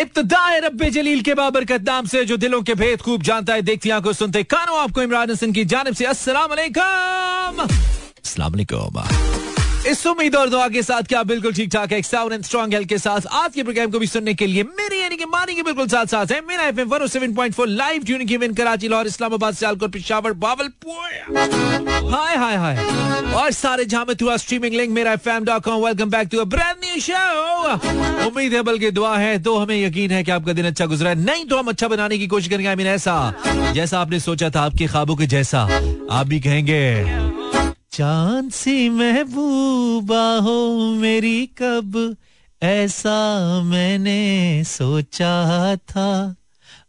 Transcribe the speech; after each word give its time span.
इब्तदा 0.00 0.56
रब्बे 0.56 0.90
जलील 0.90 1.20
के 1.22 1.34
बाबरकत 1.34 1.82
नाम 1.82 2.06
से, 2.06 2.24
जो 2.24 2.36
दिलों 2.36 2.62
के 2.62 2.74
भेद 2.74 3.02
खूब 3.02 3.22
जानता 3.22 3.54
है, 3.54 3.62
देखती 3.62 3.90
आँखों 3.90 4.12
सुनते। 4.12 4.42
कानों 4.42 4.78
आपको 4.78 5.02
इमरान 5.02 5.30
हसन 5.30 5.52
की 5.52 5.64
जानब 5.64 5.94
से। 5.94 6.04
अस्सलाम 6.04 6.50
वालेकुम 6.50 7.66
इस 9.88 10.06
उम्मीद 10.06 10.34
और 10.36 10.48
दुआ 10.50 10.66
के 10.68 10.82
साथ 10.82 11.02
क्या 11.08 11.22
बिल्कुल 11.22 11.52
ठीक 11.54 11.70
ठाक 11.72 11.92
है 11.92 12.00
साउंड 12.02 12.32
एंड 12.32 12.42
स्ट्रॉन्ग 12.44 12.74
हेल्थ 12.74 12.88
के 12.88 12.96
साथ 12.98 13.26
आज 13.32 13.54
के 13.54 13.62
प्रोग्राम 13.62 13.90
को 13.90 13.98
भी 13.98 14.06
सुनने 14.06 14.34
के 14.34 14.46
लिए 14.46 14.62
मेरी 14.62 15.00
यानी 15.00 15.16
कि 15.16 15.24
मानी 15.24 15.54
के 15.54 15.62
बिल्कुल 15.62 15.86
साथ 15.88 16.06
साथ 16.06 16.32
है। 16.32 16.40
मेरा 16.48 16.64
FM 16.64 16.88
107.4 16.88 17.66
live 17.68 18.04
tuning 18.04 18.32
in 18.44 18.54
Karachi, 18.54 18.88
Lahore, 18.88 19.06
Islamabad, 19.06 19.54
Sialkot, 19.54 19.92
Peshawar 19.92 20.32
Bahawalpur 20.44 21.36
hi 22.14 22.36
hi 22.36 22.56
hi. 22.56 22.76
और 23.34 23.50
सारे 23.52 23.84
जहाँ 23.84 24.04
में 24.08 24.14
हुआ 24.22 24.36
स्ट्रीमिंग 24.36 24.74
लिंक 24.74 24.90
मेरा 24.90 25.12
FM dot com 25.12 25.84
welcome 25.84 26.10
back 26.10 26.28
to 26.28 26.38
a 26.38 26.44
brand 26.44 26.76
new 26.84 27.00
show 27.00 28.26
उम्मीद 28.26 28.54
है 28.54 28.62
बल्कि 28.62 28.90
दुआ 28.90 29.16
है 29.18 29.38
तो 29.42 29.56
हमें 29.56 29.76
यकीन 29.76 30.10
है 30.10 30.22
कि 30.24 30.30
आपका 30.30 30.52
दिन 30.52 30.66
अच्छा 30.66 30.86
गुजरा 30.86 31.10
है। 31.10 31.24
नहीं 31.24 31.44
तो 31.44 31.58
हम 31.58 31.68
अच्छा 31.68 31.88
बनाने 31.88 32.18
की 32.18 32.26
कोशिश 32.26 32.48
करेंगे 32.48 32.68
आई 32.68 32.76
मीन 32.76 32.86
ऐसा। 32.86 33.16
जैसा 33.74 34.00
आपने 34.00 34.20
सोचा 34.20 34.50
था, 34.50 34.60
आपके 34.60 34.86
ख्वाबों 34.86 35.16
के 35.16 35.26
जैसा। 35.26 35.62
आप 36.10 36.26
भी 36.26 36.40
कहेंगे 36.40 37.27
चाँद 37.98 38.50
सी 38.52 38.88
महबूबा 38.88 40.24
हो 40.38 40.58
मेरी 40.94 41.46
कब 41.58 42.16
ऐसा 42.62 43.62
मैंने 43.62 44.62
सोचा 44.64 45.76
था। 45.76 46.36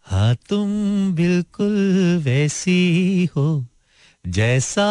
हाँ 0.05 0.35
तुम 0.49 0.67
बिल्कुल 1.15 2.21
वैसी 2.25 3.29
हो 3.35 3.47
जैसा 4.27 4.85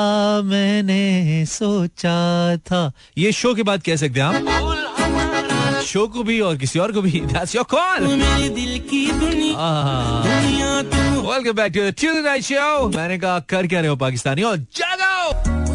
मैंने 0.45 1.45
सोचा 1.47 2.57
था। 2.67 2.81
ये 3.19 3.33
शो 3.33 3.55
के 3.55 3.63
बाद 3.63 3.83
कह 3.83 3.97
सकते 3.97 4.21
हैं 4.21 4.27
आप? 4.27 5.83
शो 5.87 6.07
को 6.09 6.23
भी 6.23 6.41
और 6.41 6.57
किसी 6.57 6.79
और 6.79 6.93
को 6.93 7.03
भी। 7.03 7.21
दैट्स 7.21 7.55
योर 7.55 7.65
कॉल 7.71 8.07
मेरे 8.07 8.49
दिल 8.49 8.79
की 8.91 9.07
दुनिया 9.13 10.83
तू। 10.83 10.99
Welcome 11.31 11.53
back 11.53 11.73
to 11.73 11.81
the 11.81 11.95
Tuesday 11.99 12.23
night 12.23 12.43
show 12.43 12.89
मैंने 12.89 13.19
कहा 13.19 13.39
कर 13.49 13.67
क्या 13.67 13.81
रहे 13.81 13.89
हो 13.89 13.97
पाकिस्तानी 13.97 14.43
और 14.43 14.57
जागो! 14.59 15.68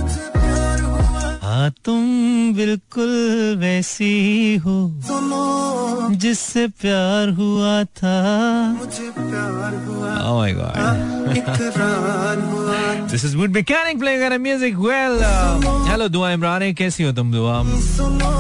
हाँ 1.54 1.70
तुम 1.86 2.06
बिल्कुल 2.56 3.10
वैसी 3.60 4.56
हो 4.66 5.02
जिससे 6.16 6.68
प्यार 6.68 7.30
हुआ 7.30 7.84
था। 7.84 8.14
मुझे 8.78 9.10
प्यार 9.18 9.76
हुआ। 9.86 10.14
Oh 10.22 10.38
my 10.40 10.54
god. 10.60 10.78
हुआ। 12.42 12.80
This 13.12 13.26
is 13.28 13.36
Mood 13.36 13.54
Mechanic 13.58 14.00
playing 14.04 14.24
a 14.30 14.40
music. 14.46 14.80
Well, 14.86 15.18
uh, 15.20 15.90
hello 15.90 16.08
दुआ 16.10 16.32
इमरान 16.32 16.74
कैसी 16.74 17.04
हो 17.04 17.12
तुम 17.12 17.32
दुआ 17.32 17.62
सुनो। 17.64 18.32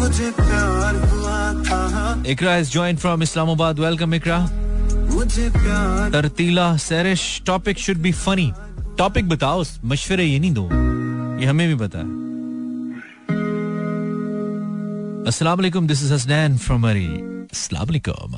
मुझे 0.00 0.30
प्यार 0.30 0.96
हुआ 1.10 1.52
था। 1.62 2.22
इकरा 2.26 2.58
is 2.60 2.72
joined 2.76 3.00
from 3.04 3.22
Islamabad. 3.28 3.74
Welcome 3.84 4.14
Iqra. 4.14 4.38
मुझे 5.12 5.50
प्यार 5.50 6.10
तरतीला 6.10 6.76
सैरिश 6.76 7.42
topic 7.46 7.78
should 7.78 7.96
be 7.96 8.12
funny 8.12 8.52
topic 8.98 9.28
बताओ 9.28 9.64
मशवरे 9.84 10.24
ये 10.24 10.38
नहीं 10.38 10.52
दो। 10.52 10.68
ये 11.40 11.46
हमें 11.46 11.68
भी 11.68 11.74
पता 11.74 11.98
है। 11.98 12.21
अस्सलाम 15.22 15.58
वालेकुम 15.58 15.86
this 15.86 16.02
is 16.02 16.12
Hasnain 16.12 16.56
from 16.58 16.80
Murree 16.82 17.06
अस्सलाम 17.54 17.86
वालेकुम 17.86 18.32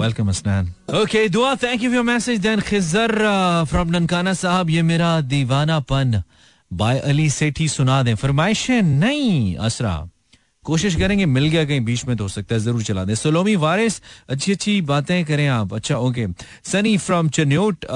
वेलकम 0.00 0.28
हसनैन 0.28 0.68
ओके 1.00 1.28
दुआ 1.28 1.54
thank 1.62 1.82
you 1.82 1.90
for 1.90 1.94
your 1.94 2.04
message 2.04 2.38
then 2.40 2.60
Khizar 2.68 3.12
from 3.70 3.88
Nankana 3.96 4.32
Sahib 4.34 4.70
ये 4.70 4.82
मेरा 4.82 5.10
दीवानापन 5.28 6.22
बाय 6.70 6.98
अली 7.10 7.28
सेठी 7.30 7.68
सुना 7.68 8.02
दें 8.02 8.14
फरमाइशें 8.14 8.80
नहीं 8.82 9.56
असरा 9.68 9.94
कोशिश 10.64 10.96
करेंगे 10.96 11.26
मिल 11.26 11.46
गया 11.48 11.64
कहीं 11.64 11.80
बीच 11.84 12.04
में 12.06 12.16
तो 12.16 12.24
हो 12.24 12.28
सकता 12.30 12.54
है 12.54 12.60
ज़रूर 12.60 12.82
चला 12.82 13.04
दें 13.04 13.14
सोलोमी 13.14 13.56
वारिस 13.66 14.00
अच्छी 14.30 14.52
अच्छी 14.52 14.80
बातें 14.88 15.24
करें 15.26 15.46
आप 15.60 15.74
अच्छा 15.74 15.96
okay 16.08 16.26
Sunny 16.72 16.96
from 16.98 17.28
Chiniot 17.38 17.86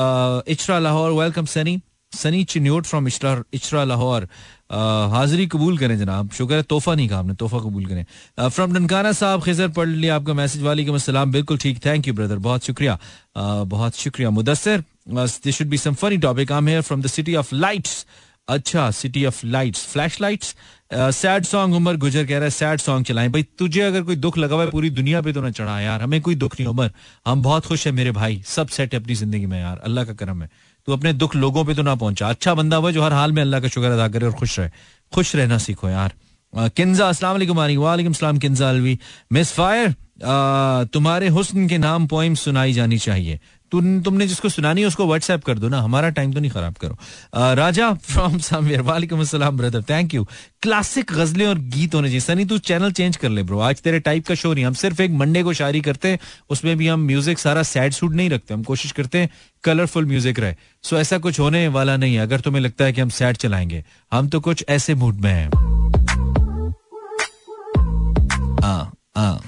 Ichhra 0.56 0.78
Lahore 0.78 1.12
welcome 1.22 1.46
Sunny 1.56 1.80
Sunny 2.12 2.44
Chiniot 2.50 2.86
from 2.86 3.08
Ichhra 3.08 3.84
Lahore 3.84 4.28
हाजिरी 4.70 5.46
कबूल 5.46 5.78
करें 5.78 5.96
जनाब। 5.98 6.30
शुक्र 6.32 6.54
है, 6.54 6.62
तोहफा 6.64 6.94
नहीं 6.94 7.08
कहा 7.08 7.18
आपने, 7.18 7.34
तोहफा 7.34 7.58
कबूल 7.60 7.86
करें। 7.86 8.48
फ्रॉम 8.48 8.72
ननकाना 8.72 9.12
साहब, 9.14 9.42
खिजर 9.44 9.68
पढ़ 9.70 9.88
लिया 9.88 10.16
आपका 10.16 10.34
मैसेज 10.34 10.62
वालेकुम 10.62 10.94
अस्सलाम 10.94 11.32
बिल्कुल 11.32 11.58
ठीक। 11.58 11.84
थैंक 11.86 12.08
यू 12.08 12.14
ब्रदर 12.14 12.38
बहुत 12.42 12.64
शुक्रिया। 12.64 12.98
बहुत 13.66 13.96
शुक्रिया। 13.96 14.30
Mudassar 14.32 14.84
this 15.08 15.56
should 15.56 15.68
be 15.68 15.78
some 15.78 15.94
funny 15.94 16.16
topic 16.18 16.52
I 16.52 16.58
am 16.58 16.68
here 16.68 16.82
from 16.82 17.02
the 17.02 17.06
city 17.08 17.34
of 17.36 17.54
lights 17.54 18.06
अच्छा 18.48 18.90
city 18.92 19.24
of 19.26 19.40
lights 19.46 19.84
flash 19.86 20.20
lights 20.20 20.54
sad 20.94 21.44
song 21.44 21.74
Umar 21.74 21.96
गुजर 21.96 22.24
कह 22.26 22.34
रहा 22.34 22.44
है 22.44 22.50
सैड 22.50 22.80
सॉन्ग 22.80 23.06
चलाएँ। 23.06 23.28
भाई, 23.28 23.42
तुझे 23.58 23.80
अगर 23.82 24.02
कोई 24.02 24.16
दुख 24.16 24.38
लगा 24.38 24.54
हुआ 24.54 24.64
है, 24.64 24.70
पूरी 24.70 24.90
दुनिया 24.92 25.22
पे 25.22 25.32
तो 25.32 25.40
ना 25.42 25.50
चढ़ा 25.50 25.80
यार। 25.80 26.02
हमें 26.02 26.20
कोई 26.20 26.34
दुख 26.34 26.54
नहीं, 26.60 26.66
उमर। 26.68 26.90
हम 27.26 27.42
बहुत 27.42 27.66
खुश 27.66 27.86
है, 27.86 27.92
मेरे 27.92 28.10
भाई। 28.12 28.42
सब 28.46 28.68
सेट 28.68 28.94
है 28.94 29.00
अपनी 29.00 29.14
ज़िंदगी 29.14 29.46
में 29.46 29.58
यार। 29.60 29.78
अल्लाह 29.78 30.04
का 30.04 30.12
करम 30.14 30.42
है। 30.42 30.48
तू 30.86 30.92
अपने 30.92 31.12
दुख 31.12 31.34
लोगों 31.36 31.64
पे 31.64 31.74
तो 31.74 31.82
ना 31.82 31.94
पहुँचा। 31.94 32.28
अच्छा 32.28 32.54
बंदा 32.54 32.76
हुआ 32.76 32.90
जो 32.90 33.02
हर 33.02 33.12
हाल 33.12 33.32
में 33.32 33.42
अल्लाह 33.42 33.60
का 33.60 33.68
शुक्र 33.68 33.90
अदा 33.90 34.08
करे 34.08 34.26
और 34.26 34.32
खुश 34.34 34.58
रहे। 34.60 34.70
खुश 35.12 35.34
रहना 35.36 35.58
सीखो 35.58 35.88
यार। 35.88 36.12
किन्जा 36.70 37.08
असला 37.08 37.30
आनी 37.30 37.76
वालेकुम 37.76 38.12
सलाम, 38.12 38.38
किन्जा 38.38 38.68
अलवी। 38.70 38.98
मिस 39.32 39.52
फायर 39.52 39.94
तुम्हारे 40.92 41.28
हुस्न 41.28 41.66
के 41.68 41.78
नाम 41.78 42.06
पोइम 42.06 42.34
सुनाई 42.34 42.72
जानी 42.72 42.98
चाहिए। 42.98 43.40
तुम 43.72 44.00
तुमने 44.02 44.26
जिसको 44.26 44.48
सुनानी 44.48 44.80
है 44.80 44.86
उसको 44.86 45.06
व्हाट्सएप 45.06 45.44
कर 45.44 45.58
दो 45.58 45.68
ना 45.68 45.80
हमारा 45.80 46.08
टाइम 46.10 46.32
तो 46.32 46.40
नहीं 46.40 46.50
खराब 46.50 46.74
करो। 46.74 46.96
अ, 47.34 47.52
राजा 47.54 47.92
फ्रॉम 47.94 48.38
समवेयर 48.38 48.80
वालेकुम 48.90 49.20
अस्सलाम 49.20 49.56
ब्रदर 49.56 49.82
थैंक 49.82 50.14
यू 50.14 50.24
क्लासिक 50.62 51.12
गजलें 51.12 51.46
और 51.46 51.58
गीत 51.58 51.94
होने 51.94 52.08
चाहिए। 52.08 52.20
सनी 52.20 52.44
तू 52.44 52.58
चैनल 52.60 52.92
चेंज 52.92 53.16
कर 53.16 53.28
ले 53.28 53.42
ब्रो 53.42 53.58
आज 53.60 53.80
तेरे 53.82 54.00
टाइप 54.00 54.26
का 54.26 54.34
शो 54.34 54.52
नहीं 54.54 54.64
हम 54.64 54.74
सिर्फ़ 54.74 55.02
एक 55.02 55.10
मंडे 55.12 55.42
को 55.42 55.52
शायरी 55.52 55.80
करते 55.80 56.08
हैं 56.08 56.18
उसमें 56.50 56.76
भी 56.76 56.88
हम 56.88 57.00
म्यूज़िक 57.06 57.38
सारा 57.38 57.62
सैड 57.64 57.92
सूट 57.92 58.12
नहीं 58.12 58.30
रखते 58.30 58.54
हम 58.54 58.62
कोशिश 58.62 58.92
करते 58.92 59.18
हैं 59.18 59.30
कलरफुल 59.64 60.06
म्यूज़िक 60.06 60.40
रहे। 60.40 60.54
सो 60.84 60.98
ऐसा 60.98 61.18
कुछ 61.18 61.40
होने 61.40 61.66
वाला 61.68 61.96
नहीं 61.96 62.14
है 62.14 62.20
अगर 62.20 62.40
तुम्हें 62.40 62.62
लगता 62.62 62.84
है 62.84 62.92
कि 62.92 63.00
हम 63.00 63.08
सैड 63.08 63.36
चलाएँगे 63.36 63.84
हम 64.12 64.28
तो 64.28 64.40
कुछ 64.40 64.64
ऐसे 64.68 64.94
मूड 64.94 65.20
में 65.20 65.32
हैं। 65.32 65.50
हाँ 68.62 68.92
हाँ। 69.16 69.40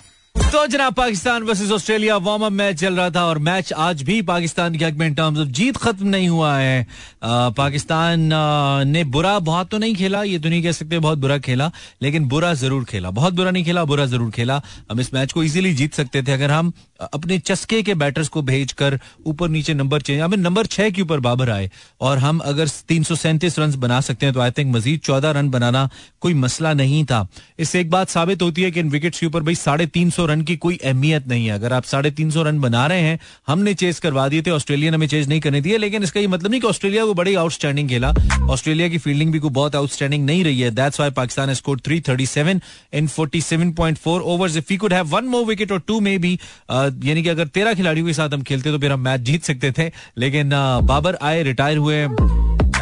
तो 0.52 0.66
जनाब 0.66 0.94
Pakistan 0.94 1.42
versus 1.42 1.70
Australia 1.72 2.16
warm 2.16 2.44
up 2.44 2.52
match 2.52 2.76
चल 2.80 2.94
रहा 2.96 3.10
था 3.10 3.24
और 3.26 3.38
मैच 3.38 3.72
आज 3.84 4.02
भी 4.02 4.20
पाकिस्तान 4.22 4.76
के 4.78 4.84
हक 4.84 4.94
में 4.98 5.06
इन 5.06 5.14
टर्म्स 5.14 5.38
ऑफ़ 5.38 5.48
जीत 5.58 5.76
खत्म 5.76 6.06
नहीं 6.08 6.28
हुआ 6.28 6.54
है। 6.56 6.86
आ, 7.22 7.50
पाकिस्तान 7.50 8.32
आ, 8.32 8.84
ने 8.84 9.02
बुरा 9.06 9.38
बहुत 9.40 9.68
तो 9.70 9.78
नहीं 9.78 9.94
खेला 9.94 10.22
ये 10.22 10.38
तो 10.38 10.48
नहीं 10.48 10.62
कह 10.62 10.72
सकते 10.72 10.98
बहुत 10.98 11.18
बुरा 11.18 11.38
खेला 11.38 11.70
लेकिन 12.02 12.28
बुरा 12.28 12.52
ज़रूर 12.54 12.84
खेला। 12.84 13.10
बहुत 13.10 13.34
बुरा 13.34 13.50
नहीं 13.50 13.64
खेला 13.64 13.84
बुरा 13.84 14.06
ज़रूर 14.06 14.30
खेला। 14.30 14.60
हम 14.90 15.00
इस 15.00 15.12
मैच 15.14 15.32
को 15.32 15.42
इजीली 15.42 15.74
जीत 15.74 15.94
सकते 15.94 16.22
थे। 16.22 16.32
अगर 16.32 16.50
हम 16.50 16.72
अपने 17.12 17.38
चस्के 17.38 17.82
के 17.82 17.94
बैटर्स 17.94 18.28
को 18.28 18.42
भेजकर 18.42 18.98
ऊपर 19.26 19.48
नीचे 19.48 19.74
नंबर 19.74 20.00
चेंज 20.02 20.20
हमें 20.20 20.36
नंबर 20.36 20.66
छह 20.66 20.90
के 20.90 21.02
ऊपर 21.02 21.20
बाबर 21.20 21.50
आए 21.50 21.70
और 22.00 22.18
हम 22.18 22.38
अगर 22.44 22.68
तीन 22.88 23.02
सौ 23.02 23.14
सैंतीस 23.16 23.58
रन 23.58 23.76
बना 23.80 24.00
सकते 24.00 24.26
हैं 24.26 24.34
तो 24.34 24.40
आई 24.40 24.50
थिंक 24.50 24.74
मजीद 24.76 25.00
चौदह 25.00 25.30
रन 25.30 25.50
बनाना 25.50 25.88
कोई 26.20 26.34
मसला 26.36 26.72
नहीं 26.74 27.04
था। 27.04 27.26
इससे 27.58 27.80
एक 27.80 27.90
बात 27.90 28.08
साबित 28.08 28.42
होती 28.42 28.62
है 28.62 28.70
कि 28.70 28.80
इन 28.80 28.90
विकेट्स 28.90 29.20
के 29.20 29.26
ऊपर 29.26 29.42
भाई 29.42 29.54
साढ़े 29.56 29.86
तीन 29.88 30.10
सौ 30.10 30.26
रन 30.26 30.37
की 30.42 30.56
कोई 30.56 30.76
अहमियत 30.76 31.26
नहीं 31.28 31.46
है। 31.46 31.52
अगर 31.52 31.72
आप 31.72 31.84
साढ़े 31.84 32.10
तीन 32.10 32.30
सौ 32.30 32.42
रन 32.42 32.60
बना 32.60 32.86
रहे 32.86 33.00
हैं 33.00 33.18
हमने 33.46 33.74
चेस 33.74 33.98
करवा 34.00 34.26
दिए 34.28 34.42
थे 34.42 34.50
ऑस्ट्रेलिया 34.50 34.90
ने 34.90 34.96
हमें 34.96 35.06
चेस 35.06 35.28
नहीं 35.28 35.40
करने 35.40 35.60
दिए 35.60 35.78
लेकिन 35.78 36.02
इसका 36.02 36.20
ये 36.20 36.26
मतलब 36.26 36.50
नहीं 36.50 36.60
कि 36.60 36.66
ऑस्ट्रेलिया 36.66 37.04
को 37.04 37.14
बड़ी 37.14 37.34
आउटस्टैंडिंग 37.34 37.88
खेला। 37.88 38.12
ऑस्ट्रेलिया 38.50 38.88
की 38.88 38.98
फील्डिंग 38.98 39.32
भी 39.32 39.38
कोई 39.38 39.50
बहुत 39.50 39.76
आउटस्टैंडिंग 39.76 40.24
नहीं 40.26 40.44
रही 40.44 40.60
है। 40.60 40.70
That's 40.70 41.00
why 41.00 41.10
Pakistan 41.12 41.54
score 41.54 41.80
three 41.80 42.00
thirty 42.00 42.26
seven 42.26 42.60
in 42.92 43.08
forty 43.08 43.40
seven 43.40 43.72
point 43.72 43.98
four 43.98 44.20
overs 44.34 44.56
if 44.56 44.72
you 44.72 44.78
could 44.78 44.92
have 44.92 45.06
one 45.06 45.24
more 45.26 45.44
wicket 45.46 45.72
और 45.72 45.82
टू 45.86 46.00
में 46.00 46.18
भी 46.20 46.32
यानी 46.70 47.22
कि 47.22 47.28
अगर 47.28 47.46
तेरह 47.48 47.74
खिलाड़ियों 47.74 48.06
के 48.06 48.12
साथ 48.12 48.28
हम 48.30 48.42
खेलते 48.42 48.70
तो 48.70 48.78
फिर 48.78 48.92
हम 48.92 49.00
मैच 49.00 49.20
जीत 49.20 49.44
सकते 49.44 49.72
थे। 49.72 49.90
लेकिन 50.18 50.48
uh, 50.48 50.82
बाबर 50.84 51.18
आए 51.22 51.42
रिटायर 51.42 51.76
हुए 51.78 52.02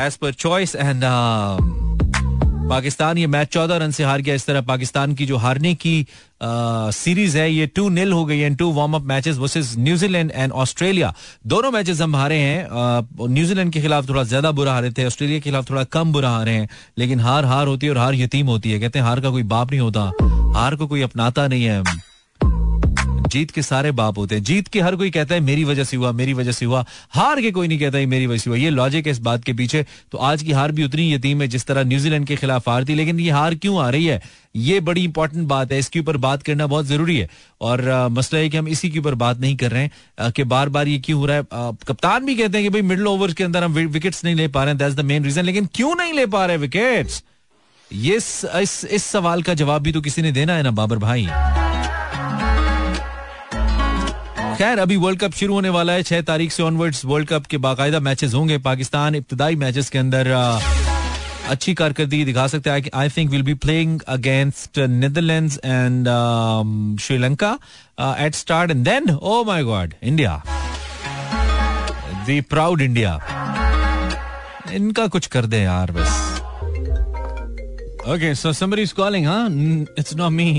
as 0.01 0.17
per 0.17 0.33
choice 0.35 0.75
and 0.77 1.05
Pakistan, 2.69 3.19
ये 3.19 3.27
मैच 3.27 3.49
चौदह 3.49 3.77
रन 3.77 3.91
से 3.91 4.05
हार 4.05 4.21
गया। 4.21 4.35
इस 4.35 4.47
तरह 4.47 4.61
पाकिस्तान 4.63 5.15
की 5.15 5.27
जो 5.27 5.37
हारने 5.39 5.75
की 5.77 6.07
सीरीज़ 6.43 7.37
है, 7.39 7.51
ये 7.53 7.67
टू 7.69 7.89
निल 7.91 8.13
हो 8.13 8.25
गई 8.25 8.39
है 8.39 8.55
to 8.57 8.73
warm 8.73 8.95
up 8.95 9.03
matches 9.05 9.37
versus 9.39 9.75
New Zealand 9.79 10.31
and 10.31 10.53
Australia. 10.55 11.13
दोनों 11.47 11.71
मैचेस 11.71 12.01
हम 12.01 12.17
हारे 12.17 12.39
हैं। 12.39 13.29
न्यूजीलैंड 13.29 13.73
के 13.73 13.81
खिलाफ 13.81 14.09
थोड़ा 14.09 14.23
ज़्यादा 14.25 14.51
बुरा 14.53 14.73
हारे 14.73 14.91
थे, 14.91 15.07
ऑस्ट्रेलिया 15.07 15.39
के 15.39 15.45
खिलाफ 15.45 15.71
थोड़ा 15.71 15.85
कम 15.87 16.13
बुरा 16.13 16.31
हारे 16.31 16.53
हैं, 16.53 16.69
लेकिन 16.99 17.21
हार 17.21 17.45
हार 17.45 17.67
होती 17.67 17.87
है 17.87 17.93
और 17.93 17.99
हार 17.99 18.15
यतीम 18.15 18.47
होती 18.47 18.73
है। 18.73 18.81
कहते 18.81 18.99
हैं 18.99 19.07
हार 19.07 19.21
का 19.21 19.31
कोई 19.31 19.43
बाप 19.45 19.71
नहीं 19.71 19.81
होता, 19.81 20.11
हार 20.55 20.77
को 20.77 20.87
कोई 20.87 21.03
अपनाता 21.03 21.47
नहीं 21.49 21.65
है। 21.65 21.83
जीत 23.37 23.51
के 23.51 23.63
सारे 23.63 23.91
बाप 23.93 24.19
होते 24.19 24.35
हैं। 24.35 24.43
जीत 24.43 24.69
के 24.69 24.81
हर 24.81 24.97
कोई 24.97 25.11
कहता 25.11 25.35
है 25.35 25.41
मेरी 25.41 25.65
वजह 25.65 25.85
से 25.85 25.97
हुआ 25.97 26.13
मेरी 26.13 26.33
वजह 26.33 26.53
से 26.53 26.67
हुआ। 26.67 26.85
हार 27.11 27.41
के 27.41 27.51
कोई 27.51 27.69
नहीं 27.69 27.79
कहता 27.79 27.99
है 27.99 28.07
मेरी 28.07 28.27
वजह 28.27 28.39
से 28.39 28.51
हुआ। 28.51 28.59
ये 28.59 28.71
लॉजिक 28.71 29.07
है 29.07 29.13
इस 29.13 29.19
बात 29.19 29.45
के 29.45 29.53
पीछे। 29.53 29.85
तो 30.13 30.19
आज 30.19 30.43
की 30.43 30.53
हार 30.53 30.73
भी 30.73 30.85
उतनी 30.85 31.13
यतीम 31.15 31.43
है 31.43 31.49
जिस 31.49 31.67
तरह 31.67 31.85
न्यूजीलैंड 31.85 32.27
के 32.27 32.37
खिलाफ 32.37 32.69
हार 32.69 32.85
थी। 32.85 32.95
लेकिन 32.95 33.21
ये 33.21 33.31
हार 33.31 33.55
क्यों 33.55 33.81
आ 33.81 33.89
रही 33.91 34.07
है? 34.07 34.21
ये 34.57 34.81
बड़ी 34.81 35.05
इंपॉर्टेंट 35.05 35.47
बात 35.49 35.73
है। 35.73 35.79
इसके 35.79 36.01
ऊपर 36.01 36.17
बात 36.17 36.43
करना 36.43 36.67
बहुत 36.67 36.87
ज़रूरी 36.87 37.17
है। 37.19 37.29
और 37.61 37.89
आ, 37.89 38.09
मसला 38.09 38.39
है 38.39 38.49
कि 38.49 38.57
हम 38.57 38.69
इसी 38.69 38.91
के 38.91 38.99
ऊपर 38.99 39.15
बात 39.15 39.41
नहीं 39.41 39.57
कर 39.57 39.71
रहे 39.71 39.83
हैं 39.83 40.31
कि 40.31 40.45
बार 40.45 40.69
बार 40.69 40.89
ये 40.89 40.99
क्यों 40.99 41.21
हो 41.21 41.27
रहा 41.27 41.37
है। 41.37 41.43
आ, 41.43 41.71
कप्तान 41.89 42.27
भी 42.27 42.35
कहते 42.35 42.59
हैं 42.59 42.67
कि 42.67 42.71
भाई 42.71 42.83
मिडिल 42.83 43.07
ओवर्स 43.07 43.35
के 43.35 43.45
अंदर 43.45 43.65
हम 43.65 43.73
विकेट्स 43.73 44.25
नहीं 44.25 44.35
ले 44.35 44.49
पा 44.49 44.65
रहे 44.65 44.71
हैं। 44.71 44.79
दैट्स 44.79 44.95
द 44.95 45.05
मेन 45.05 45.25
रीजन 45.25 45.45
लेकिन 45.45 45.69
क्यों 45.75 45.95
नहीं 45.97 46.13
ले 46.13 46.27
पा 46.27 46.47
रहे 46.47 46.57
विकेट्स 46.57 47.23
ये 47.91 48.17
इस 48.17 48.85
इस 48.91 49.05
सवाल 49.05 49.43
का 49.43 49.55
जवाब 49.55 49.83
भी 49.83 49.93
तो 49.93 50.01
किसी 50.01 50.23
ने 50.23 50.33
देना 50.33 50.57
है 50.57 50.63
ना 50.63 50.71
बाबर 50.71 50.99
भाई। 50.99 51.27
खैर, 54.59 54.79
अभी 54.79 54.97
वर्ल्ड 54.97 55.21
कप 55.21 55.33
शुरू 55.35 55.55
होने 55.55 55.69
वाला 55.69 55.93
है। 55.93 56.03
छह 56.03 56.21
तारीख 56.29 56.53
से 56.53 56.63
ऑनवर्ड्स 56.63 57.05
वर्ल्ड 57.05 57.29
कप 57.29 57.47
के 57.47 57.59
बाकायदा 57.65 57.99
मैचेस 58.01 58.35
होंगे। 58.35 58.57
पाकिस्तान 58.59 59.15
इब्तदाई 59.15 59.57
मैचेस 59.57 59.89
के 59.91 59.99
अंदर 59.99 60.31
अच्छी 61.51 61.75
कारकर्दगी 61.75 62.25
दिखा 62.25 62.47
सकता 62.47 62.73
है। 62.73 62.91
आई 62.95 63.09
think 63.17 63.31
will 63.31 63.43
be 63.43 63.55
playing 63.55 64.01
against 64.09 64.79
Netherlands 64.79 65.59
and 65.65 66.09
Sri Lanka 67.01 67.53
at 68.21 68.35
start 68.35 68.71
and 68.71 68.85
then 68.85 69.11
oh 69.13 69.43
my 69.47 69.63
God 69.65 69.95
India 70.03 70.43
the 72.29 72.43
proud 72.51 72.81
India 72.81 73.13
इनका 74.73 75.07
कुछ 75.09 75.27
कर 75.37 75.47
दे 75.47 75.59
यार 75.59 75.93
बस। 75.93 76.25
Okay 78.09 78.35
so 78.35 78.53
somebody 78.55 78.83
is 78.83 78.95
calling 78.95 79.27
हाँ 79.27 79.49
इट्स 79.99 80.15
नॉट 80.17 80.33
मी 80.33 80.51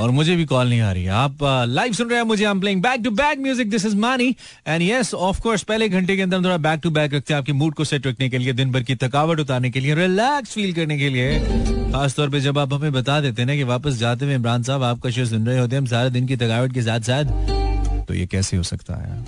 और 0.00 0.10
मुझे 0.10 0.34
भी 0.36 0.44
कॉल 0.44 0.68
नहीं 0.68 0.80
आ 0.80 0.90
रही 0.92 1.06
आप 1.14 1.38
लाइव 1.68 1.92
सुन 1.92 2.08
रहे 2.08 2.18
हैं 2.18 2.26
मुझे 2.26 2.44
हम 2.44 2.60
playing 2.60 2.82
back 2.82 3.00
to 3.04 3.10
back 3.12 3.38
music 3.38 3.70
this 3.70 3.84
is 3.86 3.96
Mani 3.96 4.28
and 4.66 4.82
yes 4.82 5.12
of 5.14 5.40
course 5.42 5.62
पहले 5.62 5.88
घंटे 5.88 6.16
के 6.16 6.22
अंदर 6.22 6.44
थोड़ा 6.44 6.56
बैक 6.58 6.80
टू 6.82 6.90
बैक 6.90 7.14
रखते 7.14 7.34
हैं 7.34 7.38
आपके 7.38 7.52
मूड 7.52 7.74
को 7.74 7.84
सेट 7.84 8.06
रखने 8.06 8.28
के 8.28 8.38
लिए, 8.38 8.52
दिन 8.52 8.72
भर 8.72 8.82
की 8.82 8.96
थकावट 8.96 9.40
उतारने 9.40 9.70
के 9.70 9.80
लिए 9.80 9.94
रिलैक्स 9.94 10.52
फील 10.52 10.72
करने 10.74 10.98
के 10.98 11.08
लिए। 11.08 11.38
खासतौर 11.92 12.30
पे 12.30 12.40
जब 12.40 12.58
आप 12.58 12.72
हमें 12.72 12.92
बता 12.92 13.20
देते 13.20 13.44
ना 13.44 13.54
कि 13.56 13.62
वापस 13.64 13.94
जाते 13.98 14.24
हुए 14.24 14.34
इमरान 14.34 14.62
साहब 14.62 14.82
आपका 14.84 15.10
शो 15.10 15.26
सुन 15.26 15.46
रहे 15.46 15.58
होते 15.58 15.76
हैं, 15.76 15.80
हम 15.80 15.86
सारे 15.88 16.10
दिन 16.10 16.26
की 16.26 16.36
थकावट 16.36 16.74
के 16.74 16.82
साथ 16.82 17.00
साथ 17.00 17.24
तो 18.08 18.14
ये 18.14 18.26
कैसे 18.26 18.56
हो 18.56 18.62
सकता 18.62 18.94
है? 18.96 19.18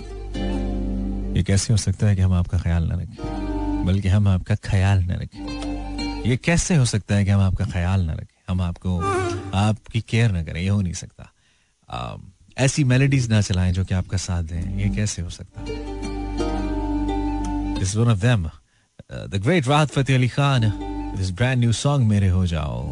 ये 1.35 1.43
कैसे 1.43 1.73
हो 1.73 1.77
सकता 1.77 2.07
है 2.07 2.15
कि 2.15 2.21
हम 2.21 2.33
आपका 2.33 2.57
ख्याल 2.59 2.83
ना 2.83 2.95
रखें, 2.95 3.85
बल्कि 3.85 4.07
हम 4.07 4.27
आपका 4.27 4.55
ख्याल 4.65 5.03
ना 5.03 5.15
रखें। 5.21 6.29
ये 6.29 6.37
कैसे 6.37 6.75
हो 6.75 6.85
सकता 6.87 7.15
है 7.15 7.25
कि 7.25 7.31
हम 7.31 7.41
आपका 7.41 7.65
ख्याल 7.65 8.01
ना 8.01 8.13
रखें? 8.13 8.32
हम 8.47 8.61
आपको, 8.61 8.99
आपकी 9.57 10.01
केयर 10.01 10.31
ना 10.31 10.43
करें, 10.43 10.61
ये 10.61 10.67
हो 10.67 10.81
नहीं 10.81 10.93
सकता। 10.93 11.31
ऐसी 12.57 12.83
मेलेडीज 12.83 13.29
ना 13.29 13.41
चलाएँ 13.41 13.71
जो 13.73 13.85
कि 13.85 13.93
आपका 13.95 14.17
साथ 14.17 14.43
दें। 14.43 14.77
ये 14.79 14.89
कैसे 14.95 15.21
हो 15.21 15.29
सकता? 15.29 15.61
This 17.79 17.95
one 17.95 18.11
of 18.11 18.19
them 18.19 18.47
the 19.27 19.39
great 19.43 19.67
Rahat 19.67 19.89
Fateh 19.89 20.15
Ali 20.15 20.27
Khan 20.27 20.61
this 21.17 21.31
brand 21.31 21.59
new 21.59 21.71
song 21.73 22.07
मेरे 22.07 22.29
हो 22.29 22.45
जाओ। 22.47 22.91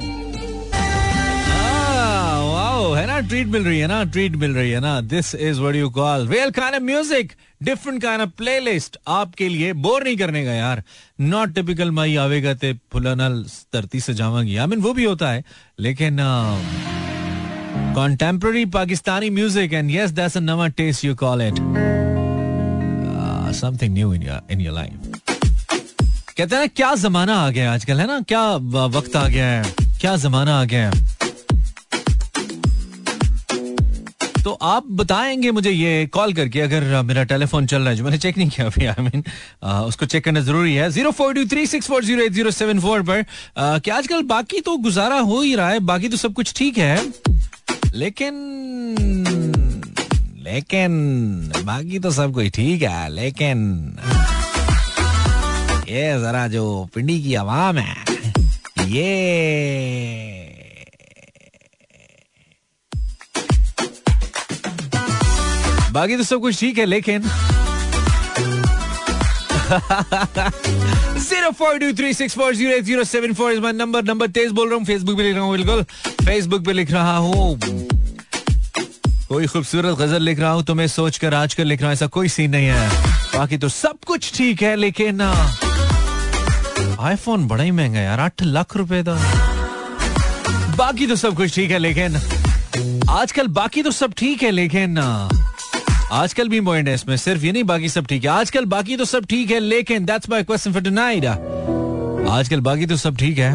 ट्रीट 3.21 3.47
मिल 3.47 3.63
रही 3.63 3.79
है 3.79 3.87
ना 3.87 4.03
ट्रीट 4.05 4.35
मिल 4.35 4.53
रही 4.55 4.71
है 4.71 4.79
ना। 4.79 4.99
This 5.01 5.33
is 5.35 5.59
what 5.59 5.75
you 5.75 5.89
call 5.89 6.27
real 6.27 6.51
kind 6.51 6.75
of 6.75 6.83
music 6.83 7.31
different 7.63 8.01
kind 8.01 8.21
of 8.21 8.29
playlist 8.37 8.97
आपके 9.07 9.47
लिए 9.49 9.73
बोर 9.75 10.03
नहीं 10.03 10.17
करने 10.17 10.43
का 10.45 10.53
यार। 10.53 10.83
नॉट 11.21 11.53
टिपिकल 11.55 11.91
माई 11.91 12.15
आवेगा 12.17 12.53
ते 12.53 12.73
फुलानल 12.93 13.43
धरती 13.73 13.99
से 13.99 14.13
जावांगी। 14.13 14.55
आई 14.55 14.67
मीन 14.67 14.79
वो 14.81 14.93
भी 14.93 15.03
होता 15.03 15.29
है। 15.31 15.43
लेकिन 15.79 16.17
contemporary 17.95 18.65
Pakistani 18.73 19.29
music 19.29 19.73
and 19.73 19.91
yes 19.91 20.11
that's 20.11 20.37
a 20.37 20.39
नवा 20.39 20.67
taste 20.79 21.05
you 21.05 21.15
call 21.15 21.41
it 21.41 21.55
something 23.55 23.93
new 23.93 24.13
in 24.13 24.21
in 24.51 24.61
your 24.61 24.75
life 24.75 25.19
कहते 26.37 26.55
हैं 26.55 26.69
क्या 26.69 26.93
जमाना 26.95 27.35
आ 27.35 27.49
गया 27.49 27.73
आजकल, 27.73 27.99
है 27.99 28.07
ना? 28.07 28.19
क्या 28.21 28.41
वक्त 28.87 29.15
आ 29.15 29.27
गया 29.27 29.45
है? 29.45 29.73
क्या 30.01 30.15
जमाना 30.17 30.59
आ 30.61 30.63
गया 30.65 30.89
है? 30.89 31.10
तो 34.43 34.51
आप 34.51 34.85
बताएँगे 34.99 35.51
मुझे 35.51 35.71
ये 35.71 36.05
कॉल 36.13 36.33
करके 36.33 36.61
अगर 36.61 37.01
मेरा 37.03 37.23
टेलीफोन 37.23 37.65
चल 37.65 37.81
रहा 37.81 37.89
है 37.89 37.95
जो 37.95 38.03
मैंने 38.03 38.17
चेक 38.17 38.37
नहीं 38.37 38.49
किया 38.49 38.67
अभी 38.67 38.85
आई 38.85 39.03
मीन 39.03 39.23
उसको 39.87 40.05
चेक 40.05 40.23
करना 40.25 40.39
ज़रूरी 40.39 40.73
है। 40.75 40.89
Zero 40.91 41.11
four 41.11 41.33
two 41.33 41.45
three 41.47 41.65
six 41.67 41.87
four 41.87 42.03
zero 42.05 42.23
eight 42.23 42.31
zero 42.33 42.51
seven 42.51 42.79
four 42.79 43.01
पर 43.01 43.25
क्या 43.57 43.95
आजकल 43.95 44.21
बाकी 44.27 44.61
तो 44.61 44.77
गुजारा 44.77 45.19
हो 45.19 45.41
ही 45.41 45.55
रहा 45.55 45.69
है, 45.69 45.79
बाकी 45.81 46.09
तो 46.09 46.17
सब 46.17 46.33
कुछ 46.33 46.53
ठीक 46.57 46.77
है। 46.77 46.95
लेकिन 47.95 48.33
लेकिन, 50.43 51.51
बाकी 51.65 51.99
तो 51.99 52.11
सब 52.11 52.33
कुछ 52.33 52.47
ठीक 52.53 52.81
है, 52.81 53.09
लेकिन, 53.13 53.59
ये 55.89 56.11
जरा 56.21 56.47
जो 56.47 56.63
पिंडी 56.95 57.21
की 57.23 57.35
आवाम 57.35 57.77
है, 57.77 57.95
ये 58.87 60.40
बाकी 65.91 66.17
तो 66.17 66.23
सब 66.23 66.41
कुछ 66.41 66.59
ठीक 66.59 66.77
है, 66.77 66.85
लेकिन 66.85 67.21
zero 71.21 71.51
four 71.59 71.77
two 71.79 71.91
three 71.97 72.13
six 72.13 72.35
four 72.37 72.55
zero 72.55 72.71
eight 72.75 72.83
zero 72.83 73.03
seven 73.03 73.33
four 73.33 73.51
is 73.51 73.59
my 73.61 73.71
number 73.73 74.03
number 74.03 74.27
तेज 74.37 74.51
बोल 74.51 74.69
रहा 74.69 74.77
हूँ 74.77 74.85
फेसबुक 74.85 75.17
पे 75.17 75.23
लिख 75.23 75.35
रहा 75.35 75.43
हूँ, 75.43 75.51
बिल्कुल। 75.51 75.83
फेसबुक 76.25 76.65
पे 76.65 76.73
लिख 76.73 76.91
रहा 76.91 77.17
हूँ। 77.17 77.57
कोई 79.29 79.47
खूबसूरत 79.47 79.97
गज़ल 79.97 80.21
लिख 80.21 80.39
रहा 80.39 80.51
हूँ 80.51 80.63
तो 80.63 80.75
मैं 80.75 80.87
सोच 80.87 81.17
कर 81.17 81.33
लिख 81.63 81.81
रहा 81.81 81.87
हूँ, 81.87 81.93
ऐसा 81.93 82.07
कोई 82.07 82.27
सीन 82.29 82.51
नहीं 82.51 82.67
है। 82.67 82.89
बाकी 83.35 83.57
तो 83.57 83.69
सब 83.69 83.97
कुछ 84.07 84.31
ठीक 84.37 84.61
है, 84.61 84.75
लेकिन 84.75 85.21
आईफोन 86.99 87.47
बड़ा 87.47 87.63
ही 87.63 87.71
महँगा 87.71 87.99
यार, 87.99 88.19
आठ 88.19 88.43
लाख 88.43 88.75
रुपए 88.77 89.03
का 89.03 89.15
बाकी 90.77 91.07
तो 91.07 91.15
सब 91.15 91.35
कुछ 91.35 91.55
ठीक 91.55 91.71
है, 91.71 91.79
लेकिन, 91.79 92.15
आजकल 93.09 93.47
बाकी 93.49 93.83
तो 93.83 93.91
सब 93.91 94.13
ठीक 94.17 94.43
है, 94.43 94.51
लेकिन 94.51 94.97
आजकल 96.11 96.49
भी 96.49 96.59
पॉइंट 96.61 96.87
है 96.87 96.93
इसमें, 96.93 97.15
सिर्फ़ 97.17 97.45
ये 97.45 97.51
नहीं, 97.51 97.63
बाकी 97.63 97.89
सब 97.89 98.05
ठीक 98.05 98.23
है। 98.23 98.29
आजकल 98.29 98.65
बाकी 98.65 98.97
तो 98.97 99.05
सब 99.05 99.25
ठीक 99.25 99.51
है, 99.51 99.59
लेकिन 99.59 100.05
that's 100.05 100.29
my 100.29 100.43
question 100.43 100.73
for 100.73 100.81
tonight 100.81 101.25
आजकल 102.29 102.61
बाकी 102.61 102.85
तो 102.85 102.95
सब 102.95 103.17
ठीक 103.17 103.37
है। 103.37 103.53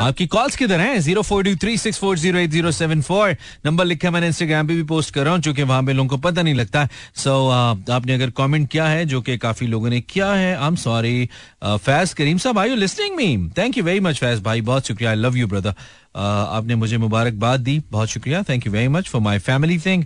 आपकी 0.00 0.26
कॉल्स 0.26 0.54
किधर 0.56 0.80
हैं? 0.80 1.00
Zero 1.00 1.22
four 1.22 1.44
two 1.44 1.54
three 1.62 1.76
six 1.76 1.98
four 1.98 2.18
zero 2.18 2.38
eight 2.38 2.50
zero 2.50 2.70
seven 2.72 3.00
four 3.02 3.36
number 3.66 3.84
लिखा 3.84 4.10
मैंने 4.10 4.26
इंस्टाग्राम 4.26 4.68
पे 4.68 4.74
भी 4.74 4.82
पोस्ट 4.82 5.14
कर 5.14 5.24
रहा 5.24 5.34
हूँ 5.34 5.42
चूँकि 5.42 5.62
वहाँ 5.62 5.82
पे 5.82 5.92
लोगों 5.92 6.08
को 6.08 6.16
पता 6.16 6.42
नहीं 6.42 6.54
लगता। 6.54 6.88
सो 7.14 7.30
so, 7.30 7.84
uh, 7.84 7.90
आपने 7.90 8.14
अगर 8.14 8.30
कमेंट 8.30 8.68
किया 8.70 8.86
है 8.86 9.04
जो 9.06 9.20
कि 9.20 9.36
काफ़ी 9.38 9.66
लोगों 9.66 9.90
ने 9.90 10.00
किया 10.00 10.32
है 10.32 10.56
I 10.56 10.66
am 10.66 10.76
sorry 10.76 11.28
Faiz 11.64 12.12
Karim 12.12 12.38
Sahab 12.38 12.58
I 12.58 12.70
you 12.70 12.76
listening 12.76 13.16
me 13.16 13.50
thank 13.58 13.78
you 13.78 13.84
very 13.84 14.00
much 14.00 14.18
Faiz 14.18 14.40
भाई 14.42 14.60
बहुत 14.60 14.86
शुक्रिया 14.86 15.10
आई 15.10 15.16
लव 15.16 15.36
यू 15.36 15.46
ब्रदर 15.46 15.74
आपने 16.16 16.74
मुझे 16.74 16.98
मुबारकबाद 16.98 17.60
दी 17.60 17.80
बहुत 17.90 18.08
शुक्रिया 18.08 18.42
thank 18.42 18.66
you 18.66 18.72
very 18.72 18.88
much 18.88 19.08
for 19.08 19.20
my 19.22 19.38
family 19.38 19.78
thing 19.78 20.04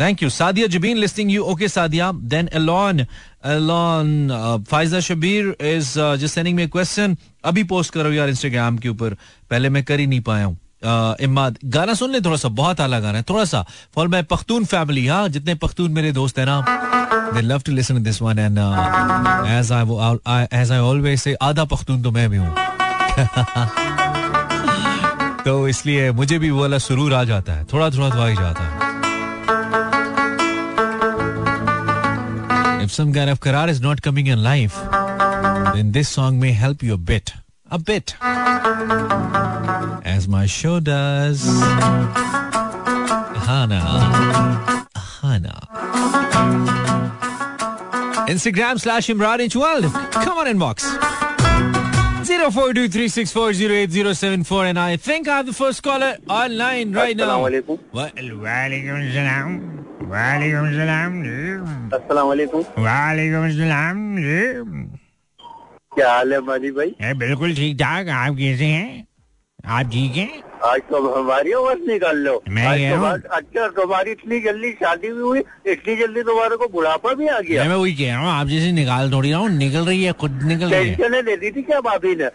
thank 0.00 0.22
you 0.22 0.30
Sadia 0.30 0.66
Jabeen 0.66 0.96
listening 0.96 1.32
you 1.32 1.42
okay 1.42 1.68
Sadia. 1.68 2.10
Then 2.12 2.46
alone 2.46 3.06
alone 3.54 4.64
Faiza 4.70 5.00
Shabbir 5.00 5.56
is 5.66 5.98
just 6.20 6.34
sending 6.34 6.56
me 6.56 6.66
question 6.68 7.16
अभी 7.44 7.62
पोस्ट 7.72 7.92
करो 7.94 8.12
यार 8.12 8.28
Instagram 8.28 8.78
के 8.78 8.88
ऊपर। 8.88 9.16
पहले 9.50 9.68
मैं 9.68 9.84
कर 9.84 10.00
ही 10.00 10.06
नहीं 10.06 10.20
पाया 10.28 10.44
हूँ। 10.44 10.56
इमाद 11.22 11.58
गाना 11.64 11.94
सुन 11.94 12.10
ले 12.12 12.20
थोड़ा 12.20 12.36
सा 12.36 12.48
बहुत 12.48 12.80
आला 12.80 13.00
गाना 13.00 13.18
है 13.18 13.24
थोड़ा 13.28 13.44
सा। 13.44 13.64
फॉर 13.94 14.08
माई 14.08 14.22
पख्तून 14.30 14.64
फैमिली 14.64 15.06
हाँ 15.06 15.28
जितने 15.28 15.54
पख्तून 15.62 15.90
मेरे 15.92 16.12
दोस्त 16.12 16.38
हैं 16.38 16.46
ना। 16.46 16.64
Listen 17.76 17.96
to 17.96 18.02
this 18.02 18.20
one 18.20 18.38
and 18.38 18.58
uh, 18.58 18.74
as 19.52 19.70
I, 19.70 19.80
I 20.26 20.46
as 20.52 20.70
I 20.70 20.78
always 20.78 21.22
say 21.22 21.34
आधा 21.42 21.64
पख्तून 21.64 22.02
तो 22.02 22.10
मैं 22.10 22.28
भी 22.30 22.36
हूँ। 22.36 22.54
तो 25.44 25.68
इसलिए 25.68 26.10
मुझे 26.12 26.38
भी 26.38 26.50
वो 26.50 26.60
वाला 26.60 26.78
सुरूर 26.78 27.14
आ 27.14 27.24
जाता 27.24 27.52
है। 27.52 27.64
थोड़ा 27.72 27.90
थोड़ा 27.90 28.10
तो 28.10 28.20
आ 28.20 28.26
ही 28.26 28.36
जाता 28.36 28.62
है। 28.62 28.85
If 32.86 32.92
some 32.92 33.12
kind 33.12 33.28
of 33.28 33.40
karar 33.40 33.68
is 33.68 33.80
not 33.80 34.00
coming 34.00 34.28
in 34.28 34.44
life, 34.44 34.76
then 35.74 35.90
this 35.90 36.08
song 36.08 36.38
may 36.38 36.52
help 36.52 36.84
you 36.84 36.94
a 36.94 36.96
bit. 36.96 37.32
A 37.68 37.80
bit. 37.80 38.14
As 40.04 40.28
my 40.28 40.46
show 40.46 40.78
does. 40.78 41.44
Hana. 43.48 43.80
Hana. 45.20 45.66
Instagram 48.28 48.80
slash 48.80 49.08
Imran 49.08 49.56
World. 49.56 49.92
Come 50.12 50.38
on, 50.38 50.46
inbox. 50.46 51.35
0423640874 53.31 54.69
and 54.69 54.79
I 54.79 54.95
think 54.97 55.27
I 55.27 55.37
have 55.37 55.45
the 55.45 55.53
first 55.53 55.83
caller 55.83 56.17
online 56.29 56.93
right 56.93 57.15
now. 57.15 57.43
Assalamualaikum. 57.43 57.79
Walaikum 57.93 59.13
salam. 59.13 59.49
Walaikum 60.13 60.67
salam. 60.79 61.11
Assalamualaikum. 61.99 62.61
Walaikum 62.87 63.45
salam. 63.59 63.97
क्या 65.95 66.09
हाल 66.11 66.33
है 66.33 66.39
माली 66.47 66.69
भाई 66.71 66.93
ए, 67.01 67.13
बिल्कुल 67.21 67.53
ठीक 67.55 67.77
ठाक 67.77 68.09
आप 68.17 68.35
कैसे 68.35 68.65
हैं 68.65 69.07
आप 69.66 69.86
ठीक 69.92 70.16
हैं 70.16 70.42
आज 70.64 70.80
तो 70.90 70.98
हमारी 71.12 71.52
आवाज़ 71.52 71.78
निकाल 71.88 72.16
लो। 72.16 72.42
मैं 72.48 72.66
आज 72.66 72.80
तो 72.90 72.96
हूँ। 72.98 73.10
अच्छा 73.36 73.66
तुम्हारी 73.76 74.10
इतनी 74.10 74.40
जल्दी 74.40 74.70
शादी 74.72 75.08
भी 75.08 75.20
हुई 75.20 75.40
इतनी 75.66 75.96
जल्दी 75.96 76.22
तुम्हारे 76.22 76.56
को 76.56 76.68
बुढ़ापा 76.72 77.12
भी 77.14 77.26
आ 77.26 77.40
गया। 77.40 77.64
मैं 77.64 77.74
वही 77.74 77.94
कह 77.94 78.12
रहा 78.12 78.18
हूँ 78.20 78.30
आप 78.30 78.46
जैसे 78.46 78.72
निकाल 78.72 79.12
थोड़ी 79.12 79.30
रहा 79.30 79.40
हूँ 79.40 79.50
निकल 79.56 79.86
रही 79.86 80.04
है 80.04 80.12
खुद 80.20 80.40
निकल 80.44 80.70
रही 80.70 80.88
है। 80.88 80.96
टेंशन 80.96 81.24
दे 81.26 81.36
दी 81.36 81.50
थी 81.50 81.62
क्या 81.62 81.80
भाभी 81.80 82.14
ने? 82.14 82.30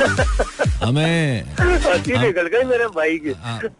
हमें 0.00 1.42
हँसी 1.60 2.18
निकल 2.18 2.46
गई 2.52 2.64
मेरे 2.64 2.86
भाई 2.94 3.16
की। 3.18 3.32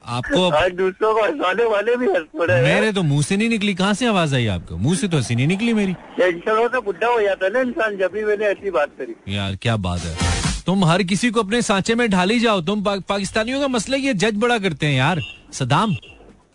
आपको 0.07 0.49
आज 0.51 0.73
दूसरों 0.73 1.15
को 1.15 1.23
हंसाने 1.23 1.65
वाले 1.65 1.97
भी 1.97 2.07
हंस 2.07 2.27
पड़े। 2.39 2.61
मेरे 2.63 2.93
तो 2.93 3.03
मुँह 3.03 3.23
से 3.23 3.37
नहीं 3.37 3.49
निकली। 3.49 3.75
कहाँ 3.75 3.95
से 3.95 4.07
आवाज़ 4.07 4.35
आई 4.35 4.47
आपको? 4.57 4.77
मुँह 4.77 4.97
से 4.97 5.09
तो 5.09 5.17
हँसी 5.17 5.35
नहीं 5.35 5.47
निकली 5.47 5.73
मेरी। 5.75 5.93
टेंशन 5.93 6.59
हो 6.59 6.69
तो 6.69 6.81
बुढ़ा 6.83 7.09
हो 7.09 7.21
जाता 7.23 7.47
है 7.47 7.53
ना 7.53 7.61
इंसान 7.61 7.97
जब 7.99 8.13
भी 8.13 8.25
मैंने 8.25 8.47
ऐसी 8.47 8.71
बात 8.71 8.91
करी। 8.99 9.37
यार 9.37 9.57
क्या 9.63 9.77
बात 9.89 10.01
है। 10.01 10.30
तुम 10.71 10.85
हर 10.85 11.03
किसी 11.03 11.31
को 11.31 11.41
अपने 11.41 11.61
सांचे 11.63 11.95
में 11.95 12.09
ढाली 12.11 12.39
जाओ। 12.41 12.61
तुम 12.61 12.83
पा, 12.83 12.95
पाकिस्तानियों 13.09 13.61
का 13.61 13.69
मसला 13.69 13.97
ये 13.97 14.13
जज 14.15 14.37
बड़ा 14.37 14.59
करते 14.59 14.87
हैं 14.87 14.95
यार। 14.95 15.21
सदाम 15.53 15.95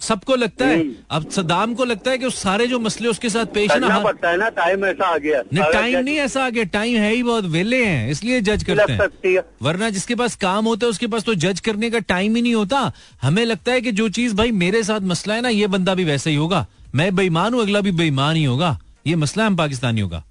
सबको 0.02 0.36
लगता 0.36 0.66
है 0.66 0.78
हम्म। 0.80 0.94
अब 1.12 1.30
सदाम 1.32 1.74
को 1.74 1.86
लगता 1.86 2.12
है 2.12 2.18
कि 2.18 2.26
उस 2.26 2.38
सारे 2.42 2.68
जो 2.68 2.80
मसले 2.80 3.08
उसके 3.08 3.30
साथ 3.30 3.46
पेश 3.54 3.72
ना 3.74 4.00
पड़ता 4.00 4.30
है 4.30 4.38
ना 4.38 4.50
टाइम 4.52 4.86
ऐसा 4.86 5.06
आ 5.06 5.18
गया। 5.18 5.42
नहीं 5.54 5.72
टाइम 5.74 5.98
नहीं 5.98 6.16
ऐसा 6.18 6.46
आ 6.46 6.50
गया 6.50 6.64
टाइम 6.74 6.98
है 6.98 7.14
ही 7.14 7.24
बहुत 7.24 7.46
वेले 7.46 7.84
हैं 7.86 8.10
इसलिए 8.12 8.42
जज 8.42 8.64
करते 8.64 8.94
हैं। 8.94 9.42
वरना 9.62 9.90
जिसके 9.90 10.16
पास 10.16 10.36
काम 10.36 10.66
होता 10.66 10.86
है 10.86 10.90
उसके 10.90 11.08
पास 11.08 11.24
तो 11.24 11.36
जज 11.36 11.60
करने 11.60 11.90
का 11.90 12.00
टाइम 12.06 12.36
ही 12.36 12.42
नहीं 12.42 12.56
होता। 12.56 12.92
हमें 13.22 13.44
लगता 13.46 13.72
है 13.72 13.82
कि 13.82 13.92
जो 13.92 14.08
चीज़ 14.10 14.36
भाई 14.36 14.52
मेरे 14.54 14.84
साथ 14.84 15.02
मसला 15.06 15.36
है 15.36 15.42
ना 15.42 15.50
ये 15.50 15.68
बंदा 15.68 15.96
भी 15.96 16.04
वैसा 16.04 16.30
ही 16.30 16.36
होगा। 16.36 16.66
मैं 16.96 17.16
बेईमान 17.16 17.54
हूँ 17.54 17.62
अगला 17.62 17.82
भी 17.82 17.92
बेईमान 17.94 18.36
ही 18.36 18.44
होगा। 18.44 18.78
ये 19.08 19.16
मसला 19.16 19.44
है 19.44 19.50
हम 19.50 19.56
पाकिस्तानियों 19.56 20.10
का। 20.10 20.24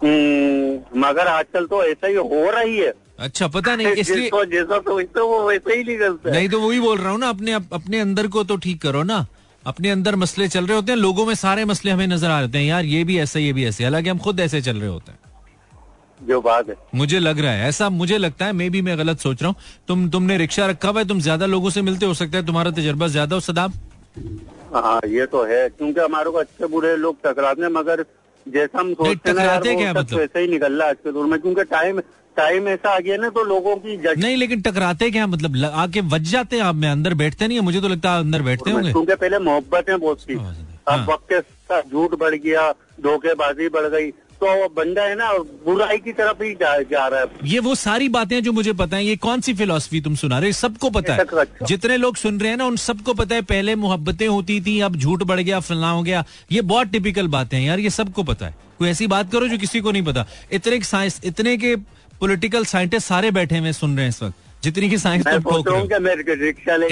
मगर 0.00 1.26
आजकल 1.26 1.66
तो 1.66 1.82
ऐसा 1.84 2.06
ही 2.06 2.14
हो 2.14 2.50
रही 2.50 2.76
है। 2.78 2.92
अच्छा 3.18 3.46
पता 3.48 3.74
नहीं 3.76 3.86
इसलिए 3.96 4.30
जैसा 4.46 4.78
सोचते 4.78 5.20
हो 5.20 5.26
वो 5.26 5.42
वैसे 5.48 5.76
ही 5.76 5.84
निकलता 5.84 6.28
है। 6.28 6.34
नहीं 6.36 6.48
तो 6.48 6.60
वही 6.60 6.80
बोल 6.80 6.98
रहा 6.98 7.10
हूँ 7.10 7.18
ना 7.18 7.28
अपने 7.28 7.52
अपने 7.52 8.00
अंदर 8.00 8.26
को 8.26 8.44
तो 8.44 8.56
ठीक 8.56 8.80
करो 8.82 9.02
ना। 9.02 9.26
अपने 9.64 9.90
अंदर 9.90 10.16
मसले 10.16 10.48
चल 10.48 10.66
रहे 10.66 10.76
होते 10.76 10.92
हैं 10.92 10.98
लोगों 10.98 11.24
में 11.26 11.34
सारे 11.34 11.64
मसले 11.64 11.90
हमें 11.90 12.06
नज़र 12.06 12.30
आ 12.30 12.40
रहे 12.40 12.58
हैं 12.58 12.68
यार 12.68 12.84
ये 12.84 13.02
भी 13.04 13.18
ऐसा 13.18 13.38
ये 13.38 13.52
भी 13.52 13.66
ऐसे। 13.66 13.84
हालाँकि 13.84 14.08
हम 14.08 14.18
खुद 14.18 14.40
ऐसे 14.40 14.60
चल 14.62 14.76
रहे 14.76 14.88
होते 14.88 15.12
हैं। 15.12 15.18
जो 16.20 16.40
बात 16.40 16.68
है। 16.68 16.76
मुझे 16.94 17.18
लग 17.18 17.40
रहा 17.40 17.52
है 17.52 17.68
ऐसा 17.68 17.88
मुझे 17.90 18.18
लगता 18.18 18.46
है 18.46 18.52
मे 18.52 18.68
भी 18.70 18.82
मैं 18.82 18.96
गलत 18.98 19.18
सोच 19.18 19.42
रहा 19.42 19.48
हूँ। 19.48 19.56
तुम 19.88 20.08
तुमने 20.10 20.36
रिक्शा 20.38 20.66
रखा 20.66 20.88
हुआ 20.88 21.00
है 21.00 21.08
तुम 21.08 21.20
ज़्यादा 21.20 21.46
लोगों 21.46 21.70
से 21.70 21.82
मिलते 21.82 22.06
हो 22.06 22.14
सकता 22.14 22.38
है 22.38 22.46
तुम्हारा 22.46 22.70
तजर्बा 22.70 23.06
ज़्यादा 23.08 23.34
हो 23.34 23.40
सदाब। 23.40 23.72
हाँ 24.74 25.00
ये 25.08 25.26
तो 25.26 25.44
है 25.44 25.68
क्योंकि 25.68 26.00
हमारे 26.00 26.30
को 26.30 26.38
अच्छे 26.38 26.66
बुरे 26.66 26.96
लोग 26.96 27.16
टकराते 27.24 27.62
हैं 27.62 27.70
मगर 27.70 28.04
जैसा 28.46 28.78
हम 28.78 28.92
सोचते 28.94 29.08
हैं 29.08 29.36
टकराते 29.36 29.72
वो 29.72 29.78
क्या 29.78 29.92
मतलब? 29.92 30.18
वैसे 30.18 30.40
ही 30.40 30.48
निकल 30.48 30.72
रहा 30.72 30.84
है 30.84 30.90
आज 30.90 30.96
के 31.04 31.12
दौर 31.12 31.26
में 31.26 31.38
क्योंकि 31.40 31.64
टाइम 31.70 32.00
टाइम 32.36 32.68
ऐसा 32.68 32.90
आ 32.90 32.98
गया 32.98 33.16
ना 33.16 33.28
तो 33.28 33.42
लोगों 33.44 33.74
की 33.76 33.96
जज 33.96 34.18
नहीं 34.18 34.36
लेकिन 34.36 34.60
टकराते 34.62 35.10
क्या 35.10 35.26
मतलब? 35.26 35.64
आके 35.64 36.00
बच 36.12 36.20
जाते 36.30 36.56
हैं 36.56 36.62
आप 36.62 36.74
में 36.74 36.88
अंदर 36.88 37.14
बैठते 37.14 37.46
नहीं 37.48 37.58
है? 37.58 37.64
मुझे 37.64 37.80
तो 37.80 37.88
लगता 37.88 38.12
है 38.12 38.20
अंदर 38.20 38.42
बैठते 38.42 38.70
होंगे। 38.70 38.92
क्योंकि 38.92 39.14
पहले 39.14 39.38
मोहब्बत 39.38 39.88
है 39.90 39.96
बहुत 39.96 40.20
सी 40.20 40.34
हाँ। 40.34 40.54
अब 40.88 41.10
वक्त 41.10 41.24
के 41.32 41.40
साथ 41.40 41.90
झूठ 41.92 42.14
बढ़ 42.18 42.34
गया 42.34 42.70
धोखेबाजी 43.02 43.68
बढ़ 43.68 43.86
गई। 43.86 44.10
तो 44.40 44.68
बंदा 44.68 45.02
है 45.02 45.14
ना 45.14 45.32
बुराई 45.64 45.98
की 45.98 46.12
तरफ़ 46.12 46.42
ही 46.42 46.52
जा, 46.54 46.76
जा 46.80 47.06
रहा 47.06 47.20
है। 47.20 47.26
ये 47.44 47.58
वो 47.58 47.74
सारी 47.74 48.08
बातें 48.08 48.42
जो 48.42 48.52
मुझे 48.52 48.72
पता 48.72 48.96
है 48.96 49.04
ये 49.04 49.16
कौन 49.16 49.40
सी 49.40 49.54
फिलोसफी 49.54 50.00
तुम 50.00 50.14
सुना 50.14 50.38
रहे 50.38 50.48
हो? 50.48 50.52
सबको 50.52 50.90
पता 50.90 51.14
है। 51.14 51.20
अच्छा। 51.20 51.66
जितने 51.66 51.96
लोग 51.96 52.16
सुन 52.16 52.40
रहे 52.40 52.50
हैं 52.50 52.56
ना 52.56 52.64
उन 52.64 52.76
सबको 52.76 53.14
पता 53.14 53.34
है 53.34 53.42
पहले 53.42 53.74
मोहब्बतें 53.76 54.26
होती 54.28 54.60
थी 54.60 54.78
अब 54.80 54.96
झूठ 54.96 55.22
बढ़ 55.22 55.40
गया 55.40 55.60
फलना 55.60 55.90
हो 55.90 56.02
गया। 56.02 56.24
ये 56.52 56.60
बहुत 56.62 56.86
टिपिकल 56.86 57.28
बातें 57.28 57.58
हैं 57.58 57.66
यार 57.66 57.80
ये 57.80 57.90
सबको 57.90 58.22
पता 58.22 58.46
है। 58.46 58.54
कोई 58.78 58.88
ऐसी 58.88 59.06
बात 59.06 59.32
करो 59.32 59.48
जो 59.48 59.58
किसी 59.58 59.80
को 59.80 59.92
नहीं 59.92 60.02
पता। 60.02 60.26
इतने 60.52 60.80
साइंस 60.82 61.20
इतने 61.24 61.56
के 61.56 61.74
पॉलिटिकल 62.20 62.64
साइंटिस्ट 62.64 63.08
सारे 63.08 63.30
बैठे 63.30 63.58
हुए 63.58 63.72
सुन 63.72 63.96
रहे 63.96 64.04
हैं 64.04 64.10
इस 64.10 64.22
वक्त। 64.22 64.36
जितनी 64.62 64.90
की 64.90 64.98
साइंस 64.98 65.26
तुम 65.26 65.40
ठोक 65.40 65.68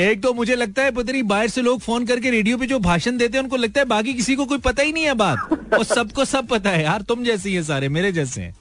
एक 0.00 0.22
तो 0.22 0.32
मुझे 0.34 0.56
लगता 0.56 0.82
है 0.82 0.90
पता 0.90 1.12
नहीं 1.12 1.22
बाहर 1.22 1.48
से 1.48 1.62
लोग 1.62 1.80
फ़ोन 1.80 2.06
करके 2.06 2.30
रेडियो 2.30 2.58
पे 2.58 2.66
जो 2.66 2.78
भाषण 2.78 3.16
देते 3.16 3.38
हैं 3.38 3.42
उनको 3.44 3.56
लगता 3.56 3.80
है 3.80 3.86
बाकी 3.86 4.14
किसी 4.14 4.34
को 4.34 4.44
कोई 4.44 4.58
पता 4.58 4.82
ही 4.82 4.92
नहीं 4.92 5.04
है 5.04 5.14
बात। 5.14 5.74
और 5.78 5.84
सबको 5.94 6.24
सब 6.24 6.46
पता 6.46 6.70
है 6.70 6.82
यार 6.84 7.02
तुम 7.02 7.24
जैसे 7.24 7.48
ही 7.48 7.54
है 7.54 7.62
सारे 7.62 7.88
मेरे 7.88 8.12
जैसे 8.12 8.40
हैं। 8.42 8.56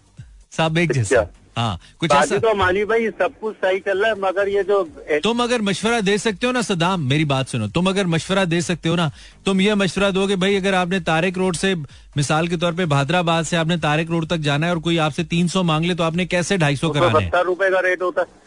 सब 0.51 0.77
एक 0.77 0.91
जैसे 0.91 1.15
अच्छा। 1.15 1.41
हाँ 1.57 1.79
कुछ 1.99 2.11
ऐसा 2.11 2.37
तो 2.37 2.55
मानी 2.55 2.83
भाई 2.85 3.09
सब 3.09 3.33
कुछ 3.41 3.55
सही 3.55 3.79
चल 3.79 4.01
रहा 4.01 4.09
है 4.11 4.19
मगर 4.19 4.49
ये 4.49 4.63
जो 4.63 4.83
तुम 5.23 5.43
अगर 5.43 5.61
मशवरा 5.61 6.01
दे 6.01 6.17
सकते 6.17 6.47
हो 6.47 6.53
ना 6.53 6.61
सदाम 6.61 7.01
मेरी 7.01 7.25
बात 7.25 7.47
सुनो 7.47 7.67
तुम 7.67 7.89
अगर 7.89 8.07
मशवरा 8.07 8.45
दे 8.45 8.61
सकते 8.61 8.89
हो 8.89 8.95
ना 8.95 9.11
तुम 9.45 9.61
ये 9.61 9.75
मशवरा 9.75 10.09
दो 10.11 10.27
कि 10.27 10.35
भाई 10.35 10.55
अगर 10.55 10.73
आपने 10.73 10.99
तारिक 10.99 11.37
रोड 11.37 11.55
से 11.55 11.75
मिसाल 12.17 12.47
के 12.47 12.57
तौर 12.57 12.73
पे 12.73 12.85
भादराबाद 12.85 13.45
से 13.45 13.57
आपने 13.57 13.77
तारिक 13.77 14.09
रोड 14.09 14.27
तक 14.27 14.37
जाना 14.37 14.65
है 14.65 14.73
और 14.73 14.79
कोई 14.79 14.97
आपसे 14.97 15.23
तीन 15.23 15.47
सौ 15.47 15.63
मांग 15.63 15.85
ले 15.85 15.95
तो 15.95 16.03
आपने 16.03 16.25
कैसे 16.25 16.57
ढाई 16.57 16.75
सौ 16.75 16.89
कराना 16.89 17.19
हैं? 17.19 17.43
रुपए 17.43 17.69
का 17.69 17.79
रेट 17.79 18.01
होता 18.01 18.21
है। 18.21 18.44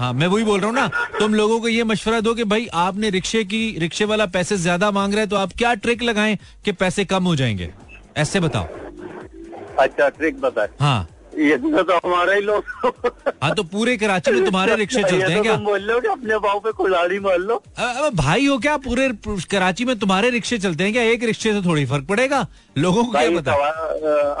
हाँ 0.00 0.12
मैं 0.12 0.26
वही 0.26 0.44
बोल 0.44 0.60
रहा 0.60 0.68
हूँ 0.68 0.74
ना 0.74 0.86
तुम 1.18 1.34
लोगों 1.34 1.58
को 1.60 1.68
ये 1.68 1.84
मशवरा 1.84 2.20
दो 2.20 2.34
कि 2.34 2.44
भाई 2.44 2.66
आपने 2.74 3.10
रिक्शे 3.10 3.44
की 3.44 3.78
रिक्शे 3.78 4.04
वाला 4.04 4.26
पैसे 4.28 4.56
ज़्यादा 4.58 4.90
मांग 4.90 5.12
रहा 5.12 5.20
है 5.20 5.26
तो 5.26 5.36
आप 5.36 5.52
क्या 5.58 5.74
ट्रिक 5.76 6.02
लगाएँ 6.02 6.36
कि 6.64 6.72
पैसे 6.72 7.04
कम 7.04 7.24
हो 7.24 7.36
जाएँगे? 7.36 7.72
ऐसे 8.16 8.40
बताओ। 8.40 8.66
अच्छा 9.78 10.08
ट्रिक 10.08 10.40
बताए। 10.40 10.68
हाँ। 10.80 11.08
ये 11.38 11.56
तो 11.58 11.96
हमारा 11.96 12.34
ही 12.34 12.40
लोग। 12.40 12.64
हाँ 13.42 13.54
तो 13.54 13.62
पूरे 13.62 13.96
कराची 13.96 14.30
में 14.30 14.44
तुम्हारे 14.44 14.74
रिक्शे 14.76 15.02
चलते 15.02 15.32
हैं 15.32 15.36
तो 15.36 15.42
क्या? 15.42 15.56
बोल 15.56 16.00
कि 16.00 16.08
अपने 16.08 16.38
भाव 16.38 16.60
पे 16.60 16.72
कुल्हाड़ी 16.72 17.18
मार 17.20 17.38
लो। 17.38 17.56
अब 17.78 18.14
भाई 18.16 18.46
हो 18.46 18.58
क्या? 18.58 18.76
पूरे 18.86 19.08
कराची 19.50 19.84
में 19.84 19.98
तुम्हारे 19.98 20.30
रिक्शे 20.30 20.58
चलते 20.58 20.84
हैं 20.84 20.92
क्या? 20.92 21.02
एक 21.04 21.24
रिक्शे 21.24 21.52
से 21.52 21.62
थोड़ी 21.66 21.84
फ़र्क 21.86 22.06
पड़ेगा? 22.08 22.46
लोगों 22.78 23.04
को 23.04 23.10
क्या 23.12 23.30
पता? 23.30 23.52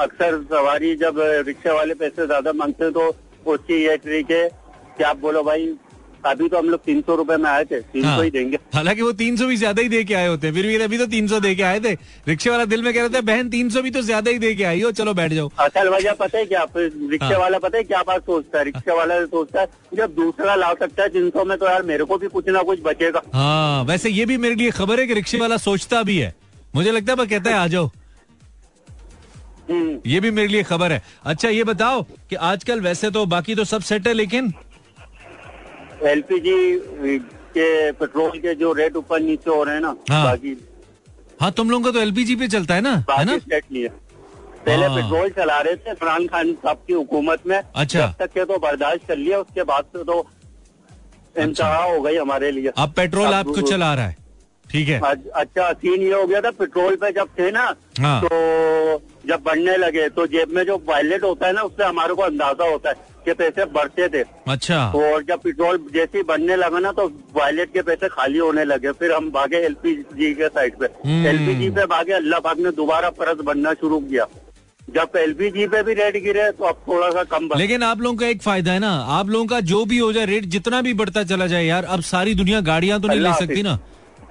अक्सर 0.04 0.42
सवारी 0.52 0.94
जब 0.96 1.20
रिक्शे 1.46 1.72
वाले 1.72 1.94
पैसे 1.94 2.26
ज़्यादा 2.26 2.52
मांगते 2.52 2.84
हैं 2.84 2.92
तो 2.92 3.14
उसकी 3.46 3.84
ये 3.84 3.96
ट्रिक 3.96 4.30
है 4.30 4.48
कि 4.98 5.04
आप 5.04 5.18
बोलो 5.20 5.42
भाई 5.42 5.74
अभी 6.24 6.48
तो 6.48 6.58
हम 6.58 6.68
लोग 6.68 6.80
तीन 6.84 7.00
सौ 7.00 7.14
रुपये 7.14 7.36
में 7.36 7.48
आए 7.50 7.64
थे 7.64 7.80
तीन 7.82 8.02
सौ 8.02 8.08
हाँ। 8.08 8.22
ही 8.24 8.30
देंगे। 8.30 8.58
हालाँकि 8.74 9.02
वो 9.02 9.10
तीन 9.12 9.36
सौ 9.36 9.46
भी 9.46 9.56
ज़्यादा 9.56 9.82
ही 9.82 9.88
दे 9.88 10.02
के 10.04 10.14
आए 10.14 10.26
होते 10.28 10.46
हैं 10.46 10.54
फिर 10.54 10.66
भी 10.66 10.76
अभी 10.84 10.98
तो 10.98 11.06
तीन 11.06 11.26
सौ 11.28 11.38
दे 11.40 11.54
के 11.54 11.62
आए 11.62 11.80
थे। 11.80 11.92
रिक्शे 12.28 12.50
वाला 12.50 12.64
दिल 12.64 12.82
में 12.82 12.92
कह 12.94 13.00
रहे 13.00 13.08
थे 13.10 13.20
बहन 13.22 13.48
तीन 13.50 13.68
सौ 13.70 13.82
भी 13.82 13.90
तो 13.90 14.00
ज़्यादा 14.02 14.30
ही 14.30 14.38
दे 14.38 14.54
के 14.54 14.64
आई 14.64 14.80
हो 14.82 14.90
चलो 14.92 15.14
बैठ 15.14 15.32
जाओ। 15.32 15.50
असल 15.58 15.88
वजह 15.88 16.12
पता 16.14 16.38
है 16.38 16.44
क्या? 16.46 16.64
रिक्शे 16.76 17.24
हाँ। 17.24 17.38
वाला 17.38 17.58
पता 17.58 17.78
है 17.78 17.84
क्या 17.84 18.02
बात 18.02 18.22
सोचता 18.22 18.58
है? 18.58 18.64
रिक्शे 18.64 18.96
वाला 18.96 19.20
सोचता 19.26 19.60
है 19.60 19.68
जब 19.94 20.14
दूसरा 20.14 20.54
ला 20.54 20.72
सकता 20.80 21.02
है 21.02 21.08
तीन 21.08 21.30
सौ 21.30 21.44
में 21.44 21.56
तो 21.58 21.66
यार 21.66 21.82
मेरे 21.82 22.04
को 22.04 22.18
भी 22.18 22.28
कुछ 22.28 22.48
ना 22.48 22.62
कुछ 22.62 22.80
बचेगा। 22.84 23.22
हाँ 23.34 23.84
वैसे 23.84 24.10
ये 24.10 24.26
भी 24.26 24.36
मेरे 24.38 24.54
लिए 24.54 24.70
खबर 24.72 25.00
है 25.00 25.06
की 25.06 25.14
रिक्शे 25.14 25.38
वाला 25.38 25.56
सोचता 25.58 26.02
भी 26.02 26.18
है। 26.18 26.34
मुझे 26.74 26.90
लगता 26.90 27.12
है 27.12 27.26
कहता 27.26 27.50
है 27.50 27.56
आ 27.56 27.66
जाओ। 27.66 27.90
हम्म, 29.70 29.98
ये 30.06 30.18
भी 30.20 30.30
मेरे 30.30 30.48
लिए 30.48 30.62
खबर 30.62 30.92
है। 30.92 31.02
अच्छा 31.24 31.48
ये 31.48 31.62
बताओ 31.64 32.02
कि 32.30 32.36
आजकल 32.36 32.80
वैसे 32.80 33.10
तो 33.10 33.24
बाकी 33.26 33.54
तो 33.54 33.64
सब 33.64 33.82
सेट 33.82 34.06
है 34.08 34.12
लेकिन 34.14 34.52
एलपीजी 36.04 37.18
के 37.56 37.92
पेट्रोल 37.92 38.38
के 38.38 38.54
जो 38.54 38.72
रेट 38.72 38.96
ऊपर 38.96 39.20
नीचे 39.20 39.50
हो 39.50 39.62
रहे 39.64 39.74
हैं 39.74 39.82
ना 39.82 39.94
हाँ। 40.10 40.24
बाकी 40.24 40.56
हाँ 41.40 41.50
तुम 41.52 41.70
लोगों 41.70 41.84
का 41.84 41.90
तो 41.90 42.00
एलपीजी 42.00 42.36
पे 42.36 42.48
चलता 42.48 42.74
है 42.74 42.80
ना 42.80 42.92
है 43.10 43.24
ना 43.24 43.38
स्टेट 43.38 43.64
है 43.72 43.88
पहले 44.66 44.86
हाँ। 44.86 44.96
पेट्रोल 44.96 45.30
चला 45.30 45.60
रहे 45.60 45.76
थे 45.76 45.90
इमरान 45.90 46.26
खान 46.26 46.52
साहब 46.54 46.82
की 46.86 46.92
हुकूमत 46.92 47.46
में 47.46 47.56
अच्छा। 47.56 48.06
तक 48.18 48.32
के 48.32 48.44
तो 48.44 48.58
बर्दाश्त 48.58 49.06
कर 49.08 49.16
लिया 49.16 49.38
उसके 49.38 49.62
बाद 49.62 49.84
से 49.92 50.04
तो 50.04 50.26
इंतहा 51.38 51.82
हो 51.82 52.00
गई 52.00 52.16
हमारे 52.16 52.50
लिए 52.50 52.72
अब 52.76 52.92
पेट्रोल 52.96 53.34
आपको 53.34 53.60
चला 53.62 53.92
रहा 53.94 54.06
है 54.06 54.24
ठीक 54.66 54.88
है 54.88 55.00
अच्छा 55.34 55.72
सीन 55.72 56.02
ये 56.02 56.12
हो 56.12 56.26
गया 56.26 56.40
था 56.40 56.50
पेट्रोल 56.52 56.96
पे 56.96 57.10
जब 57.12 57.28
थे 57.38 57.50
ना 57.50 57.64
हाँ। 58.00 58.20
तो 58.22 58.28
जब 59.28 59.42
बढ़ने 59.44 59.76
लगे 59.76 60.08
तो 60.16 60.26
जेब 60.26 60.54
में 60.56 60.62
जो 60.66 60.76
वॉलेट 60.86 61.24
होता 61.24 61.46
है 61.46 61.52
ना 61.52 61.62
उससे 61.62 61.84
हमारे 61.84 62.14
को 62.14 62.22
अंदाज़ा 62.22 62.70
होता 62.70 62.90
है 62.90 63.14
कि 63.26 63.32
पैसे 63.34 63.64
बढ़ते 63.72 64.08
थे। 64.08 64.22
अच्छा। 64.48 64.78
और 64.96 65.22
जब 65.22 65.40
पेट्रोल 65.40 65.78
जैसे 65.94 66.18
ही 66.18 66.22
बढ़ने 66.24 66.56
लगा 66.56 66.78
ना 66.78 66.92
तो 66.92 67.06
वॉलेट 67.34 67.72
के 67.72 67.82
पैसे 67.82 68.08
खाली 68.08 68.38
होने 68.38 68.64
लगे। 68.66 68.92
फिर 68.94 69.12
हम 69.12 69.30
भागे 69.32 69.64
एलपीजी 69.66 70.32
के 70.34 70.48
साइड 70.48 70.78
पे। 70.78 70.86
हम्म। 71.04 71.26
एलपीजी 71.26 71.70
पे 71.70 71.86
भागे 71.88 72.12
अल्लाह 72.14 72.40
पाक 72.40 72.58
ने 72.58 72.70
दोबारा 72.74 73.10
परस 73.12 73.44
बनना 73.44 73.72
शुरू 73.74 74.00
किया। 74.02 74.26
जब 74.88 75.16
एलपीजी 75.18 75.66
पे 75.66 75.82
भी 75.82 75.94
रेट 75.94 76.16
गिरे 76.24 76.50
तो 76.52 76.64
अब 76.64 76.82
थोड़ा 76.88 77.10
सा 77.10 77.22
कम 77.26 77.48
बढ़ 77.48 77.58
लेकिन 77.58 77.82
आप 77.82 78.00
लोगों 78.00 78.16
का 78.16 78.26
एक 78.26 78.42
फ़ायदा 78.42 78.72
है 78.72 78.78
ना। 78.78 78.90
आप 79.14 79.28
लोगों 79.28 79.46
का 79.46 79.60
जो 79.66 79.84
भी 79.84 79.98
हो 79.98 80.12
जाए 80.12 80.26
रेट 80.26 80.44
जितना 80.50 80.80
भी 80.82 80.92
बढ़ता 80.94 81.24
चला 81.24 81.46
जाए 81.46 81.64
यार 81.64 81.84
अब 81.86 82.00
सारी 82.04 82.34
दुनिया 82.34 82.60
गाड़ियाँ 82.62 83.00
तो 83.00 83.08
नहीं 83.08 83.20
ले 83.20 83.32
सकती 83.38 83.62
ना। 83.62 83.78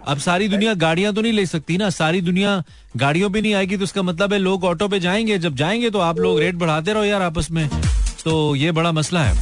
अब 0.08 0.18
सारी 0.20 0.48
दुनिया 0.48 0.74
गाड़ियाँ 0.76 1.14
तो 1.14 1.22
नहीं 1.22 1.34
ले 1.34 1.46
सकती 1.46 1.78
ना। 1.78 1.90
सारी 1.92 2.22
दुनिया 2.22 2.64
गाड़ियों 2.98 3.30
पे 3.30 3.42
नहीं 3.42 3.54
आएगी 3.54 3.78
तो 3.78 3.84
उसका 3.84 4.02
मतलब 4.04 4.34
है 4.34 4.40
लोग 4.40 4.64
ऑटो 4.64 4.88
पे 4.88 5.00
जाएँगे। 5.00 5.38
जब 5.40 5.56
जाएँगे 5.56 5.90
तो 5.90 6.00
आप 6.02 6.20
लोग 6.20 6.40
रेट 6.40 6.56
बढ़ाते 6.56 6.94
रहो 6.94 7.04
यार 7.04 7.22
आपस 7.22 7.52
में। 7.52 7.70
तो 8.26 8.56
ये 8.56 8.72
बड़ा 8.72 8.92
मसला 8.92 9.24
है। 9.24 9.34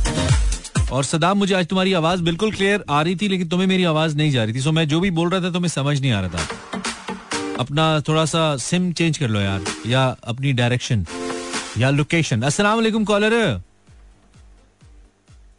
और 0.92 1.04
सदाम 1.04 1.38
मुझे 1.38 1.54
आज 1.56 1.68
तुम्हारी 1.68 1.94
आवाज़ 1.94 2.22
बिल्कुल 2.24 2.52
क्लियर 2.52 2.84
आ 2.90 3.02
रही 3.02 3.16
थी, 3.16 3.28
लेकिन 3.28 3.48
तुम्हें 3.50 3.68
मेरी 3.68 3.84
आवाज़ 3.84 4.16
नहीं 4.18 4.32
जा 4.32 4.44
रही 4.44 4.54
थी। 4.54 4.62
सो 4.62 4.72
मैं 4.72 4.88
जो 4.88 5.00
भी 5.00 5.12
बोल 5.12 5.30
रहा 5.30 5.42
था, 5.42 5.52
तुम्हें 5.52 5.70
समझ 5.70 6.00
नहीं 6.02 6.12
आ 6.12 6.20
रहा 6.22 6.30
था। 6.30 6.48
अपना 7.60 8.00
थोड़ा 8.08 8.26
सा 8.26 8.56
सिम 8.60 8.92
चेंज 8.92 9.18
कर 9.18 9.30
लो 9.30 9.40
यार, 9.40 9.62
या 9.88 10.06
अपनी 10.24 10.54
डायरेक्शन 10.54 11.06
या 11.78 11.90
लोकेशन 11.90 12.42
अस्सलाम 12.42 12.76
वालेकुम 12.76 13.04
कॉलर 13.06 13.62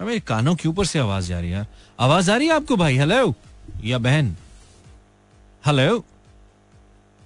मेरे 0.02 0.20
कानों 0.20 0.54
के 0.54 0.68
ऊपर 0.68 0.84
से 0.86 0.98
आवाज़ 0.98 1.28
जा 1.28 1.38
रही 1.40 1.50
है 1.50 1.66
आवाज़ 2.00 2.30
आ 2.30 2.36
रही 2.36 2.48
है 2.48 2.54
आपको 2.54 2.76
भाई? 2.76 2.96
हेलो 2.96 3.34
या 3.84 3.98
बहन? 3.98 4.34
Hello 5.64 6.04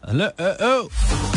hello 0.03 1.28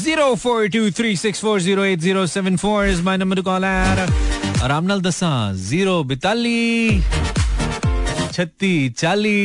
zero 0.00 0.34
four 0.42 0.68
two 0.74 0.90
three 0.98 1.10
six 1.16 1.40
four 1.40 1.60
zero 1.60 1.84
eight 1.84 1.98
zero 2.00 2.26
seven 2.34 2.56
four 2.56 2.86
is 2.88 3.02
my 3.02 3.16
number 3.16 3.40
call 3.48 3.64
आराम 3.64 4.84
नाल 4.86 5.00
दसा 5.02 5.30
ज़ीरो 5.68 6.02
बिताली 6.04 7.00
छत्ती 8.32 8.74
चाली 8.98 9.40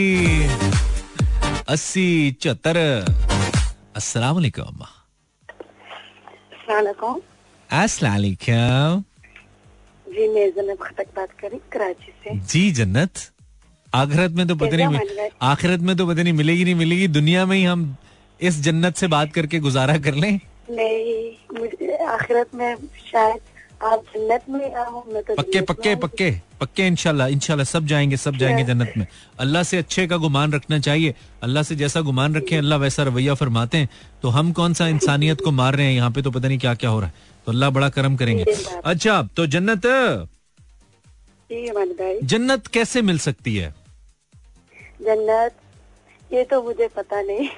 अस्सी 1.70 2.08
चौहत्तर 2.42 2.78
अस्सलाम 3.96 4.36
वालेकुम 4.36 4.76
अस्सलाम 7.70 8.22
जी 10.08 10.28
मैं 10.28 10.76
खटक 10.82 11.08
बात 11.16 11.30
करी 11.40 11.58
कराची 11.74 12.12
से। 12.24 12.30
जी 12.52 12.72
जन्नत। 12.72 13.14
आखिरत 13.94 14.32
में 14.32 14.48
तो 14.48 14.56
पता 14.56 14.78
नहीं? 14.78 15.30
आखिरत 15.42 15.80
में 15.80 15.96
तो 15.98 16.08
पता 16.08 16.24
नहीं 16.24 16.34
मिलेगी 16.34 16.64
नहीं 16.64 16.76
मिलेगी। 16.76 17.08
दुनिया 17.10 17.46
में 17.46 17.56
ही 17.58 17.64
हम 17.64 17.96
इस 18.42 18.62
जन्नत 18.62 18.96
से 18.96 19.08
बात 19.08 19.34
करके 19.34 19.60
गुजारा 19.60 19.98
कर 19.98 20.14
लें? 20.16 20.40
नहीं 20.70 21.60
मुझे 21.60 21.98
आखिरत 22.06 22.56
में 22.56 22.76
शायद 23.12 23.40
आप 23.84 24.04
जन्नत 24.16 24.44
में 24.50 25.24
तो 25.24 25.36
पक्के 25.36 25.62
पक्के। 25.62 25.96
पक्के 25.96 26.30
पक्के 26.62 26.88
इंशाल्लाह 26.88 27.28
इंशाल्लाह 27.28 27.66
सब 27.66 27.86
जाएँगे 27.88 28.18
सब 28.18 28.36
जाएँगे 28.38 28.64
जन्नत 28.64 28.94
में। 28.98 29.06
अल्लाह 29.40 29.64
से 29.64 29.78
अच्छे 29.78 30.06
का 30.08 30.18
गुमान 30.18 30.54
रखना 30.54 30.80
चाहिए। 30.80 31.14
अल्लाह 31.44 31.64
से 31.64 31.76
जैसा 31.76 32.02
गुमान 32.02 32.36
रखें 32.36 32.58
अल्लाह 32.58 32.80
वैसा 32.80 33.04
रवैया 33.04 33.34
फरमाते 33.34 33.78
हैं। 33.78 33.90
तो 34.22 34.30
हम 34.30 34.52
कौन 34.52 34.74
सा 34.74 34.88
इंसानियत 34.88 35.42
को 35.42 35.52
मार 35.52 35.76
रहे 35.76 35.86
हैं? 35.86 35.94
यहाँ 35.94 36.12
पे 36.12 36.22
तो 36.22 36.32
पता 36.32 36.48
नहीं 36.48 36.60
क्या 36.60 36.74
क्या 36.76 36.90
हो 36.90 37.00
रहा 37.00 37.08
है। 37.08 37.14
तो 37.46 37.52
अल्लाह 37.52 37.70
बड़ा 37.70 37.90
करम 37.90 38.16
करेंगे। 38.16 38.46
अच्छा 38.86 39.22
तो 39.38 39.46
जन्नत 39.48 39.82
जन्नत 42.24 42.68
कैसे 42.68 43.02
मिल 43.02 43.20
सकती 43.20 43.56
है? 43.56 43.74
जन्नत 45.02 45.54
ये 46.34 46.44
तो 46.44 46.62
मुझे 46.64 46.88
पता 46.96 47.22
नहीं। 47.22 47.50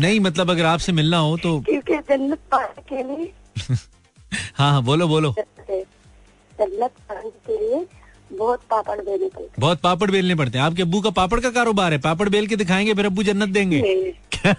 नहीं 0.00 0.18
मतलब 0.20 0.50
अगर 0.50 0.64
आपसे 0.64 0.92
मिलना 0.92 1.18
हो 1.18 1.36
तो 1.36 1.58
क्योंकि 1.60 1.96
जन्नत 2.10 2.38
पाने 2.52 2.82
के 2.88 3.02
लिए 3.02 3.32
हाँ 4.56 4.70
हाँ 4.72 4.82
बोलो 4.84 5.08
बोलो। 5.08 5.34
जन्नत 5.38 6.90
पाने 7.08 7.30
के 7.46 7.58
लिए 7.58 7.84
बहुत 8.32 8.60
पापड़ 8.70 8.98
बेलने 9.00 9.28
पड़ते 9.28 9.60
बहुत 9.60 9.80
पापड़ 9.80 10.10
बेलने 10.10 10.34
पड़ते 10.34 10.58
हैं। 10.58 10.64
आपके 10.64 10.82
अब्बू 10.82 11.00
का 11.00 11.10
पापड़ 11.16 11.40
का 11.40 11.50
कारोबार 11.50 11.92
है। 11.92 11.98
पापड़ 12.00 12.28
बेल 12.28 12.46
के 12.46 12.56
दिखाएँगे 12.56 12.94
फिर 12.94 13.06
अब्बू 13.06 13.22
जन्नत 13.22 13.48
देंगे। 13.48 13.80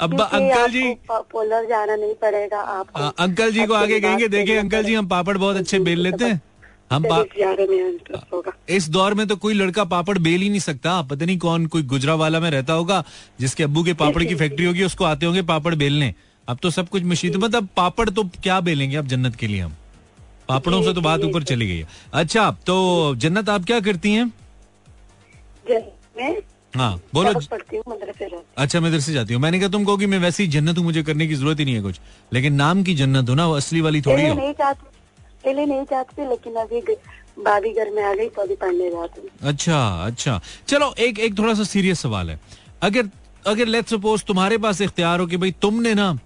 अब्बा 0.00 0.24
अंकल 0.24 0.68
जी 0.72 0.82
पोलर 1.10 1.64
जाना 1.68 1.96
नहीं 1.96 2.14
पड़ेगा 2.22 2.58
आपको 2.60 3.00
आ, 3.02 3.08
अंकल 3.08 3.50
जी 3.52 3.64
को 3.66 3.74
आगे 3.74 4.00
कहेंगे 4.00 4.28
देखिए 4.28 4.56
अंकल 4.56 4.82
जी 4.84 4.94
हम 4.94 5.08
पापड़ 5.08 5.36
बहुत 5.38 5.56
अच्छे 5.56 5.78
बेल 5.78 6.00
लेते 6.08 6.24
हैं। 6.24 6.40
हम 6.90 7.04
होगा। 8.32 8.52
इस 8.68 8.88
दौर 8.90 9.14
में 9.14 9.26
तो 9.28 9.36
कोई 9.36 9.54
लड़का 9.54 9.84
पापड़ 9.86 10.18
बेल 10.18 10.40
ही 10.40 10.48
नहीं 10.48 10.60
सकता। 10.60 11.00
पता 11.02 11.26
नहीं 11.26 11.38
कौन 11.38 11.66
कोई 11.66 11.82
गुजरा 11.84 12.14
वाला 12.14 12.40
में 12.40 12.50
रहता 12.50 12.72
होगा 12.72 13.02
जिसके 13.40 13.64
अब्बू 13.64 13.82
के 13.84 13.92
पापड़ 13.94 14.24
की 14.24 14.34
फैक्ट्री 14.34 14.66
होगी 14.66 14.82
उसको 14.84 15.04
आते 15.04 15.26
होंगे 15.26 15.42
पापड़ 15.44 15.74
बेलने। 15.74 16.14
अब 16.48 16.58
तो 16.62 16.70
सब 16.70 16.88
कुछ 16.88 17.02
मशीन 17.04 17.36
मतलब 17.36 17.68
पापड़ 17.76 18.08
तो 18.10 18.22
क्या 18.42 18.60
बेलेंगे 18.60 18.96
अब 18.96 19.06
जन्नत 19.06 19.36
के 19.36 19.46
लिए 19.46 19.60
हम? 19.60 19.74
पापड़ों 20.48 20.82
से 20.82 20.92
तो 20.94 21.00
बात 21.00 21.24
ऊपर 21.24 21.42
चली 21.44 21.66
गई 21.66 21.78
है। 21.78 21.86
अच्छा 22.14 22.50
तो 22.66 23.14
जन्नत 23.16 23.48
आप 23.48 23.64
क्या 23.64 23.80
करती 23.80 24.12
हैं? 24.12 24.32
हाँ 26.74 27.00
बोलो। 27.14 27.30
अच्छा 28.58 28.80
मैं 28.80 28.88
इधर 28.88 29.00
से 29.00 29.12
जाती 29.12 29.34
हूँ। 29.34 29.42
मैंने 29.42 29.58
कहा 29.60 29.68
तुम 29.68 29.84
कहोगी 29.84 30.06
मैं 30.06 30.18
वैसे 30.18 30.42
ही 30.42 30.48
जन्नत 30.50 30.78
हूँ 30.78 30.84
मुझे 30.84 31.02
करने 31.02 31.26
की 31.26 31.34
ज़रूरत 31.34 31.60
ही 31.60 31.64
नहीं 31.64 31.74
है 31.74 31.82
कुछ। 31.82 32.00
लेकिन 32.32 32.54
नाम 32.54 32.82
की 32.82 32.94
जन्नत 32.94 33.28
हो 33.28 33.34
ना 33.34 33.46
वो 33.46 33.54
असली 33.54 33.80
वाली 33.80 34.00
थोड़ी 34.02 34.28
हो। 34.28 34.34
पहले 35.44 35.66
नहीं 35.66 35.84
चाहती 35.84 36.22
थी, 36.22 36.28
लेकिन 36.28 36.54
अभी 36.56 36.80
भाभी 37.38 37.72
घर 37.72 37.90
में 37.90 38.02
आ 38.02 38.12
गई 38.14 38.28
तो 38.28 38.42
अभी 38.42 38.54
पढ़ने 38.56 38.90
जाती 38.90 39.20
हूँ। 39.20 39.48
अच्छा 39.48 39.80
अच्छा। 40.06 40.40
चलो 40.68 40.92
एक 40.98 41.18
एक 41.18 41.38
थोड़ा 41.38 41.54
सा 41.54 41.64
सीरियस 41.64 42.00
सवाल 42.00 42.30
है। 42.30 42.38
अगर 42.82 43.08
अगर 43.46 43.66
लेट 43.66 43.86
सपोज़ 43.86 44.24
तुम्हारे 44.24 44.58
पास 44.58 44.80
इख्तियार 44.80 45.20
हो 45.20 45.26
कि 45.26 45.36
भाई 45.36 45.50
तुमने 45.62 45.94
ना 45.94 46.18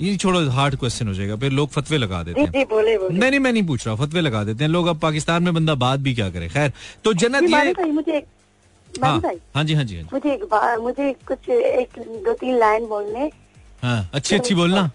ये 0.00 0.16
छोड़ो 0.16 0.40
हार्ड 0.50 0.76
क्वेश्चन 0.76 1.08
हो 1.08 1.14
जाएगा 1.14 1.36
फिर 1.36 1.52
लोग 1.52 1.70
फतवे 1.70 1.98
लगा 1.98 2.22
देते 2.22 2.40
हैं। 2.40 2.50
जी 2.50 2.64
बोले 2.64 2.96
बोले। 2.98 3.18
नहीं 3.18 3.30
नहीं 3.30 3.40
मैं 3.40 3.52
नहीं 3.52 3.66
पूछ 3.66 3.86
रहा 3.86 3.94
फतवे 3.96 4.20
लगा 4.20 4.42
देते 4.44 4.64
हैं। 4.64 4.70
लोग 4.70 4.86
अब 4.86 4.98
पाकिस्तान 5.00 5.42
में 5.42 5.52
बंदा 5.54 5.74
बात 5.76 6.00
भी 6.00 6.14
क्या 6.14 6.28
करे 6.30 6.48
खैर। 6.48 6.72
तो 7.04 7.12
जन्नत 7.14 7.50
ये 7.50 7.92
मुझे 7.92 8.24
हाँ 8.88 9.18
भाई। 9.20 9.36
हाँ 9.54 9.64
जी 9.64 9.74
हाँ 9.74 9.84
जी 9.84 9.96
हाँ 9.96 10.02
जी। 10.02 10.08
मुझे 10.12 10.32
एक 10.32 10.78
मुझे 10.82 11.12
कुछ 11.28 11.48
एक 11.48 11.98
दो 11.98 12.32
तीन 12.34 12.58
लाइन 12.58 12.86
बोलने। 12.86 13.30
हाँ 13.82 14.10
अच्छी 14.14 14.36
अच्छी 14.36 14.54
बोलना। 14.54 14.90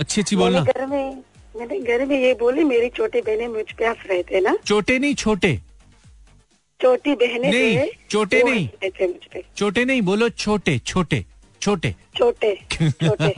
अच्छी 0.00 0.20
अच्छी 0.20 0.36
बोलना। 0.36 0.60
घर 0.62 0.86
में 0.86 1.22
मैंने 1.58 1.78
घर 1.80 2.04
में 2.06 2.18
ये 2.20 2.32
बोली 2.40 2.64
मेरी 2.64 2.88
छोटी 2.96 3.20
बहने 3.20 3.46
मुझ 3.48 3.64
पे 3.78 3.86
हंस 3.86 4.04
रहे 4.10 4.22
थे 4.30 4.40
ना? 4.40 4.56
छोटे 4.66 4.98
नहीं 4.98 5.14
छोटे। 5.14 5.58
छोटी 6.80 7.14
बहनें 7.20 7.50
नहीं, 7.50 7.86
छोटे 8.10 8.42
नहीं। 8.42 9.42
छोटे 9.56 9.84
नहीं 9.84 10.02
बोलो 10.02 10.28
छोटे 10.28 10.78
छोटे 10.86 11.24
छोटे। 11.62 11.94
छोटे 12.16 12.50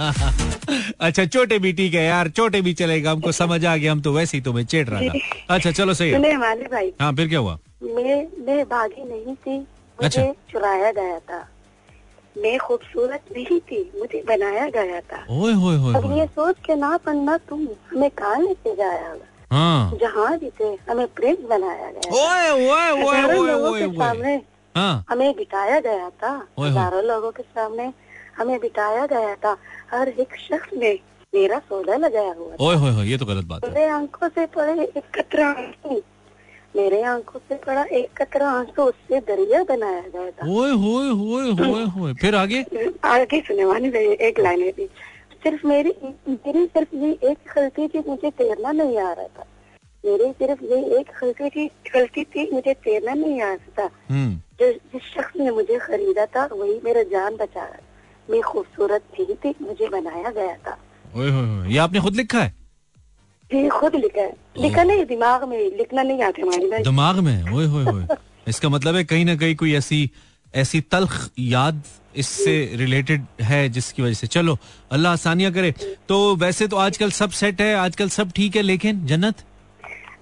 अच्छा 1.01 1.25
छोटे 1.25 1.59
भी 1.59 1.73
ठीक 1.73 1.95
है 1.95 2.03
यार 2.05 2.29
छोटे 2.37 2.61
भी 2.63 2.73
चलेगा 2.81 3.11
हमको 3.11 3.33
समझ 3.33 3.65
आ 3.65 3.77
गया 3.77 3.93
हम 3.93 4.01
तो 4.03 4.13
वैसे 4.13 4.37
ही 4.37 4.43
तुम्हें 4.45 4.65
चेट 4.65 4.89
रहा 4.91 5.01
था। 5.01 5.55
अच्छा 5.55 5.71
चलो 5.71 5.95
सही 5.95 6.11
है। 6.11 6.33
हमारे 6.35 6.65
भाई। 6.73 6.93
हाँ 7.01 7.13
फिर 7.17 7.29
क्या 7.29 7.39
हुआ? 7.39 7.59
मैं 7.83 8.17
मैं 8.47 8.65
भागी 8.69 9.05
नहीं 9.05 9.35
थी 9.35 9.59
अच्छा। 10.03 10.23
मुझे 10.23 10.33
चुराया 10.53 10.91
गया 10.93 11.19
था। 11.19 11.41
मैं 12.37 12.59
खूबसूरत 12.59 13.25
नहीं 13.37 13.59
थी 13.61 13.81
मुझे 13.99 14.23
बनाया 14.29 14.69
गया 14.71 15.01
था। 15.03 15.25
ओए 15.31 15.53
होए 15.53 15.77
होए 15.77 15.95
अब 15.95 16.13
ये 16.19 16.27
सोच 16.27 16.57
के 16.67 16.75
ना 16.77 16.97
पढ़ना 16.97 17.37
तुम 17.49 17.67
हमें 17.91 18.11
कहाँ 18.11 18.41
लेके 18.41 18.75
जाया 18.77 19.17
हाँ। 19.53 19.99
जहाँ 20.01 20.39
भी 20.39 20.51
थे 20.61 20.69
हमें 20.91 21.07
प्रिंस 21.15 21.39
बनाया 21.51 21.91
गया 21.91 22.11
ओए 22.17 22.51
ओए 22.51 22.91
ओए 23.03 23.23
ओए 23.25 23.47
लोगों 23.47 23.71
ओए 23.71 23.81
के 23.81 23.97
सामने 23.97 24.35
हाँ। 24.75 25.05
हमें 25.09 25.33
बिताया 25.37 25.81
गया 25.81 26.09
था। 26.23 26.31
हज़ारों 26.61 27.03
लोगों 27.05 27.31
के 27.31 27.43
सामने 27.43 27.93
हमें 28.39 28.59
बिताया 28.61 29.07
गया 29.07 29.35
था। 29.35 29.57
हर 29.91 30.09
एक 30.09 30.37
शख्स 30.41 30.77
ने 30.79 30.93
मेरा 31.33 31.59
सौदा 31.69 31.97
लगाया 31.97 32.33
हुआ 32.33 32.55
ओए 32.61 32.77
होए 32.77 32.93
होए 32.93 33.07
ये 33.07 33.19
तो 33.19 33.27
गलत 33.27 33.45
बात 33.45 33.65
है। 33.65 33.71
मेरे 33.71 33.89
आँखों 33.91 34.29
से 34.29 34.47
पड़े 34.55 34.83
एक 34.83 35.05
कतरा 35.15 35.51
मेरे 36.77 37.03
आँखों 37.03 37.41
से 37.49 37.55
पड़ा 37.55 37.85
एक 37.85 38.23
कतरा 38.23 38.51
आँसू 38.51 38.83
उससे 38.83 39.21
दरिया 39.21 39.63
बनाया 39.63 40.01
गया 40.01 40.31
था। 40.31 40.47
ओए 40.47 40.71
होए 40.71 41.09
होए 41.11 41.51
होए 41.51 41.85
होए। 41.85 42.15
फिर 42.15 42.35
आगे? 42.35 42.65
आगे 43.05 43.41
सुने 43.41 43.65
वाली 43.65 43.89
एक 44.13 44.41
लाइन 44.41 44.61
है। 44.61 44.73
थी 44.73 44.87
सिर्फ़ 45.43 45.67
मेरी 45.67 45.95
मेरी 46.29 46.67
सिर्फ़ 46.67 46.97
ये 46.97 47.13
एक 47.13 47.39
गलती 47.57 47.89
थी 47.89 48.03
मुझे 48.09 48.31
तैरना 48.31 48.73
नहीं 48.73 48.99
आ 48.99 49.13
रहा 49.13 49.27
था। 49.27 49.47
मेरी 50.05 50.33
सिर्फ़ 50.33 50.65
ये 50.65 50.99
एक 50.99 51.11
गलती 51.23 51.49
थी 51.51 51.67
गलती 51.67 52.25
थी 52.25 52.51
मुझे 52.53 52.75
तैरना 52.75 53.15
नहीं 53.15 53.41
आ 53.43 53.53
रहा 53.53 53.83
था। 53.83 53.91
हम्म। 54.11 54.37
जो 54.61 54.73
जिस 54.73 55.03
शख्स 55.03 55.37
ने 55.37 55.51
मुझे 55.51 55.79
खरीदा 55.79 56.27
था 56.27 56.49
वही 56.53 56.81
मेरा 56.85 57.03
जान 57.03 57.37
बचाया 57.37 57.79
मैं 58.31 58.41
खूबसूरत 58.43 59.03
थी 59.19 59.35
थी 59.35 59.55
मुझे 59.63 59.89
बनाया 59.89 60.31
गया 60.31 60.57
था। 60.57 60.79
ओए 61.17 61.31
होए 61.31 61.47
होए 61.47 61.69
ये 61.69 61.79
आपने 61.79 62.01
खुद 62.01 62.17
लिखा 62.17 62.39
है? 62.39 62.60
ये 63.55 63.69
खुद 63.71 63.95
लिखा 63.97 64.21
है। 64.21 64.33
लिखा 64.59 64.83
नहीं 64.85 65.05
दिमाग 65.07 65.45
में 65.49 65.59
लिखना 65.77 66.03
नहीं 66.03 66.23
आता 66.23 66.43
हमारी 66.43 66.71
भाई। 66.71 66.83
दिमाग 66.83 67.19
में? 67.19 67.53
ओए 67.53 67.65
होए 67.67 67.85
होए 67.85 68.07
इसका 68.49 68.69
मतलब 68.69 68.97
है 68.97 69.05
कहीं 69.05 69.25
ना 69.25 69.37
कहीं 69.37 69.57
कोई 69.57 69.75
ऐसी 69.77 70.11
ऐसी 70.55 70.81
तल्ख 70.93 71.31
याद 71.39 71.83
इससे 72.17 72.55
रिलेटेड 72.77 73.27
है 73.43 73.69
जिसकी 73.69 74.03
वजह 74.03 74.15
से। 74.15 74.27
चलो 74.27 74.57
अल्लाह 74.93 75.13
आसानियाँ 75.13 75.53
करे। 75.53 75.71
तो 76.09 76.17
वैसे 76.37 76.67
तो 76.69 76.77
आजकल 76.79 77.11
सब 77.13 77.31
सेट 77.41 77.61
है 77.61 77.75
आजकल 77.77 78.09
सब 78.11 78.31
ठीक 78.37 78.57
है 78.57 78.63
लेकिन 78.63 79.07
जन्नत? 79.07 79.45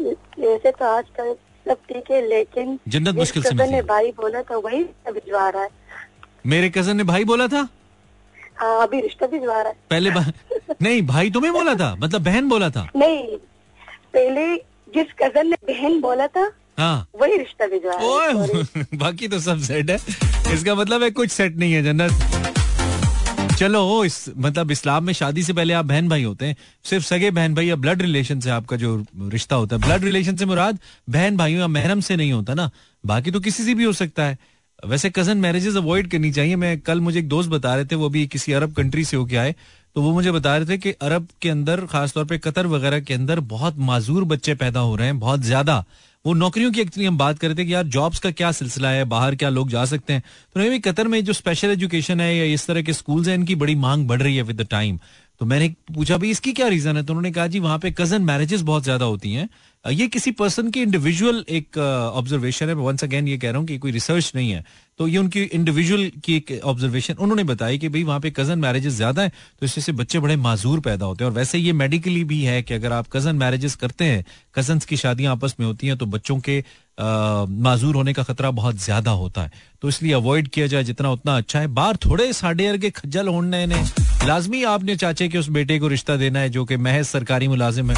वैसे 0.00 0.70
तो 0.70 0.84
आजकल 0.86 1.34
सब 1.66 1.78
ठीक 1.88 2.10
है 2.10 2.26
लेकिन 2.28 2.78
जन्नत 2.88 3.14
मुश्किल 3.14 3.42
से 3.42 3.70
ने 3.70 3.82
भाई 3.84 4.10
बोला 4.16 4.42
था 4.42 4.56
वही 4.58 4.82
भिजवा 5.08 5.48
रहा 5.48 5.62
है। 5.62 5.68
मेरे 6.46 6.70
कज़न 6.70 6.96
ने 6.96 7.04
भाई 7.04 7.24
बोला 7.24 7.46
था? 7.48 7.68
हाँ 8.56 8.82
अभी 8.82 9.00
रिश्ता 9.00 9.26
भिजवा 9.26 9.54
रहा 9.54 9.68
है। 9.68 9.76
पहले. 9.90 10.10
नहीं 10.82 11.02
भाई 11.02 11.30
तुम्हें 11.30 11.52
बोला 11.52 11.74
था 11.74 11.94
मतलब 11.98 12.22
बहन 12.24 12.48
बोला 12.48 12.70
था। 12.70 12.88
नहीं 12.96 13.36
पहले 14.14 14.56
जिस 14.94 15.12
कज़न 15.22 15.46
ने 15.46 15.56
बहन 15.72 16.00
बोला 16.00 16.26
था 16.26 16.50
हाँ। 16.78 17.08
वही 17.20 17.36
रिश्ता 17.36 17.66
भिजवा. 17.66 18.74
बाकी 18.94 19.28
तो 19.28 19.38
सब 19.40 19.58
सेट 19.60 19.90
है। 19.90 19.96
इसका 20.54 20.74
मतलब 20.74 21.02
है 21.02 21.10
कुछ 21.10 21.30
सेट 21.30 21.56
नहीं 21.56 21.72
है 21.72 21.82
जन्नत। 21.82 23.56
चलो 23.58 24.04
इस 24.04 24.24
मतलब 24.38 24.70
इस्लाम 24.70 25.04
में 25.04 25.12
शादी 25.12 25.42
से 25.42 25.52
पहले 25.52 25.74
आप 25.74 25.84
बहन 25.84 26.08
भाई 26.08 26.22
होते 26.22 26.46
हैं 26.46 26.56
सिर्फ़ 26.84 27.04
सगे 27.04 27.30
बहन 27.30 27.54
भाई 27.54 27.66
या 27.66 27.76
ब्लड 27.76 28.02
रिलेशन 28.02 28.40
से 28.40 28.50
आपका 28.50 28.76
जो 28.76 29.04
रिश्ता 29.22 29.56
होता 29.56 29.76
है। 29.76 29.82
ब्लड 29.82 30.04
रिलेशन 30.04 30.36
से 30.36 30.46
मुराद 30.46 30.78
बहन 31.10 31.36
भाई 31.36 31.54
या 31.54 31.66
महरम 31.68 32.00
से 32.00 32.16
नहीं 32.16 32.32
होता 32.32 32.54
ना। 32.54 32.70
बाकी 33.06 33.30
तो 33.30 33.40
किसी 33.40 33.62
से 33.62 33.74
भी 33.74 33.84
हो 33.84 33.92
सकता 33.92 34.24
है। 34.24 34.38
वैसे 34.78 35.08
कज़न 35.10 35.38
मैरिजेस 35.38 35.76
अवॉइड 35.76 36.10
करनी 36.10 36.30
चाहिए। 36.32 36.56
मैं 36.56 36.78
कल 36.80 37.00
मुझे 37.00 37.18
एक 37.18 37.28
दोस्त 37.28 37.50
बता 37.50 37.74
रहे 37.74 37.84
थे, 37.84 37.94
वो 37.94 38.08
भी 38.08 38.26
किसी 38.28 38.52
अरब 38.52 38.72
कंट्री 38.74 39.04
से 39.04 39.16
होके 39.16 39.36
आए 39.36 39.54
तो 39.96 40.02
वो 40.02 40.12
मुझे 40.12 40.32
बता 40.32 40.56
रहे 40.56 40.66
थे 40.66 40.76
कि 40.78 40.90
अरब 40.92 41.28
के 41.42 41.48
अंदर, 41.48 41.84
खासतौर 41.86 42.24
पे 42.24 42.38
कतर 42.38 42.66
वगैरह 42.66 43.00
के 43.00 43.14
अंदर 43.14 43.40
बहुत 43.42 43.78
माजूर 43.80 44.24
बच्चे 44.24 44.54
पैदा 44.54 44.80
हो 44.80 44.94
रहे 44.96 45.06
हैं, 45.06 45.18
बहुत 45.18 45.40
ज़्यादा। 45.42 45.84
वो 46.24 46.34
नौकरियों 46.34 46.70
की 46.72 46.80
एक्चुअली 46.80 47.06
हम 47.06 47.18
बात 47.18 47.38
कर 47.38 47.48
रहे 47.48 47.56
थे 47.56 47.64
कि 47.64 47.74
यार 47.74 47.84
जॉब्स 47.86 48.18
का 48.18 48.30
क्या 48.32 48.50
सिलसिला 48.52 48.90
है, 48.90 49.04
बाहर 49.06 49.34
क्या 49.34 49.48
लोग 49.48 49.70
जा 49.70 49.84
सकते 49.84 50.12
हैं। 50.12 50.22
तो 50.54 50.60
नहीं 50.60 50.80
कतर 50.80 51.08
में 51.08 51.24
जो 51.24 51.32
स्पेशल 51.32 51.70
एजुकेशन 51.70 52.20
है 52.20 52.34
या 52.36 52.44
इस 52.44 52.66
तरह 52.66 52.82
के 52.82 52.92
स्कूल्स 52.92 53.28
हैं, 53.28 53.34
इनकी 53.34 53.54
बड़ी 53.54 53.74
मांग 53.76 54.06
बढ़ 54.08 54.22
रही 54.22 54.36
है 54.36 54.42
विद 54.42 54.60
द 54.60 54.66
टाइम 54.70 54.98
तो 55.40 55.46
मैंने 55.46 55.68
पूछा, 55.94 56.16
भाई, 56.16 56.30
इसकी 56.30 56.52
क्या 56.52 56.68
रीजन 56.68 56.96
है? 56.96 57.02
तो 57.02 57.12
उन्होंने 57.12 57.30
कहा, 57.32 57.46
जी, 57.46 57.58
वहाँ 57.60 57.78
पे 57.78 57.90
कज़न 57.90 58.22
मैरिजेस 58.24 58.62
बहुत 58.62 58.82
ज़्यादा 58.84 59.04
होती 59.04 59.32
हैं। 59.32 59.48
ये 59.84 60.06
किसी 60.08 60.30
पर्सन 60.32 60.70
की 60.70 60.80
इंडिविजुअल 60.82 61.44
एक 61.48 61.78
ऑब्जर्वेशन 61.78 62.68
है। 62.68 62.74
वंस 62.76 63.04
अगेन 63.04 63.28
ये 63.28 63.36
कह 63.38 63.50
रहा 63.50 63.58
हूँ 63.58 63.66
कि 63.66 63.76
कोई 63.78 63.90
रिसर्च 63.92 64.32
नहीं 64.34 64.50
है। 64.50 64.64
तो 65.00 65.06
ये 65.08 65.18
उनकी 65.18 65.42
इंडिविजुअल 65.42 66.10
की 66.24 66.34
एक 66.36 66.50
ऑब्जर्वेशन 66.64 67.14
उन्होंने 67.14 67.44
बताई 67.44 67.78
कि, 67.78 67.88
भाई, 67.88 68.02
वहाँ 68.02 68.20
पे 68.20 68.30
कज़न 68.30 68.58
मैरिजेस 68.58 68.92
ज़्यादा 68.92 69.22
है 69.22 69.28
तो 69.60 69.66
इससे 69.66 69.80
से 69.80 69.92
बच्चे 69.92 70.18
बड़े 70.18 70.36
माजूर 70.38 70.80
पैदा 70.80 71.06
होते 71.06 71.24
हैं। 71.24 71.30
और 71.30 71.36
वैसे 71.36 71.58
ये 71.58 71.72
मेडिकली 71.74 72.24
भी 72.24 72.42
है 72.42 72.62
कि 72.62 72.74
अगर 72.74 72.92
आप 72.92 73.06
कज़न 73.12 73.36
मैरिजेस 73.36 73.74
करते 73.76 74.04
हैं 74.04 74.24
कजन्स 74.54 74.84
की 74.84 74.96
शादियाँ 74.96 75.32
आपस 75.32 75.54
में 75.60 75.66
होती 75.66 75.86
हैं 75.86 75.96
तो 75.96 76.06
बच्चों 76.08 76.38
के 76.40 76.62
माजूर 76.98 77.94
होने 77.94 78.12
का 78.12 78.22
खतरा 78.22 78.50
बहुत 78.52 78.76
ज़्यादा 78.76 79.10
होता 79.12 79.42
है। 79.42 79.50
तो 79.82 79.88
इसलिए 79.88 80.12
अवॉइड 80.12 80.48
किया 80.48 80.66
जाए 80.66 80.84
जितना 80.84 81.10
उतना 81.10 81.36
अच्छा 81.36 81.60
है। 81.60 81.66
बाहर 81.68 81.96
थोड़े 81.96 82.32
साढ़े 82.32 82.76
के 82.78 82.90
खज्जल 82.90 83.28
होने 83.28 83.66
लाजमी 84.24 84.62
आपने 84.64 84.96
चाचे 84.96 85.28
के 85.28 85.38
उस 85.38 85.48
बेटे 85.48 85.78
को 85.78 85.88
रिश्ता 85.88 86.16
देना 86.16 86.40
है 86.40 86.48
जो 86.48 86.64
कि 86.64 86.76
महज 86.76 87.04
सरकारी 87.06 87.48
मुलाजिम 87.48 87.90
है। 87.90 87.96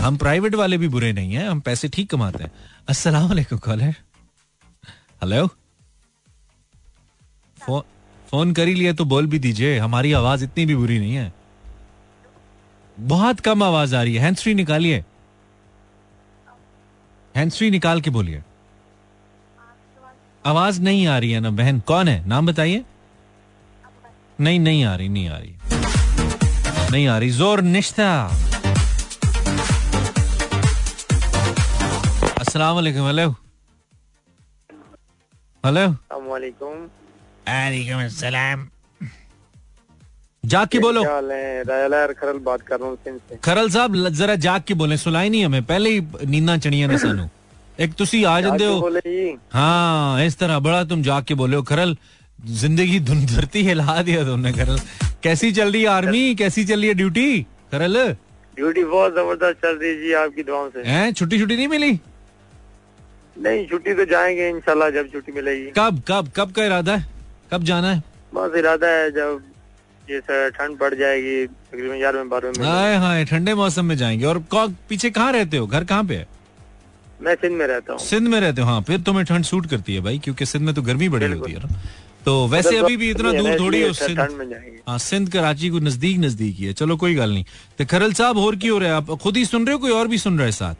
हम 0.00 0.16
प्राइवेट 0.16 0.54
वाले 0.54 0.78
भी 0.78 0.88
बुरे 0.88 1.12
नहीं 1.12 1.34
हैं, 1.34 1.48
हम 1.48 1.60
पैसे 1.60 1.88
ठीक 1.88 2.10
कमाते 2.10 2.44
हैं। 2.44 2.50
अस्सलाम 2.88 3.28
वालेकुम 3.28 3.58
कॉलर 3.58 3.94
हेलो 5.22 5.46
फ़ोन 7.58 7.82
फ़ोन 8.30 8.52
कर 8.52 8.68
ही 8.68 8.74
लिया 8.74 8.92
तो 8.92 9.04
बोल 9.04 9.26
भी 9.26 9.38
दीजिए, 9.38 9.78
हमारी 9.78 10.12
आवाज़ 10.12 10.44
इतनी 10.44 10.66
भी 10.66 10.76
बुरी 10.76 10.98
नहीं 10.98 11.14
है। 11.14 11.32
बहुत 12.96 13.40
कम 13.40 13.62
आवाज़ 13.62 13.94
आ 13.96 14.02
रही 14.02 14.14
है। 14.14 14.20
हैंड 14.20 14.36
फ्री 14.36 14.54
निकालिए। 14.54 15.04
हैंड 17.34 17.52
फ्री 17.52 17.70
निकाल 17.70 18.00
के 18.00 18.10
बोलिए। 18.10 18.42
आवाज़ 20.44 20.80
नहीं 20.82 21.06
आ 21.06 21.18
रही 21.18 21.30
है 21.30 21.40
ना, 21.40 21.50
बहन। 21.52 21.80
कौन 21.80 22.08
है? 22.08 22.26
नाम 22.26 22.46
बताइए। 22.46 22.84
नहीं 24.40 24.58
नहीं 24.60 24.84
आ 24.84 24.94
रही, 24.94 25.08
नहीं 25.08 25.28
आ 25.28 25.38
रही। 25.38 25.54
नहीं 26.92 27.06
आ 27.08 27.18
रही। 27.18 27.30
ज़ोर 27.30 27.60
निश्ता। 27.62 28.08
अस्सलाम 32.40 32.74
वालेकुम 32.74 33.06
हेलो। 33.06 33.28
हेलो। 35.64 35.86
वालेकुम 36.28 36.76
वालेकुम 37.48 38.04
अस्सलाम। 38.04 38.68
जाग 40.44 40.68
के 40.68 40.78
बोलो 40.78 41.02
खरल 41.04 42.38
बात 42.44 42.60
कर 42.68 42.80
रहा 42.80 42.88
हूँ 42.88 43.38
खरल 43.44 43.70
साहब 43.70 44.08
जरा 44.10 44.34
जाग 44.46 44.62
के 44.68 44.74
बोले 44.74 44.96
सुनाई 44.96 45.28
नहीं 45.28 45.44
हमें। 45.44 45.64
पहले 45.64 45.90
ही 45.90 46.00
नींदा 46.26 46.56
चढ़िया 46.56 46.86
ने 46.88 46.98
सानू। 47.04 47.28
एक 47.80 47.92
तुसी 47.94 48.22
आ 48.24 48.40
ਜਾਂਦੇ 48.40 48.66
हो। 48.66 48.90
हाँ 49.52 50.24
इस 50.24 50.38
तरह 50.38 50.58
बड़ा 50.58 50.82
तुम 50.84 51.02
जाग 51.02 51.24
के 51.24 51.34
बोले 51.34 51.56
हो। 51.56 51.62
खरल 51.62 51.96
ज़िंदगी 52.38 52.98
धुन 53.00 53.24
धरती 53.26 53.62
हिला 53.62 54.02
दिया 54.02 54.24
तुमने 54.24 54.52
करल 54.52 54.78
कैसी 55.22 55.50
चल 55.52 55.72
रही 55.72 55.82
है 55.82 55.88
आर्मी? 55.88 56.34
कैसी 56.34 56.64
चल 56.64 56.78
रही 56.80 56.88
है 56.88 56.94
ड्यूटी? 56.94 57.42
खरल? 57.72 57.96
ड्यूटी 58.56 58.84
बहुत 58.84 59.12
ज़बरदस्त 59.14 59.58
चल 59.62 59.76
रही 59.76 59.90
है 59.90 60.00
जी 60.02 60.12
आपकी 60.14 60.42
दुआओं 60.42 60.68
से। 60.70 60.82
हैं? 60.86 61.12
छुट्टी 61.12 61.38
छुट्टी 61.38 61.56
नहीं 61.56 61.68
मिली? 61.68 61.90
नहीं 63.36 63.66
छुट्टी 63.68 63.94
तो 63.94 64.04
जाएँगे 64.04 64.48
इंशाल्लाह 64.48 64.90
जब 64.90 65.12
छुट्टी 65.12 65.32
मिलेगी। 65.32 65.66
कब 65.78 66.02
कब 66.08 66.30
कब 66.36 66.52
का 66.52 66.64
इरादा 66.64 66.96
है? 66.96 67.06
कब 67.52 67.64
जाना 67.64 67.92
है? 67.92 68.02
बस 68.34 68.56
इरादा 68.58 68.88
है 68.88 69.10
जब 69.10 69.42
ये 70.10 70.20
ठंड 70.50 70.78
बढ़ 70.78 70.94
जाएगी 70.94 71.46
तकरीबन 71.46 71.98
ग्यारहवें 71.98 72.28
बारहवें 72.28 72.58
में 72.58 72.66
हाय 72.68 72.96
हाय 72.96 73.24
ठंडे 73.24 73.54
मौसम 73.54 73.84
में 73.84 73.96
जाएँगे। 73.96 74.24
और 74.24 74.44
पीछे 74.88 75.10
कहाँ 75.10 75.32
रहते 75.32 75.56
हो? 75.56 75.66
घर 75.66 75.84
कहाँ 75.84 76.04
पे 76.04 76.16
है? 76.16 76.26
मैं 77.22 77.34
सिंध 77.34 77.56
में 77.58 77.66
रहता 77.66 77.92
हूँ। 77.92 78.00
सिंध 78.00 78.28
में 78.28 78.40
रहते 78.40 78.62
हो 78.62 78.68
हाँ। 78.68 78.82
फिर 78.82 79.00
तुम्हें 79.02 79.24
ठंड 79.26 79.44
सूट 79.44 79.66
करती 79.66 79.94
है 79.94 80.00
भाई 80.00 80.18
क्योंकि 80.24 80.46
सिंध 80.46 80.64
में 80.64 80.74
तो 80.74 80.82
गर्मी 80.82 81.08
बड़ी। 81.08 81.26
होती 81.28 81.52
है 81.52 81.58
ना। 81.60 81.80
तो 82.28 82.46
वैसे 82.48 82.68
मतलब 82.68 82.84
अभी 82.84 82.96
भी 82.96 83.10
इतना 83.10 83.32
दूर 83.32 83.58
थोड़ी 83.60 83.82
हो 83.82 83.92
सिंध। 83.92 84.18
में 84.18 84.48
जाएँगे 84.48 84.80
हाँ। 84.88 84.98
सिंध 84.98 85.28
कराची 85.32 85.68
को 85.70 85.78
नज़दीक 85.80 86.18
नज़दीक 86.18 86.56
ही 86.56 86.64
है। 86.64 86.72
चलो 86.72 86.96
कोई 86.96 87.14
गल 87.14 87.30
नहीं। 87.30 87.44
तो 87.78 87.84
खरल 87.86 88.12
साहब 88.12 88.38
और 88.38 88.56
की 88.56 88.68
हो 88.68 88.78
रहा 88.78 88.88
है? 88.88 88.94
आप 88.94 89.10
खुद 89.22 89.36
ही 89.36 89.44
सुन 89.44 89.66
रहे 89.66 89.72
हो 89.72 89.78
कोई 89.78 89.90
और 89.90 90.08
भी 90.08 90.18
सुन 90.18 90.36
रहा 90.36 90.46
है 90.46 90.52
साथ? 90.52 90.74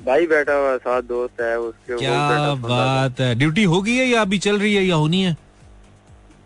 भाई 0.00 0.26
बैठा 0.26 0.54
हुआ 0.54 0.76
साथ 0.76 1.02
दोस्त 1.02 1.40
है 1.40 1.58
उसके 1.60 1.96
क्या 1.96 2.28
सुन। 2.46 2.62
बात 2.62 3.20
है? 3.20 3.34
ड्यूटी 3.34 3.64
हो 3.64 3.80
गई 3.82 3.96
है 3.96 4.06
या 4.06 4.20
अभी 4.22 4.38
चल 4.38 4.58
रही 4.58 4.74
है 4.74 4.84
या 4.84 4.94
होनी 4.94 5.22
है? 5.22 5.36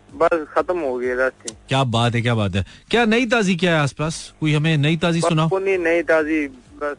बस 0.09 0.45
खत्म 0.49 0.79
हो 0.79 0.95
गई 0.97 1.13
रास्ते 1.13 1.53
क्या 1.69 1.83
बात 1.83 2.15
है 2.15 2.21
क्या 2.21 2.35
बात 2.35 2.55
है। 2.55 2.65
क्या 2.91 3.05
नई 3.05 3.25
ताजी 3.25 3.55
क्या 3.55 3.75
है 3.75 3.81
आसपास? 3.81 4.33
कोई 4.39 4.53
हमें 4.53 4.77
नई 4.77 4.97
ताजी 4.97 5.21
नहीं 5.31 5.77
नहीं 5.77 6.01
ताजी। 6.03 6.45
बस 6.81 6.97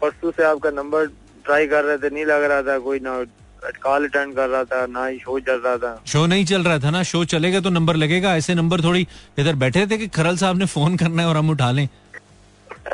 परसों 0.00 0.30
से 0.30 0.44
आपका 0.44 0.70
नंबर 0.70 1.06
ट्राई 1.44 1.66
कर 1.66 1.84
रहे 1.84 1.98
थे 1.98 2.14
नहीं 2.14 2.24
लग 2.24 2.44
रहा 2.44 2.62
था 2.62 2.78
कोई 2.78 3.00
ना। 3.02 3.18
कॉल 3.82 4.04
अटेंड 4.08 4.34
कर 4.36 4.48
रहा 4.48 4.64
था 4.64 4.86
ना 4.86 5.06
ही 5.06 5.18
शो 5.18 5.38
चल 5.40 5.60
रहा 5.64 5.76
था। 5.76 6.02
शो 6.06 6.26
नहीं 6.26 6.44
चल 6.44 6.62
रहा 6.62 6.78
था 6.78 6.90
ना 6.90 7.02
शो 7.02 7.24
चलेगा 7.24 7.60
तो 7.60 7.70
नंबर 7.70 7.96
लगेगा। 7.96 8.36
ऐसे 8.36 8.54
नंबर 8.54 8.82
थोड़ी 8.82 9.06
इधर 9.38 9.54
बैठे 9.54 9.86
थे 9.86 9.98
कि 9.98 10.06
खरल 10.08 10.36
साहब 10.36 10.56
ने 10.56 10.66
फ़ोन 10.66 10.96
करना 10.96 11.22
है 11.22 11.28
और 11.28 11.36
हम 11.36 11.50
उठा 11.50 11.70
लें। 11.70 11.88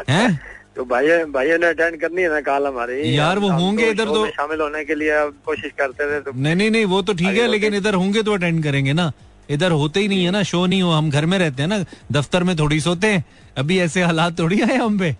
हैं? 0.09 0.41
तो 0.77 0.85
भाइयों 0.85 1.33
भाइयों 1.33 1.59
ने 1.59 1.67
अटेंड 1.67 2.01
करनी 2.01 2.23
है 2.23 2.29
ना 2.29 2.41
कॉल 2.41 2.67
हमारी? 2.67 3.19
यार, 3.19 3.39
वो 3.39 3.51
होंगे 3.51 3.91
इधर 3.91 4.07
शो 4.07 4.15
तो- 4.15 4.29
शामिल 4.29 4.61
होने 4.61 4.85
के 4.85 4.95
लिए 4.95 5.19
कोशिश 5.47 5.73
करते 5.79 6.11
थे 6.11 6.21
तो 6.21 6.33
नहीं 6.35 6.55
नहीं 6.57 6.71
नहीं 6.71 6.85
वो 6.85 7.03
तो 7.03 7.15
ठीक 7.15 7.39
है 7.39 7.47
लेकिन 7.49 7.75
इधर 7.75 7.95
होंगे 7.95 8.23
तो 8.23 8.33
अटेंड 8.33 8.63
करेंगे 8.65 8.93
ना। 8.93 9.13
इधर 9.51 9.71
होते 9.71 10.01
ही 10.01 10.09
नहीं 10.09 10.25
है 10.25 10.31
ना 10.31 10.43
शो 10.43 10.65
नहीं 10.67 10.83
हो 10.83 10.91
हम 10.91 11.11
घर 11.11 11.27
में 11.27 11.39
रहते 11.39 11.63
हैं 11.63 11.69
ना 11.69 11.85
दफ्तर 12.13 12.43
में 12.43 12.59
थोड़ी 12.59 12.81
सोते 12.81 13.07
हैं। 13.07 13.25
अभी 13.59 13.79
ऐसे 13.79 14.03
हालात 14.03 14.39
थोड़ी 14.39 14.61
आए 14.61 14.77
हम 14.77 14.99
पे। 14.99 15.11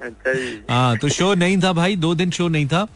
अच्छा 0.00 0.32
हाँ 0.74 0.96
तो 0.98 1.08
शो 1.08 1.34
नहीं 1.34 1.62
था 1.62 1.72
भाई 1.72 1.96
दो 1.96 2.14
दिन 2.14 2.30
शो 2.30 2.48
नहीं 2.48 2.66
था। 2.66 2.86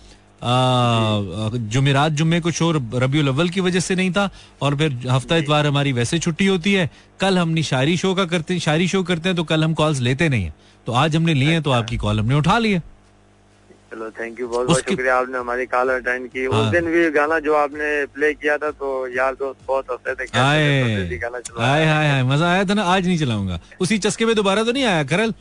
जुमेरात 0.42 2.12
जुम्मे 2.12 2.40
को 2.40 2.50
शो 2.50 2.70
रबी 2.72 3.26
अव्वल 3.28 3.48
की 3.48 3.60
वजह 3.60 3.80
से 3.80 3.94
नहीं 3.94 4.10
था 4.12 4.28
और 4.62 4.76
फिर 4.76 4.92
हफ़्ता 5.08 5.36
इतवार 5.36 5.66
हमारी 5.66 5.92
वैसे 5.92 6.18
छुट्टी 6.18 6.46
होती 6.46 6.72
है। 6.74 6.88
कल 7.20 7.38
हमने 7.38 7.62
शायरी 7.64 7.96
शो 7.96 8.14
का 8.14 8.24
करते 8.26 8.58
शायरी 8.60 8.88
शो 8.88 9.02
करते 9.02 9.28
हैं 9.28 9.36
तो 9.36 9.44
कल 9.44 9.64
हम 9.64 9.74
कॉल्स 9.74 10.00
लेते 10.00 10.28
नहीं 10.28 10.44
है। 10.44 10.54
तो 10.86 10.92
आज 10.94 11.16
हमने 11.16 11.34
लिए 11.34 11.52
हैं 11.52 11.62
तो 11.62 11.70
आपकी 11.72 11.96
कॉल 11.96 12.20
हमने 12.20 12.34
उठा 12.34 12.58
लिए 12.58 12.78
चलो 13.92 14.10
थैंक 14.10 14.40
यू 14.40 14.48
बहुत 14.48 14.66
बहुत 14.66 14.78
शुक्रिया 14.80 15.16
आपने 15.16 15.38
हमारी 15.38 15.66
कॉल 15.66 15.88
अटेंड 15.90 16.26
की। 16.30 16.44
हाँ। 16.44 16.60
उस 16.60 16.70
दिन 16.72 16.84
भी 16.86 17.10
गाना 17.10 17.38
जो 17.40 17.54
आपने 17.56 17.88
प्ले 18.14 18.32
किया 18.34 18.56
था 18.58 18.70
तो 18.72 19.06
यार 19.16 19.34
दोस्त 19.34 19.66
बहुत 19.68 19.90
हँसते 19.92 20.14
थे 20.14 20.38
आए। 20.38 21.18
हाय 21.58 21.86
हाय 21.86 22.22
मज़ा 22.24 22.50
आया 22.50 22.64
था 22.64 22.74
ना 22.74 22.82
आज 22.86 23.06
नहीं 23.06 23.18
चलाऊँगा। 23.18 23.60
उसी 23.80 23.98
चस्के 24.00 24.26
पे 24.26 24.34
दोबारा 24.34 24.64
तो 24.64 24.72
नहीं 24.72 24.84
आया 24.84 25.04
करल 25.04 25.34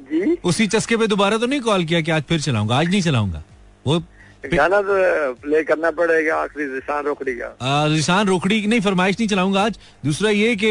जी? 0.00 0.36
उसी 0.44 0.66
चस्के 0.68 0.96
पे 0.96 1.06
दोबारा 1.06 1.38
तो 1.38 1.46
नहीं 1.46 1.60
कॉल 1.60 1.84
किया 1.84 2.00
कि 2.00 2.10
आज 2.10 2.22
फिर 2.28 2.40
चलाऊँगा 2.40 2.76
आज 2.78 2.88
नहीं 2.88 3.02
चलाऊँगा? 3.02 3.42
वो 3.88 3.98
गाना 4.44 4.80
तो 4.82 4.94
प्ले 5.42 5.62
करना 5.64 5.90
पड़ेगा 5.90 6.34
आखिरी 6.36 6.64
निशान 6.72 7.04
रोकड़ी 7.04 7.34
का 7.34 7.46
आ, 7.62 7.88
निशान 7.88 8.26
रोकड़ी 8.26 8.60
की 8.60 8.66
नहीं 8.66 8.80
फरमाइश 8.80 9.16
नहीं 9.18 9.28
चलाऊँगा 9.28 9.62
आज। 9.62 9.78
दूसरा 10.04 10.30
ये 10.30 10.54
कि 10.56 10.68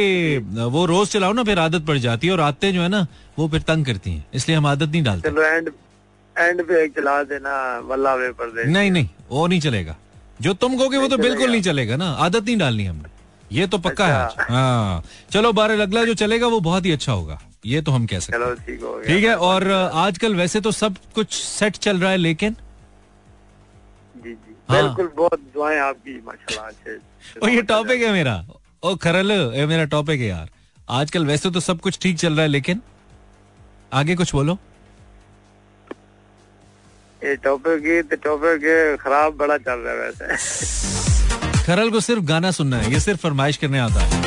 वो 0.71 0.85
रोज 0.85 1.07
चलाओ 1.09 1.33
ना 1.33 1.43
फिर 1.43 1.59
आदत 1.59 1.85
पड़ 1.87 1.97
जाती 1.97 2.27
है 2.27 2.33
और 2.33 2.41
आदतें 2.41 2.73
जो 2.73 2.81
है 2.81 2.87
ना 2.89 3.05
वो 3.39 3.47
फिर 3.49 3.61
तंग 3.67 3.85
करती 3.85 4.11
हैं 4.11 4.25
इसलिए 4.33 4.57
हम 4.57 4.65
आदत 4.67 4.89
नहीं 4.89 5.03
डालते। 5.03 5.29
चलो 5.29 5.41
एंड 5.43 5.69
एंड 6.35 6.61
पे 6.67 6.83
एक 6.83 6.91
चला 6.95 7.21
देना 7.23 7.55
वल्ला 7.85 8.13
वे 8.15 8.31
परदेसी 8.33 8.71
नहीं 8.71 8.91
नहीं 8.91 9.09
वो 9.31 9.47
नहीं 9.47 9.59
चलेगा। 9.61 9.95
जो 10.41 10.53
तुम 10.55 10.77
कहोगे 10.77 10.97
वो 10.97 11.07
तो 11.07 11.17
बिल्कुल 11.17 11.51
नहीं 11.51 11.61
चलेगा 11.61 11.95
ना 11.95 12.11
आदत 12.25 12.45
नहीं 12.45 12.57
डालनी 12.57 12.85
हमने। 12.85 13.09
ये 13.51 13.67
तो 13.67 13.77
पक्का 13.79 14.07
है 14.07 14.23
अच्छा। 14.25 14.45
हाँ। 14.49 15.03
चलो 15.31 15.51
बारह 15.53 15.81
अगला 15.83 16.03
जो 16.05 16.13
चलेगा 16.15 16.47
वो 16.47 16.59
बहुत 16.61 16.85
ही 16.85 16.91
अच्छा 16.91 17.11
होगा। 17.11 17.39
ये 17.65 17.81
तो 17.81 17.91
हम 17.91 18.05
कह 18.05 18.19
सकते 18.19 18.37
हैं। 18.37 18.55
ठीक 19.07 19.25
हो 19.25 19.47
और 19.47 19.71
आजकल 19.71 20.35
वैसे 20.35 20.61
तो 20.61 20.71
सब 20.73 20.95
कुछ 21.15 21.33
सेट 21.33 21.77
चल 21.77 21.99
रहा 21.99 22.11
है 22.11 22.17
लेकिन 22.17 22.55
हाँ। 24.69 24.81
बिल्कुल 24.83 25.11
बहुत 25.17 25.39
दुआएँ 25.53 25.79
आपकी 25.79 26.21
माशाल्लाह 26.25 27.43
ओ 27.43 27.47
ये 27.47 27.61
टॉपिक 27.63 28.01
है 28.01 28.11
मेरा। 28.13 28.35
ओ 28.83 28.95
खरल 29.03 29.31
ये 29.31 29.65
मेरा 29.65 29.85
टॉपिक 29.93 30.19
है 30.19 30.27
यार। 30.27 30.49
आजकल 30.91 31.25
वैसे 31.25 31.49
तो 31.51 31.59
सब 31.59 31.79
कुछ 31.81 31.99
ठीक 32.01 32.17
चल 32.17 32.33
रहा 32.33 32.41
है 32.41 32.47
लेकिन 32.47 32.81
आगे 33.93 34.15
कुछ 34.15 34.33
बोलो। 34.35 34.57
ये 37.21 37.35
टॉपिक 37.43 37.85
ही 37.85 38.01
तो 38.03 38.15
टॉपिक 38.23 38.97
खराब 39.01 39.37
बड़ा 39.37 39.57
चल 39.57 39.79
रहा 39.79 39.93
है 39.93 39.99
वैसे। 40.01 41.65
खरल 41.65 41.89
को 41.91 41.99
सिर्फ़ 41.99 42.23
गाना 42.25 42.51
सुनना 42.51 42.77
है 42.77 42.91
ये 42.93 42.99
सिर्फ़ 42.99 43.21
फरमाइश 43.21 43.57
करने 43.57 43.79
आता 43.79 43.99
है। 44.01 44.21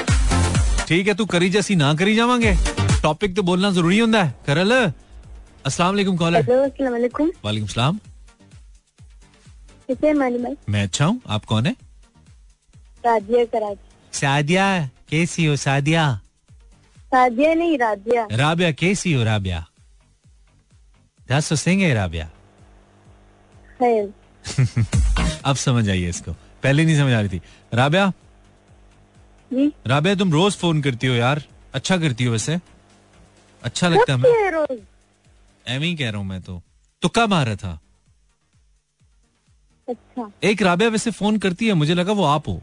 ठीक 0.88 1.08
है 1.08 1.14
तू 1.14 1.24
करी 1.26 1.50
जैसी 1.50 1.76
ना 1.76 1.94
करी 1.94 2.14
जावांगे। 2.16 2.56
टॉपिक 3.02 3.36
तो 3.36 3.42
बोलना 3.42 3.70
ज़रूरी 3.70 3.98
होता 3.98 4.22
है। 4.22 4.34
खरल 4.46 4.72
अस्सलाम 4.72 5.90
वालेकुम 5.90 6.16
कॉलर 6.16 6.42
वालेकुम। 6.82 7.30
वालेकुम 7.44 7.68
सलाम। 7.68 7.98
कैसे 9.90 10.06
हैं 10.06 10.18
भाई 10.18 10.56
मैं 10.68 10.82
अच्छा 10.82 11.04
हूँ। 11.06 11.20
आप 11.28 11.44
कौन 11.44 11.66
है? 11.66 11.76
राजिया 13.06 13.44
कराची। 13.44 14.18
सादिया 14.18 14.90
कैसी 15.10 15.44
हो 15.44 15.56
सादिया? 15.56 16.20
साजिया 16.98 17.54
नहीं 17.54 17.78
राजिया 17.78 18.28
राबिया 18.32 18.72
कैसी 18.72 19.12
हो 19.12 19.24
राबिया? 19.24 19.66
दस 21.30 21.48
तो 21.48 21.56
सिंह 21.56 21.94
राबिया। 21.94 22.30
अब 25.44 25.56
समझ 25.56 25.90
आइए 25.90 26.08
इसको। 26.08 26.32
पहले 26.32 26.84
नहीं 26.84 26.96
समझ 26.96 27.12
आ 27.12 27.20
रही 27.20 27.28
थी। 27.28 27.40
राबिया? 27.74 28.12
राबिया 29.86 30.14
तुम 30.14 30.32
रोज 30.32 30.56
फ़ोन 30.56 30.82
करती 30.82 31.06
हो 31.06 31.14
यार। 31.14 31.42
अच्छा 31.74 31.96
करती 31.96 32.24
हो 32.24 32.32
वैसे। 32.32 32.58
अच्छा 33.62 33.88
लगता 33.88 34.12
है 34.12 34.18
कब 34.18 34.24
हमें। 34.26 34.78
एम 35.68 35.82
ही 35.82 35.96
कह 35.96 36.10
रहा 36.10 36.18
हूँ 36.18 36.28
मैं 36.28 36.42
तो। 36.42 36.62
तुक्का 37.02 37.26
रहा 37.26 37.56
था? 37.56 37.80
अच्छा। 39.90 40.30
एक 40.44 40.62
राबिया 40.62 40.88
वैसे 40.90 41.10
फ़ोन 41.10 41.38
करती 41.38 41.66
है 41.68 41.74
मुझे 41.74 41.94
लगा 41.94 42.12
वो 42.12 42.24
आप 42.24 42.48
हो। 42.48 42.60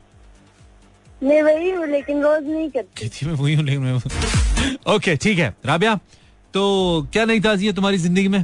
मैं 1.24 1.42
वही 1.44 1.70
हूँ 1.72 1.88
लेकिन 1.88 2.22
रोज 2.24 2.48
नहीं 2.48 2.70
करती। 2.70 3.02
कहती 3.02 3.26
मैं 3.26 3.34
वही 3.34 3.54
हूँ 3.56 3.64
लेकिन 3.66 3.82
मैं 3.82 4.94
ओके 4.96 5.16
ठीक 5.16 5.40
है। 5.40 5.56
राबिया 5.66 5.96
तो 6.54 7.08
क्या 7.14 7.26
नई 7.26 7.40
ताजी 7.40 7.66
है 7.66 7.74
तुम्हारी 7.74 7.98
ज़िंदगी 7.98 8.28
में? 8.28 8.44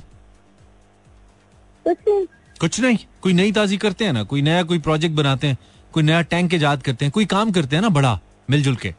कुछ 1.85 1.97
नहीं। 2.07 2.25
कुछ 2.61 2.79
नहीं? 2.79 2.97
कोई 3.21 3.33
नई 3.33 3.51
ताजी 3.51 3.77
करते 3.77 4.05
हैं 4.05 4.13
ना? 4.13 4.23
कोई 4.23 4.41
नया 4.41 4.63
कोई 4.63 4.79
प्रोजेक्ट 4.79 5.15
बनाते 5.15 5.47
हैं 5.47 5.57
कोई 5.93 6.03
नया 6.03 6.21
टैंक 6.23 6.53
ईजाद 6.53 6.81
करते 6.83 7.05
हैं 7.05 7.11
कोई 7.11 7.25
काम 7.25 7.51
करते 7.51 7.75
हैं 7.75 7.83
ना 7.83 7.89
बड़ा 7.89 8.19
मिलजुल 8.49 8.75
के? 8.75 8.93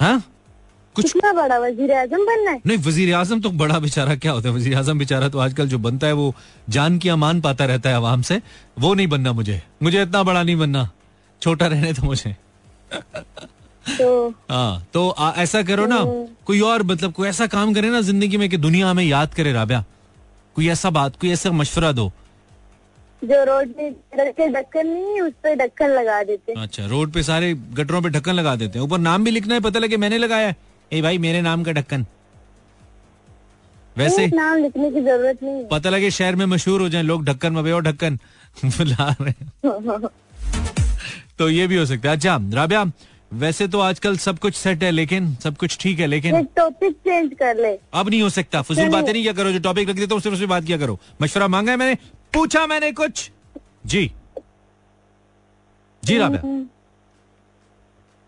हाँ? 0.00 0.22
कुछ 0.96 1.12
कितना 1.12 1.32
बड़ा 1.32 1.58
वज़ीर 1.58 1.92
आज़म 1.92 2.24
बनना 2.26 2.50
है? 2.50 2.60
नहीं 2.66 2.78
वज़ीर 2.78 3.14
आज़म 3.14 3.40
तो 3.40 3.50
बड़ा 3.52 3.78
बेचारा 3.78 4.14
क्या 4.16 4.32
होता 4.32 4.48
है? 4.48 4.54
वज़ीर 4.54 4.76
आज़म 4.78 4.98
बेचारा 4.98 5.28
तो 5.28 5.38
आजकल 5.38 5.68
जो 5.68 5.78
बनता 5.78 6.06
है 6.06 6.12
वो 6.12 6.34
जान 6.68 6.98
की 6.98 7.08
अमान 7.08 7.40
पाता 7.40 7.64
रहता 7.64 7.88
है 7.88 7.96
आवाम 7.96 8.22
से। 8.22 8.40
वो 8.78 8.94
नहीं 8.94 9.06
बनना 9.08 9.32
मुझे। 9.32 9.60
मुझे 9.82 10.02
इतना 10.02 10.22
बड़ा 10.22 10.42
नहीं 10.42 10.56
बनना। 10.56 10.88
छोटा 11.42 11.66
रहने 11.66 11.92
तो 11.92 12.02
मुझे। 12.02 12.34
तो 13.86 14.28
हाँ 14.50 14.86
तो 14.94 15.08
आ, 15.08 15.32
ऐसा 15.32 15.62
करो 15.62 15.86
ना 15.86 15.98
कोई 16.46 16.60
और 16.62 16.82
मतलब 16.84 17.12
कोई 17.12 17.28
ऐसा 17.28 17.46
काम 17.48 17.74
करे 17.74 17.90
ना 17.90 18.00
ज़िंदगी 18.02 18.36
में 18.36 18.48
कि 18.50 18.56
दुनिया 18.58 18.88
हमें 18.90 19.04
याद 19.04 19.34
करे 19.34 19.52
राबिया। 19.52 19.84
कोई 20.56 20.68
ऐसा 20.68 20.90
बात 20.90 21.16
कोई 21.20 21.30
ऐसा 21.32 21.50
मशवरा 21.52 21.92
दो। 21.92 22.10
जो 23.22 23.42
रोड 23.44 23.72
के 23.78 24.48
ढक्कन 24.50 24.86
नहीं 24.86 25.20
उस 25.20 25.32
पर 25.44 25.54
ढक्कन 25.56 25.90
लगा 25.90 26.22
देते 26.24 26.52
अच्छा 26.62 26.86
रोड 26.86 27.12
पे 27.12 27.22
सारे 27.22 27.52
गटरों 27.74 28.02
पे 28.02 28.08
ढक्कन 28.10 28.32
लगा 28.34 28.54
देते 28.56 28.78
हैं। 28.78 28.86
ऊपर 28.86 28.98
नाम 29.00 29.24
भी 29.24 29.30
लिखना 29.30 29.54
है 29.54 29.60
पता 29.60 29.78
लगे 29.78 29.96
मैंने 29.96 30.18
लगाया 30.18 30.48
है। 30.48 30.56
ए 30.90 31.00
भाई 31.02 31.18
मेरे 31.18 31.40
नाम 31.42 31.62
का 31.64 31.72
ढक्कन। 31.72 32.06
वैसे 33.96 34.26
नाम 34.28 34.56
लिखने 34.58 34.90
की 34.90 35.00
ज़रूरत 35.00 35.42
नहीं 35.42 35.64
पता 35.68 35.90
लगे 35.90 36.10
शहर 36.10 36.36
में 36.36 36.44
मशहूर 36.46 36.80
हो 36.80 36.88
जाए 36.88 37.02
लोग 37.02 37.24
ढक्कन 37.24 37.52
मबे 37.52 37.72
और 37.72 37.82
ढक्कन 37.82 38.18
बुला 38.64 39.14
रहे 39.20 39.68
तो 41.38 41.48
ये 41.50 41.66
भी 41.66 41.76
हो 41.76 41.84
सकता 41.86 42.08
है। 42.08 42.16
अच्छा 42.16 42.36
राबिया 42.54 42.84
वैसे 43.40 43.66
तो 43.68 43.80
आजकल 43.80 44.16
सब 44.18 44.38
कुछ 44.38 44.54
सेट 44.54 44.82
है 44.82 44.90
लेकिन 44.90 45.34
सब 45.42 45.56
कुछ 45.56 45.76
ठीक 45.80 46.00
है 46.00 46.06
लेकिन 46.06 46.44
टॉपिक 46.56 46.96
चेंज 47.04 47.34
कर 47.38 47.56
ले। 47.56 47.76
अब 47.94 48.08
नहीं 48.08 48.22
हो 48.22 48.28
सकता। 48.30 48.62
फजूल 48.62 48.88
बातें 48.90 49.12
नहीं 49.12 49.22
क्या 49.22 49.32
करो 49.32 49.52
जो 49.52 49.58
टॉपिक 49.60 49.88
रख 49.88 49.96
देता 49.96 50.14
हूँ 50.14 50.22
सिर्फ़ 50.22 50.44
बात 50.46 50.64
किया 50.64 50.78
करो। 50.78 50.98
मशवरा 51.22 51.48
मांगा 51.48 51.72
है 51.72 51.78
मैंने 51.78 51.96
पूछा 52.34 52.66
मैंने 52.66 52.90
कुछ। 52.92 53.30
जी। 53.86 54.10
जी 56.02 56.18
राबिया। 56.18 56.42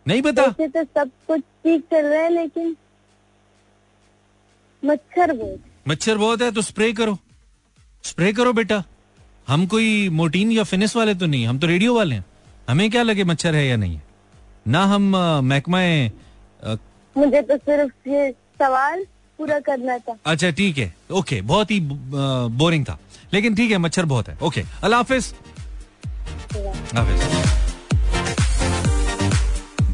नहीं 0.06 0.22
बता 0.22 0.42
वैसे 0.42 0.68
तो 0.68 0.84
सब 0.84 1.10
कुछ 1.26 1.42
ठीक 1.64 1.84
चल 1.92 2.06
रहा 2.06 2.22
है 2.22 2.30
लेकिन 2.30 2.76
मच्छर 4.82 5.32
बहुत 5.32 5.60
मच्छर 5.88 6.18
बहुत 6.18 6.42
है 6.42 6.50
तो 6.52 6.62
स्प्रे 6.62 6.92
करो। 6.92 7.18
स्प्रे 8.04 8.32
करो 8.32 8.52
बेटा। 8.52 8.82
हम 9.48 9.66
कोई 9.66 10.08
मोटीन 10.10 10.50
या 10.52 10.64
फिनिश 10.64 10.96
वाले 10.96 11.14
तो 11.14 11.26
नहीं 11.26 11.46
हम 11.46 11.58
तो 11.58 11.66
रेडियो 11.66 11.94
वाले 11.94 12.14
हैं। 12.14 12.24
हमें 12.68 12.90
क्या 12.90 13.02
लगे 13.02 13.24
मच्छर 13.24 13.54
है 13.54 13.66
या 13.66 13.76
नहीं 13.76 13.94
है? 13.94 14.02
ना 14.68 14.84
हम 14.84 15.10
महकमा 15.44 15.78
मुझे 17.16 17.42
तो 17.42 17.56
सिर्फ़ 17.58 18.08
ये 18.08 18.30
सवाल 18.58 19.04
पूरा 19.38 19.58
करना 19.60 19.98
था। 19.98 20.16
अच्छा 20.26 20.50
ठीक 20.50 20.78
है। 20.78 20.94
ओके 21.12 21.40
बहुत 21.42 21.70
ही 21.70 21.80
बोरिंग 21.80 22.84
था। 22.86 22.98
लेकिन 23.34 23.54
ठीक 23.54 23.70
है 23.70 23.78
मच्छर 23.78 24.04
बहुत 24.06 24.28
है। 24.28 24.36
ओके 24.42 24.62
अल्लाह 24.82 25.00
हाफिज। 25.00 25.34
हाफिज। 26.94 27.61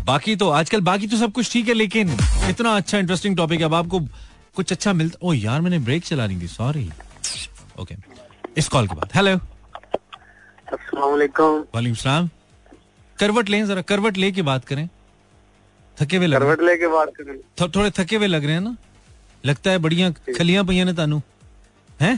बाकी 0.08 0.34
तो 0.36 0.48
आजकल 0.50 0.80
बाकी 0.80 1.06
तो 1.06 1.16
सब 1.16 1.32
कुछ 1.32 1.52
ठीक 1.52 1.68
है 1.68 1.74
लेकिन 1.74 2.10
इतना 2.50 2.76
अच्छा 2.76 2.98
इंटरेस्टिंग 2.98 3.36
टॉपिक 3.36 3.60
है। 3.60 3.64
अब 3.64 3.74
आपको 3.74 4.00
कुछ 4.56 4.72
अच्छा 4.72 4.92
मिलता 4.92 5.18
ओ 5.22 5.32
यार 5.32 5.60
मैंने 5.60 5.78
ब्रेक 5.88 6.04
चलानी 6.04 6.40
थी 6.40 6.46
सॉरी 6.48 6.88
ओके 7.80 7.94
इस 8.56 8.68
कॉल 8.68 8.86
के 8.88 8.94
बाद। 8.94 9.10
हेलो 9.14 9.36
वालेकुम 10.94 11.94
सलाम। 11.94 12.28
करवट 13.18 13.48
लें 13.48 13.66
जरा 13.66 13.82
करवट 13.82 14.16
ले 14.16 14.30
के 14.32 14.42
बात 14.42 14.64
करें। 14.64 14.88
थके 15.98 16.16
हुए 16.16 16.26
लग 16.26 16.38
करवट 16.38 16.60
लेके 16.62 16.88
बात 16.88 17.12
करें। 17.16 17.38
थो, 17.60 17.68
थोड़े 17.68 17.90
थके 17.90 18.16
हुए 18.16 18.26
लग 18.26 18.44
रहे 18.44 18.54
हैं 18.54 18.60
ना? 18.60 18.76
लगता 19.44 19.70
है 19.70 19.78
बढ़िया 19.78 20.10
खलियाँ 20.38 20.64
पईयां 20.64 20.86
ने 20.86 20.92
तानू। 20.92 21.20
हैं? 22.00 22.16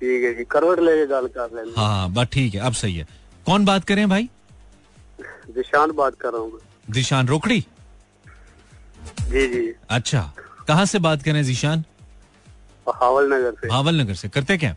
ठीक 0.00 0.24
है 0.24 0.34
जी 0.34 0.44
करवट 0.50 0.80
लेके 0.80 1.06
गल 1.06 1.26
कर 1.36 1.72
हाँ 1.76 2.10
बात 2.12 2.32
ठीक 2.32 2.54
है 2.54 2.60
अब 2.60 2.72
सही 2.74 2.96
है। 2.96 3.06
कौन 3.46 3.64
बात 3.64 3.84
करें 3.84 4.08
भाई? 4.08 4.28
दिशान 5.54 5.92
बात 5.92 6.14
कर 6.20 6.32
रहा 6.32 6.40
हूँ। 6.42 6.60
दिशान 6.90 7.28
रोकड़ी? 7.28 7.60
जी 9.30 9.46
जी। 9.48 9.72
अच्छा। 9.90 10.30
कहाँ 10.68 10.84
से 10.86 10.98
बात 10.98 11.22
करें 11.22 11.42
जीशान 11.44 11.84
बहावल 12.86 13.32
नगर 13.32 13.52
से। 13.52 13.68
भावल 13.68 14.00
नगर 14.00 14.14
से। 14.14 14.28
करते 14.28 14.56
क्या? 14.58 14.74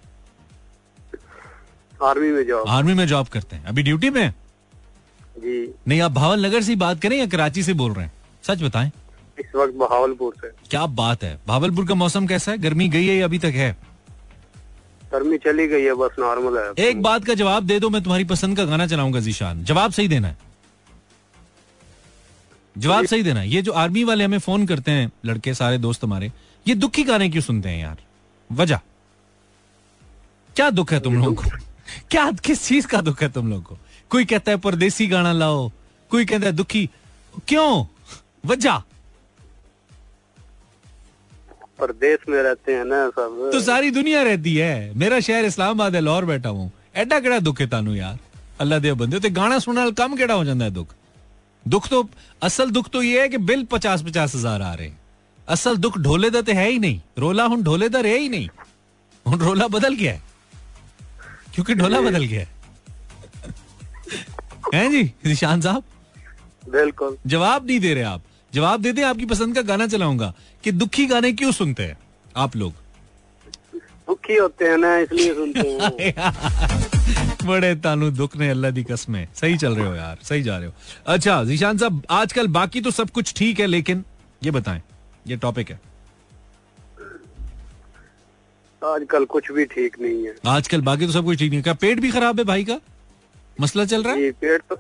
आर्मी 2.04 2.32
में 2.32 2.46
जॉब। 2.48 2.68
आर्मी 2.68 2.94
में 2.94 3.06
जॉब 3.08 3.28
करते 3.28 3.56
हैं। 3.56 3.66
अभी 3.66 3.84
ड्यूटी 3.84 4.10
में 4.10 4.30
जी। 5.38 5.74
नहीं 5.88 6.02
आप 6.02 6.12
भावल 6.12 6.46
नगर 6.46 6.62
से 6.62 6.72
ही 6.72 6.76
बात 6.76 7.02
करें 7.02 7.18
या 7.18 7.26
कराची 7.26 7.64
से 7.64 7.74
बोल 7.74 7.94
रहे 7.94 8.06
हैं? 8.06 8.12
सच 8.44 8.62
बताएँ। 8.64 8.92
इस 9.40 9.56
वक्त 9.56 9.74
बहावलपुर 9.74 10.34
से। 10.42 10.52
क्या 10.70 10.86
बात 10.86 11.24
है। 11.24 11.38
भावलपुर 11.48 11.88
का 11.88 11.96
मौसम 11.96 12.28
कैसा 12.28 12.52
है? 12.52 12.58
गर्मी 12.58 12.88
गई 12.88 13.06
है 13.08 13.16
या 13.16 13.26
अभी 13.26 13.40
तक 13.40 13.54
है? 13.56 13.76
गर्मी 15.14 15.38
चली 15.38 15.68
गई 15.68 15.84
है 15.84 15.94
बस 15.94 16.16
नॉर्मल 16.20 16.58
है। 16.58 16.86
एक 16.88 17.02
बात 17.02 17.26
का 17.26 17.34
जवाब 17.34 17.64
दे 17.64 17.80
दो 17.80 17.90
मैं 17.90 18.02
तुम्हारी 18.04 18.24
पसंद 18.24 18.58
का 18.58 18.66
गाना 18.66 18.88
चलाऊँगा 18.88 19.20
जीशान 19.20 19.64
जवाब 19.64 19.92
सही 19.92 20.08
देना 20.08 20.28
है। 20.28 20.38
जवाब 22.77 23.07
सही 23.07 23.23
देना 23.23 23.41
है 23.41 23.49
ये 23.49 23.63
जो 23.63 23.73
आर्मी 23.75 24.03
वाले 24.05 24.25
हमें 24.25 24.39
फोन 24.41 24.67
करते 24.67 24.91
हैं 24.91 25.11
लड़के 25.27 25.55
सारे 25.55 25.79
दोस्त 25.79 26.05
हमारे 26.05 26.31
ये 26.67 26.75
दुखी 26.77 27.03
गाने 27.05 27.29
क्यों 27.29 27.43
सुनते 27.43 27.69
हैं 27.69 27.81
यार 27.81 27.97
वजह 28.51 28.81
क्या 30.57 30.69
दुख 30.73 30.93
है 30.93 31.01
तुम 31.01 31.15
लोगों 31.15 31.35
को 31.35 31.51
क्या 32.11 32.31
किस 32.43 32.67
चीज 32.67 32.87
का 32.87 33.01
दुख 33.03 33.23
है 33.23 33.29
तुम 33.31 33.51
लोगों 33.51 33.63
को 33.65 33.79
कोई 34.11 34.25
कहता 34.27 34.51
है 34.51 34.59
परदेसी 34.61 35.07
गाना 35.07 35.33
लाओ 35.35 35.71
कोई 36.11 36.25
कहता 36.25 36.47
है 36.47 36.53
दुखी 36.55 36.89
क्यों 37.49 37.71
वजह 38.47 38.83
परदेश 41.81 42.29
में 42.29 42.43
रहते 42.43 42.75
हैं 42.75 42.85
ना 42.87 43.07
सब 43.11 43.51
तो 43.53 43.61
सारी 43.63 43.91
दुनिया 43.93 44.23
रहती 44.25 44.55
है 44.57 44.75
मेरा 44.97 45.21
शहर 45.23 45.45
इस्लामाबाद 45.47 45.95
है 45.95 46.01
लाहौर 46.01 46.25
बैठा 46.27 46.49
हूं 46.51 46.69
एडा 46.97 47.21
केड़ा 47.21 47.39
दुख 47.41 47.61
है 47.61 47.67
तानू 47.69 47.95
यार 47.95 48.19
अल्लाह 48.61 48.79
दे 48.79 48.93
बंदे 48.97 49.21
ते 49.21 49.31
गाना 49.33 49.59
सुनने 49.61 49.81
नाल 49.81 49.93
कम 49.95 50.17
केड़ा 50.17 50.35
हो 50.35 50.45
ਜਾਂਦਾ 50.45 50.65
ਹੈ 50.65 50.71
ਦੁੱਖ 50.71 50.95
दुख 51.66 51.88
तो 51.90 52.08
असल 52.42 52.70
दुख 52.72 52.90
तो 52.90 53.02
ये 53.04 53.22
है 53.22 53.30
कि 53.30 53.38
बिल 53.50 53.64
पचास 53.72 54.04
पचास 54.04 54.36
हज़ार 54.36 54.62
आ 54.62 54.74
रहे 54.74 54.88
हैं। 54.88 55.00
असल 55.48 55.78
दुख 55.78 55.98
ढोले 55.98 56.30
दर 56.30 56.52
है 56.52 56.70
ही 56.70 56.80
नहीं। 56.80 57.00
रोला 57.20 57.44
हूँ 57.44 57.62
ढोले 57.64 57.90
दर 57.90 58.06
है 58.06 58.18
ही 58.18 58.30
नहीं। 58.30 58.48
हूँ 59.26 59.40
रोला 59.40 59.68
बदल 59.68 59.96
गया 59.96 60.14
है। 60.14 60.22
क्योंकि 61.56 61.74
ढोला 61.76 62.02
बदल 62.02 62.24
गया 62.24 62.40
है। 62.40 62.52
हैं 64.74 64.90
जी 64.92 65.04
निशान 65.26 65.62
साहब? 65.62 65.84
बिल्कुल। 66.70 67.18
जवाब 67.28 67.66
नहीं 67.68 67.80
दे 67.80 67.94
रहे 67.94 68.04
आप। 68.04 68.22
जवाब 68.54 68.82
देते 68.82 69.02
हैं 69.02 69.08
आपकी 69.08 69.26
पसंद 69.26 69.56
का 69.56 69.62
गाना 69.62 69.88
चलाऊँगा 69.88 70.34
कि 70.64 70.72
दुखी 70.72 71.06
गाने 71.06 71.32
क्यों 71.34 71.52
सुनते 71.52 71.84
हैं 71.84 71.98
आप 72.38 72.56
लोग? 72.56 72.74
दुखी 74.08 74.36
होते 74.36 74.66
हैं 74.66 74.78
ना 74.78 74.98
इसलिए 74.98 75.34
सुनते 75.34 75.68
हैं 75.70 77.32
बड़े 77.46 77.74
तानू 77.76 78.10
दुख 78.12 78.36
ने 78.38 78.50
अल्लाह 78.50 78.72
दी 78.72 78.84
कसमें। 78.84 79.28
सही 79.36 79.58
चल 79.58 79.76
रहे 79.76 79.88
हो 79.88 79.96
यार 79.96 80.18
सही 80.24 80.44
जा 80.44 80.58
रहे 80.58 80.68
हो। 80.68 80.74
अच्छा 81.08 81.44
जीशान 81.44 81.78
साहब 81.78 82.02
आजकल 82.12 82.48
बाकी 82.58 82.82
तो 82.82 82.92
सब 82.92 83.10
कुछ 83.10 83.34
ठीक 83.38 83.60
है 83.60 83.68
लेकिन 83.68 84.04
ये 84.44 84.52
बताएँ 84.52 84.82
ये 85.28 85.36
टॉपिक 85.38 85.70
है। 85.72 85.80
आजकल 88.82 89.26
कुछ 89.26 89.52
भी 89.52 89.66
ठीक 89.66 90.00
नहीं 90.02 90.26
है। 90.26 90.36
आजकल 90.48 90.82
बाकी 90.82 91.06
तो 91.06 91.12
सब 91.12 91.26
कुछ 91.26 91.38
ठीक 91.40 91.50
नहीं 91.50 91.58
है। 91.58 91.64
क्या 91.64 91.74
पेट 91.82 92.00
भी 92.00 92.12
खराब 92.12 92.40
है 92.40 92.46
भाई 92.46 92.64
का? 92.64 92.80
मसला 93.62 93.86
चल 93.86 94.04
रहा 94.04 94.14
है? 94.14 94.32
पेट 94.32 94.62
तो 94.70 94.76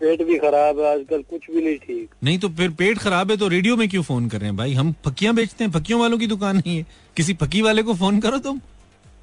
पेट 0.00 0.22
भी 0.22 0.38
खराब 0.38 0.78
है 0.80 0.92
आजकल 0.92 1.22
कुछ 1.30 1.50
भी 1.50 1.64
नहीं 1.64 1.76
ठीक। 1.78 2.14
नहीं 2.24 2.38
तो 2.38 2.48
फिर 2.48 2.70
पेट 2.78 2.98
खराब 2.98 3.30
है 3.30 3.36
तो 3.36 3.48
रेडियो 3.48 3.76
में 3.76 3.88
क्यों 3.88 4.02
फ़ोन 4.02 4.28
कर 4.28 4.38
रहे 4.38 4.48
हैं 4.48 4.56
भाई? 4.56 4.74
हम 4.74 4.94
फकियाँ 5.04 5.34
बेचते 5.34 5.64
हैं 5.64 5.70
फकियों 5.72 6.00
वालों 6.00 6.18
की 6.18 6.26
दुकान 6.26 6.56
नहीं 6.56 6.76
है। 6.76 6.86
किसी 7.16 7.34
फकी 7.34 7.62
वाले 7.62 7.82
को 7.82 7.94
फ़ोन 7.94 8.20
करो 8.20 8.38
तुम। 8.38 8.60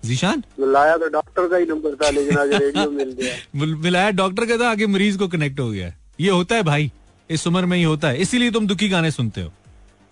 जीशान? 0.04 0.44
मिलाया 0.60 0.98
तो 0.98 1.08
डॉक्टर 1.10 1.48
का 1.48 1.58
ही 1.58 1.66
नंबर 1.66 1.96
था 1.96 2.10
लेकिन 2.10 2.38
आज 2.38 2.50
रेडियो 2.54 2.90
मिल 2.92 3.12
गया। 3.12 3.76
मिलाया 3.84 4.10
डॉक्टर 4.12 4.46
का 4.46 4.58
था 4.58 4.70
आगे 4.70 4.88
मरीज़ 4.88 5.18
को 5.18 5.28
कनेक्ट 5.28 5.60
हो 5.60 5.70
गया। 5.70 5.94
ये 6.20 6.30
होता 6.30 6.56
है 6.56 6.64
भाई 6.64 6.92
इस 7.30 7.48
उम्र 7.48 7.66
में 7.66 7.78
ही 7.78 7.84
होता 7.84 8.08
है। 8.08 8.18
इसीलिए 8.18 8.52
तुम 8.52 8.68
दुखी 8.68 8.90
गाने 8.90 9.12
सुनते 9.12 9.42
हो। 9.42 9.52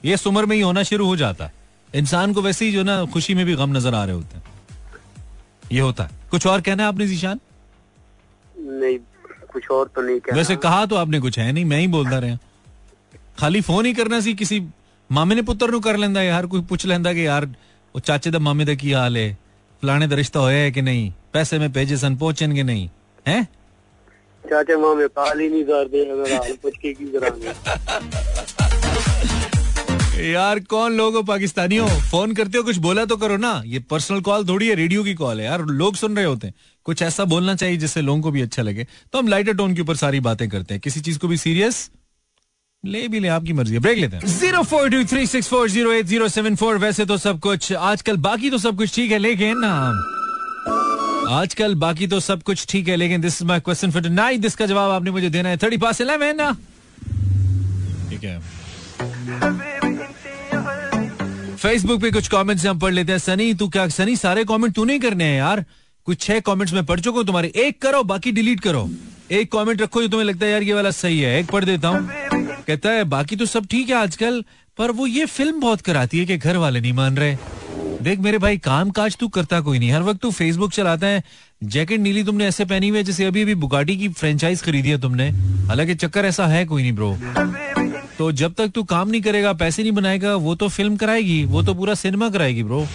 ये 0.04 0.18
उम्र 0.28 0.46
में 0.46 0.56
ही 0.56 0.62
होना 0.62 0.84
शुरू 0.84 1.06
हो 1.06 1.16
जाता। 1.16 1.46
है 1.46 1.52
इंसान 1.94 2.34
को 2.34 2.42
वैसे 2.42 2.66
ही 2.66 2.72
जो 2.72 2.84
ना 2.84 3.06
खुशी 3.06 3.34
में 3.34 3.46
भी 3.46 3.56
गम 3.56 3.78
नज़र 3.78 3.96
आ 3.96 4.06
रहे 4.06 4.16
होते 4.16 4.38
हैं। 4.38 4.44
ये 5.72 5.80
होता 5.80 6.04
है। 6.04 6.10
कुछ 6.32 6.48
और 6.48 6.62
कहना 6.62 6.84
है 6.84 6.90
आपने 6.90 7.08
जीशान? 7.08 7.40
नहीं 8.80 8.98
कुछ 9.54 9.70
और 9.72 9.92
तो 9.96 10.02
नहीं 10.02 10.20
कहना। 10.20 10.38
वैसे 10.38 10.56
कहा 10.56 10.86
तो 10.86 10.96
आपने 10.96 11.20
कुछ 11.20 11.40
है 11.40 11.52
नहीं 11.52 11.66
मैं 11.66 11.80
ही 11.80 11.88
बोलता 11.88 12.20
रहा 12.20 12.38
खाली 13.40 13.62
फ़ोन 13.62 13.86
ही 13.86 13.94
करना 13.94 14.20
सी 14.20 14.34
किसी 14.34 14.64
मामे 15.12 15.36
ने 15.36 15.42
पुत्र 15.42 15.72
ਨੂੰ 15.72 15.82
ਕਰ 15.82 15.98
ਲੈਂਦਾ 15.98 16.24
ਯਾਰ 16.24 16.48
ਕੋਈ 16.48 16.62
ਪੁੱਛ 16.62 16.86
ਲੈਂਦਾ 16.86 17.14
ਕਿ 17.14 17.24
ਯਾਰ 17.24 17.48
ਉਹ 17.96 18.00
ਚਾਚੇ 18.00 18.32
ਦਾ 18.32 18.40
ਮਾਮੇ 18.40 18.66
ਦਾ 18.66 18.74
ਕੀ 18.74 18.94
ਹਾਲ 18.94 19.18
ਹੈ 19.18 19.38
फलाने 19.84 20.08
का 20.08 20.16
रिश्ता 20.16 20.40
होया 20.40 20.58
है 20.58 20.72
कि 20.72 20.82
नहीं? 20.82 21.12
पैसे 21.34 21.58
में 21.60 21.72
भेजे 21.72 21.98
सन 21.98 22.16
पहुँचे 22.16 22.48
कि 22.48 22.64
नहीं 22.64 22.90
है? 23.28 23.48
काल 24.46 25.40
ही 25.40 25.50
नहीं 25.50 25.64
कर 25.64 25.88
दे 25.88 26.04
यार 30.32 30.60
कौन 30.60 30.98
लोग 30.98 31.16
हो 31.16 31.22
पाकिस्तानी 31.24 31.78
हो 31.78 31.88
फ़ोन 32.12 32.34
करते 32.34 32.58
हो 32.58 32.64
कुछ 32.64 32.78
बोला 32.78 33.06
तो 33.06 33.18
करो 33.18 33.38
ना। 33.38 33.62
ये 33.66 33.80
पर्सनल 33.80 34.22
कॉल 34.22 34.48
थोड़ी 34.48 34.68
है 34.68 34.76
रेडियो 34.76 35.04
की 35.04 35.14
कॉल 35.14 35.40
है। 35.40 35.46
यार 35.46 35.62
लोग 35.62 35.96
सुन 35.96 36.16
रहे 36.16 36.26
होते 36.26 36.48
हैं। 36.48 36.54
कुछ 36.86 37.02
ऐसा 37.02 37.26
बोलना 37.26 37.56
चाहिए 37.56 37.78
जिससे 37.78 38.02
लोगों 38.02 38.22
को 38.22 38.32
भी 38.32 38.42
अच्छा 38.42 38.64
लगे। 38.64 38.88
तो 39.14 39.20
हम 39.20 39.28
लाइटर 39.28 39.54
टोन 39.54 39.76
के 39.76 39.82
ऊपर 39.82 39.96
सारी 39.96 40.20
बातें 40.20 40.50
करते 40.50 40.74
हैं। 40.74 40.82
किसी 40.82 41.02
चीज़ 41.02 41.20
को 41.20 41.28
भी 41.28 41.38
सीरियस 41.38 41.90
ले 42.84 43.08
भी 43.08 43.20
ले, 43.20 43.28
आपकी 43.28 43.54
मर्ज़ी 43.54 43.74
है। 43.74 43.80
ब्रेक 43.80 43.98
लेते 43.98 44.18
हैं। 44.18 44.26
Zero 44.28 44.62
four 44.64 44.90
two 44.90 45.04
three 45.10 45.26
six 45.28 45.48
four 45.48 45.70
zero 45.70 45.92
eight 45.94 46.06
zero 46.06 46.28
seven 46.30 46.56
four 46.56 46.78
वैसे 46.78 47.06
तो 47.06 47.18
सब 47.18 47.40
कुछ, 47.40 47.72
आजकल 47.74 48.18
बाकी 48.20 48.50
तो 48.50 48.58
सब 48.58 48.78
कुछ 48.78 48.96
ठीक 48.96 49.12
है, 49.12 49.18
लेकिन 49.18 49.64
आजकल 51.32 51.76
बाकी 51.76 52.08
तो 52.08 52.20
सब 52.20 52.42
कुछ 52.44 52.66
ठीक 52.70 52.88
है, 52.88 52.96
लेकिन 52.96 53.22
this 53.22 53.42
is 53.42 53.48
my 53.48 53.60
question 53.60 53.92
for 53.92 54.10
night 54.10 54.42
जिसका 54.42 54.66
जवाब 54.66 54.92
आपने 54.92 55.12
मुझे 55.12 55.30
देना 55.30 55.50
है 55.50 55.58
थर्टी 55.58 55.78
पास 55.78 56.02
इलेवन 56.02 56.54
ठीक 58.10 58.24
है। 58.24 58.40
फेसबुक 61.56 62.02
पे 62.02 62.12
कुछ 62.12 62.28
कमेंट्स 62.28 62.66
हम 62.66 62.80
पढ़ 62.80 62.94
लेते 62.94 63.12
हैं। 63.12 63.20
सनी, 63.20 63.54
तू 63.54 63.68
क्या, 63.70 63.88
सनी, 63.90 64.16
सारे 64.18 64.44
कमेंट 64.46 64.74
तू 64.76 64.84
नहीं 64.86 65.00
करने 65.00 65.24
हैं 65.24 65.38
यार। 65.38 65.64
कुछ 66.08 66.20
छह 66.22 66.40
कमेंट्स 66.42 66.74
में 66.74 66.86
पढ़ 66.86 67.00
चुका 67.00 67.18
हूँ 67.18 67.26
तुम्हारे। 67.26 67.52
एक 67.58 67.82
करो, 67.82 68.04
बाकी 68.04 68.32
डिलीट 68.32 68.60
करो। 68.60 68.90
एक 69.32 69.52
कमेंट 69.52 69.82
रखो 69.82 70.02
जो 70.02 70.08
तुम्हें 70.08 70.28
लगता 70.28 70.46
है 70.46 70.52
यार 70.52 70.64
ये 70.64 70.74
वाला 70.74 70.92
सही 70.92 71.20
है। 71.20 71.40
एक 71.40 71.52
पढ़ 71.52 71.66
देता 71.66 71.88
हूँ। 71.88 72.33
कहता 72.64 72.90
है, 72.90 73.04
बाकी 73.04 73.36
तो 73.36 73.46
सब 73.46 73.66
ठीक 73.66 73.90
है 73.90 73.96
आजकल, 73.96 74.44
पर 74.78 74.92
वो 74.92 75.08
ये 75.08 75.26
फ़िल्म 75.26 75.60
बहुत 75.60 75.82
कराती 75.82 76.20
है 76.20 76.26
कि 76.26 76.38
घर 76.38 76.58
वाले 76.58 76.82
नहीं 76.82 76.94
मान 76.94 77.18
रहे। 77.18 77.38
देख 78.02 78.20
मेरे 78.20 78.38
भाई 78.38 78.58
काम 78.58 78.90
काज 78.90 79.16
तू 79.18 79.28
करता 79.28 79.60
कोई 79.62 79.80
नहीं। 79.80 79.92
हर 79.92 80.02
वक्त 80.02 80.22
तू 80.22 80.32
फेसबुक 80.32 80.72
चलाता 80.72 81.08
है। 81.08 81.24
जैकेट 81.64 82.00
नीली 82.00 82.24
तुमने 82.24 82.46
ऐसे 82.46 82.66
पहनी 82.66 82.90
हुई 82.90 82.98
है, 82.98 83.04
जैसे 83.04 83.26
अभी 83.26 83.42
अभी 83.42 83.56
बुगाटी 83.56 83.98
की 83.98 84.08
फ्रेंचाइज 84.10 84.62
खरीदी 84.62 84.90
है 84.90 85.00
तुमने। 85.02 85.30
हालाँकि 85.68 85.96
चक्कर 85.96 86.26
ऐसा 86.26 86.48
है 86.48 86.66
कोई 86.66 86.82
नहीं 86.82 86.94
ब्रो 86.94 87.18
तो 88.18 88.32
जब 88.32 88.54
तक 88.54 88.68
तू 88.68 88.84
काम 88.84 89.10
नहीं 89.10 89.22
करेगा, 89.22 89.54
पैसे 89.54 89.84
नहीं 89.84 89.92
बनाएगा, 89.92 90.36
वो 90.36 90.56
तो 90.56 90.68
फ़िल्म 90.68 90.96
कराएगी, 90.96 91.44
वो 91.46 91.64
तो 91.64 91.74
पूरा 91.74 91.94
सिनेमा 91.94 92.30
कराएगी 92.30 92.64
ब्रो 92.64 92.86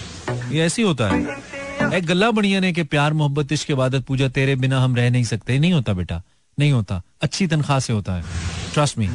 ये 0.52 0.60
ऐसी 0.60 0.82
होता 0.82 1.08
है। 1.08 1.94
एक 1.94 2.06
गल्ला 2.06 2.30
बढ़िया 2.30 2.60
ने 2.60 2.72
कि 2.72 2.82
प्यार, 2.82 3.12
मोहब्बत, 3.12 3.52
इश्क, 3.52 3.70
इबादत, 3.70 4.04
पूजा 4.04 4.28
तेरे 4.28 4.56
बिना 4.56 4.80
हम 4.80 4.96
रह 4.96 5.10
नहीं 5.10 5.24
सकते। 5.24 5.58
नहीं 5.58 5.72
होता 5.72 5.92
बेटा। 5.92 6.22
नहीं 6.58 6.72
होता। 6.72 7.02
अच्छी 7.22 7.46
तनख्वाह 7.46 7.78
से 7.78 7.92
होता 7.92 8.12
है। 8.12 8.24
ट्रस्ट 8.74 8.98
मी 8.98 9.08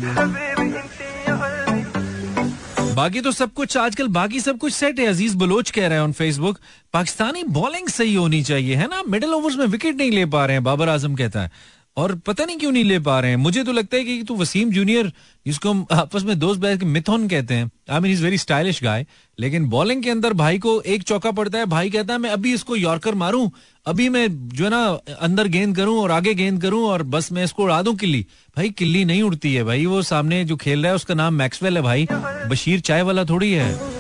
बाकी 2.96 3.22
तो 3.22 3.32
सब 3.32 3.54
कुछ, 3.54 3.76
आजकल 3.78 4.08
बाकी 4.08 4.40
सब 4.40 4.58
कुछ 4.58 4.74
सेट 4.74 5.00
है। 5.00 5.06
अज़ीज़ 5.06 5.36
बलोच 5.38 5.70
कह 5.72 5.88
रहे 5.88 5.98
हैं 5.98 6.04
ऑन 6.04 6.12
फेसबुक 6.12 6.60
पाकिस्तानी 6.94 7.44
बॉलिंग 7.44 7.88
सही 7.88 8.14
होनी 8.16 8.44
चाहिए, 8.44 8.76
है 8.76 8.88
ना? 8.88 9.02
मिडिल 9.04 9.34
ओवर्स 9.34 9.56
में 9.56 9.66
विकेट 9.66 9.96
नहीं 9.96 10.12
ले 10.12 10.26
पा 10.26 10.46
रहे 10.46 10.56
हैं, 10.56 10.64
बाबर 10.64 10.90
आज़म 10.90 11.16
कहता 11.16 11.42
है। 11.42 11.52
और 11.98 12.16
पता 12.16 12.46
नहीं 12.46 12.58
क्यों 12.58 12.72
नहीं 12.72 12.84
ले 12.84 13.00
पा 13.00 13.20
रहे 13.20 13.30
हैं। 13.30 13.38
मुझे 13.38 13.64
तो 13.64 13.72
लगता 13.72 13.98
है 13.98 14.04
कि 14.04 14.24
तू 14.24 14.36
वसीम 14.36 14.70
जूनियर 14.70 15.12
जिसको 15.46 15.70
हम 15.70 15.86
आपस 15.92 16.24
में 16.24 16.38
दोस्त 16.40 16.62
बैठ 16.62 16.80
के 16.80 16.86
मिथुन 16.86 17.28
कहते 17.28 17.54
हैं। 17.54 17.72
I 17.90 18.00
mean 18.00 18.12
is 18.12 18.24
very 18.24 18.38
stylish 18.38 18.84
guy 18.84 19.06
लेकिन 19.40 19.66
बॉलिंग 19.66 20.04
के 20.04 20.10
अंदर 20.10 20.34
भाई 20.34 20.60
को 20.60 20.82
एक 20.82 21.04
चौका 21.04 21.32
पड़ता 21.32 21.58
है। 21.58 21.66
भाई 21.66 21.90
कहता 21.90 22.14
है, 22.14 22.20
मैं 22.20 22.30
अभी 22.30 22.54
इसको 22.54 22.76
यॉर्कर 22.76 23.16
मारूं 23.16 23.50
अभी 23.86 24.08
मैं 24.10 24.28
जो 24.50 24.64
है 24.64 24.70
ना, 24.70 24.86
अंदर 25.22 25.48
गेंद 25.48 25.76
करूँ 25.76 25.98
और 26.02 26.12
आगे 26.12 26.34
गेंद 26.34 26.62
करूँ 26.62 26.84
और 26.88 27.04
बस 27.04 27.32
मैं 27.32 27.44
इसको 27.44 27.64
उड़ा 27.64 27.82
दूँ 27.82 27.96
किल्ली 27.96 28.26
भाई 28.58 28.70
किल्ली 28.70 29.04
नहीं 29.06 29.24
उड़ती 29.24 29.54
है 29.54 29.64
भाई। 29.64 29.86
वो 29.86 30.02
सामने 30.02 30.44
जो 30.46 30.56
खेल 30.56 30.82
रहा 30.82 30.90
है, 30.90 30.96
उसका 30.96 31.14
नाम 31.14 31.34
मैक्सवेल 31.34 31.78
है 31.78 31.84
भाई। 31.84 32.08
बशीर 32.50 32.80
चाय 32.80 33.02
वाला 33.02 33.26
थोड़ी 33.26 33.52
है। 33.52 33.92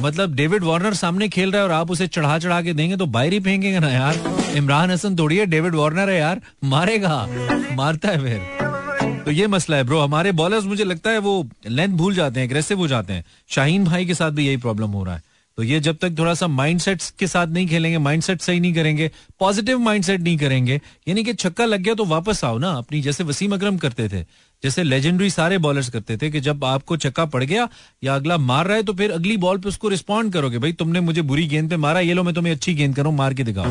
मतलब 0.00 0.34
डेविड 0.34 0.64
वार्नर 0.64 0.94
सामने 0.94 1.28
खेल 1.28 1.52
रहा 1.52 1.62
है 1.62 1.68
और 1.68 1.74
आप 1.74 1.90
उसे 1.90 2.06
चढ़ा 2.06 2.38
चढ़ा 2.38 2.60
के 2.62 2.72
देंगे 2.72 2.96
तो 2.96 3.06
बाहर 3.06 3.32
ही 3.32 3.40
फेंकेंगे 3.40 3.78
ना 3.78 3.90
यार। 3.90 4.20
इमरान 4.56 4.90
हसन 4.90 5.16
थोड़ी 5.16 5.36
है, 5.36 5.46
डेविड 5.46 5.74
वार्नर 5.74 6.10
है 6.10 6.18
यार। 6.18 6.40
मारेगा। 6.64 7.26
मारता 7.72 8.08
है 8.08 8.18
फिर। 8.18 9.22
तो 9.24 9.30
ये 9.30 9.46
मसला 9.46 9.76
है 9.76 9.84
ब्रो। 9.84 10.00
हमारे 10.00 10.32
बॉलर्स 10.32 10.64
मुझे 10.64 10.84
लगता 10.84 11.10
है 11.10 11.18
वो 11.18 11.48
लेंथ 11.68 11.96
भूल 11.96 12.14
जाते 12.14 12.40
हैं 12.40 12.46
एग्रेसिव 12.46 12.78
हो 12.78 12.88
जाते 12.88 13.12
हैं। 13.12 13.24
शाहीन 13.48 13.84
भाई 13.84 14.06
के 14.06 14.14
साथ 14.14 14.30
भी 14.30 14.46
यही 14.46 14.56
प्रॉब्लम 14.56 14.90
हो 14.90 15.04
रहा 15.04 15.14
है। 15.14 15.22
तो 15.58 15.64
ये 15.64 15.80
जब 15.80 15.96
तक 15.96 16.18
थोड़ा 16.18 16.34
सा 16.34 16.46
माइंडसेट 16.46 17.02
के 17.18 17.26
साथ 17.26 17.46
नहीं 17.46 17.68
खेलेंगे 17.68 17.98
माइंडसेट 17.98 18.40
सही 18.40 18.60
नहीं 18.60 18.74
करेंगे 18.74 19.10
पॉजिटिव 19.40 19.78
माइंडसेट 19.78 20.20
नहीं 20.20 20.38
करेंगे, 20.38 20.80
यानी 21.08 21.24
कि 21.24 21.34
छक्का 21.34 21.64
लग 21.64 21.82
गया 21.82 21.94
तो 21.94 22.06
वापस 22.06 22.44
आओ 22.44 22.58
ना 22.58 22.72
अपनी, 22.72 23.02
जैसे 23.02 23.24
वसीम 23.24 23.54
अकरम 23.54 23.76
करते 23.76 24.08
थे, 24.08 24.22
जैसे 24.62 24.82
लेजेंडरी 24.82 25.30
सारे 25.30 25.58
बॉलर्स 25.58 25.88
करते 25.88 26.16
थे 26.16 26.30
कि 26.30 26.40
जब 26.40 26.64
आपको 26.64 26.96
छक्का 26.96 27.24
पड़ 27.24 27.44
गया 27.44 27.68
या 28.04 28.14
अगला 28.14 28.38
मार 28.38 28.66
रहा 28.66 28.76
है 28.76 28.82
तो 28.82 28.92
फिर 28.92 29.12
अगली 29.12 29.36
बॉल 29.36 29.58
पे 29.58 29.68
उसको 29.68 29.88
रिस्पॉन्ड 29.88 30.32
करोगे, 30.32 30.58
भाई 30.58 30.72
तुमने 30.74 31.00
मुझे 31.00 31.22
बुरी 31.22 31.46
गेंद 31.46 31.70
पे 31.70 31.76
मारा, 31.76 32.00
ये 32.00 32.14
लो 32.14 32.22
मैं 32.22 32.34
तुम्हें 32.34 32.52
अच्छी 32.52 32.74
गेंद 32.74 32.96
करूँ, 32.96 33.14
मार 33.14 33.34
के 33.34 33.44
दिखाओ। 33.44 33.66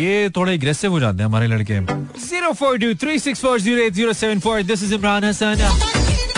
ये 0.00 0.30
थोड़े 0.36 0.54
एग्रेसिव 0.54 0.90
हो 0.90 1.00
जाते 1.00 1.18
हैं 1.18 1.24
हमारे 1.24 1.46
लड़के। 1.46 1.80
सेवन 2.20 2.52
फोर 4.40 4.60
इमरान 4.60 5.24
हसन 5.24 5.56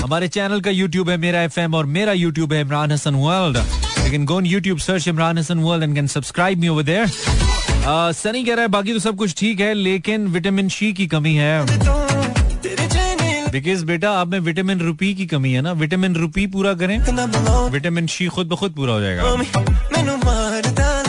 हमारे 0.01 0.29
चैनल 0.29 0.61
का 0.61 0.71
यूट्यूब 0.71 1.11
है, 1.11 1.17
मेरा 1.19 1.43
एफएम 1.43 1.75
और 1.75 1.87
मेरा 1.89 2.15
यूट्यूब 2.15 2.53
है, 2.53 2.61
इमरान 2.61 2.93
हसन 2.93 3.15
वर्ल्ड 3.17 3.59
लेकिन 4.03 4.25
go 4.25 4.41
YouTube 4.43 4.79
search 4.79 5.09
Imran 5.09 5.39
Hasan 5.39 5.59
world 5.59 5.85
and 5.85 5.95
can 5.95 6.07
subscribe 6.07 6.59
me 6.59 6.69
over 6.69 6.83
there 6.83 7.07
Sunny 8.15 8.45
कह 8.45 8.55
रहा 8.55 8.63
है, 8.63 8.69
बाकी 8.69 8.93
तो 8.93 8.99
सब 8.99 9.17
कुछ 9.17 9.35
ठीक 9.39 9.61
है, 9.61 9.73
लेकिन 9.75 10.27
विटामिन 10.29 10.69
सी 10.69 10.93
की 10.93 11.07
कमी 11.07 11.35
है. 11.35 11.65
बिकॉज़ 13.53 13.85
बेटा, 13.85 14.11
आप 14.11 14.29
में 14.29 14.39
विटामिन 14.41 14.81
रुपी 14.81 15.15
की 15.15 15.27
कमी 15.27 15.53
है 15.53 15.61
ना? 15.61 15.73
विटामिन 15.75 16.15
रुपी 16.17 16.47
पूरा 16.47 16.73
करें 16.75 16.99
विटामिन 17.73 18.07
सी 18.07 18.27
खुद 18.29 18.49
ब 18.49 18.57
खुद 18.57 18.73
पूरा 18.73 18.93
हो 18.93 19.01
जाएगा। 19.01 19.23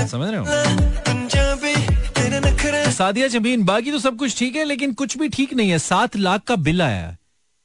समझ 0.07 0.29
रहे 0.29 0.37
हो? 0.37 0.45
सादिया 2.91 3.27
ज़मीन, 3.27 3.63
बाकी 3.65 3.91
तो 3.91 3.99
सब 3.99 4.17
कुछ 4.17 4.37
ठीक 4.39 4.55
है, 4.55 4.63
लेकिन 4.65 4.93
कुछ 4.93 5.17
भी 5.17 5.29
ठीक 5.29 5.53
नहीं 5.53 5.69
है। 5.69 5.79
सात 5.79 6.17
लाख 6.17 6.41
का 6.47 6.55
बिल 6.57 6.81
आया 6.81 6.97
है। 6.97 7.17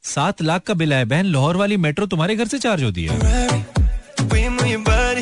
सात 0.04 0.42
लाख 0.42 0.62
का 0.62 0.74
बिल 0.74 0.92
आया 0.92 1.04
बहन, 1.04 1.26
लाहौर 1.26 1.56
वाली 1.56 1.76
मेट्रो 1.76 2.06
तुम्हारे 2.06 2.36
घर 2.36 2.46
से 2.46 2.58
चार्ज 2.58 2.82
होती 2.82 3.04
है। 3.04 3.57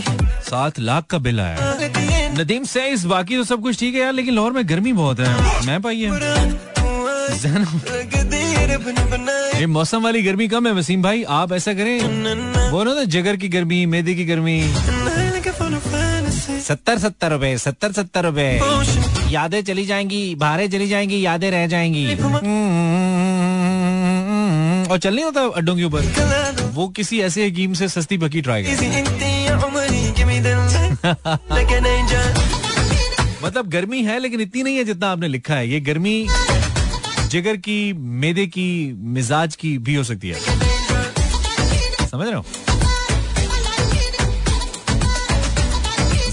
सात 0.00 0.78
लाख 0.80 1.04
का 1.04 1.18
बिल 1.18 1.40
आया। 1.40 1.74
नदीम 2.38 2.64
से 2.64 2.86
इस 2.88 3.04
बाकी 3.04 3.36
तो 3.36 3.44
सब 3.44 3.62
कुछ 3.62 3.78
ठीक 3.80 3.94
है 3.94 4.00
यार, 4.00 4.12
लेकिन 4.12 4.34
लाहौर 4.34 4.52
में 4.52 4.68
गर्मी 4.68 4.92
बहुत 4.92 5.20
है। 5.20 5.66
मैं 5.66 5.80
पाई 5.82 6.00
है। 6.00 6.10
ये 9.60 9.66
मौसम 9.66 10.02
वाली 10.02 10.22
गर्मी 10.22 10.48
कम 10.48 10.66
है, 10.66 10.72
वसीम 10.72 11.02
भाई, 11.02 11.22
आप 11.22 11.52
ऐसा 11.52 11.74
करें। 11.74 12.70
बोलो 12.70 12.94
ना 12.94 13.04
जगर 13.04 13.36
की 13.36 13.48
गर्मी, 13.48 13.86
मेदे 13.86 14.14
की 14.14 14.24
गर्मी। 14.24 14.60
सत्तर 16.60 16.98
सत्तर 16.98 17.30
रुपए 17.30 17.56
सत्तर 17.58 17.92
सत्तर 17.92 18.24
रुपए। 18.24 18.60
यादें 19.30 19.62
चली 19.64 19.86
जाएँगी 19.86 20.34
बाहरें 20.34 20.70
चली 20.70 20.88
जाएँगी, 20.88 21.26
यादें 21.26 21.50
रह 21.50 21.66
जाएँगी। 21.66 22.06
और 24.86 24.98
चल 24.98 25.14
नहीं 25.14 25.24
होता 25.24 25.40
अड्डों 25.56 25.76
के 25.76 25.84
ऊपर। 25.84 26.70
वो 26.74 26.88
किसी 26.88 27.20
ऐसे 27.20 27.46
हकीम 27.46 27.72
से 27.74 27.88
सस्ती 27.88 28.18
बकी 28.18 28.40
ट्राई 28.40 28.64
मतलब 33.44 33.68
गर्मी 33.68 34.02
है 34.02 34.18
लेकिन 34.18 34.40
इतनी 34.40 34.62
नहीं 34.62 34.76
है 34.76 34.84
जितना 34.84 35.10
आपने 35.12 35.28
लिखा 35.28 35.54
है। 35.54 35.68
ये 35.68 35.80
गर्मी 35.80 36.26
जिगर 37.30 37.56
की 37.56 37.92
मेदे 38.22 38.46
की 38.46 38.92
मिजाज 39.16 39.56
की 39.56 39.76
भी 39.78 39.94
हो 39.94 40.04
सकती 40.04 40.28
है। 40.28 40.40
समझ 42.06 42.26
रहे 42.26 42.34
हो? 42.34 42.44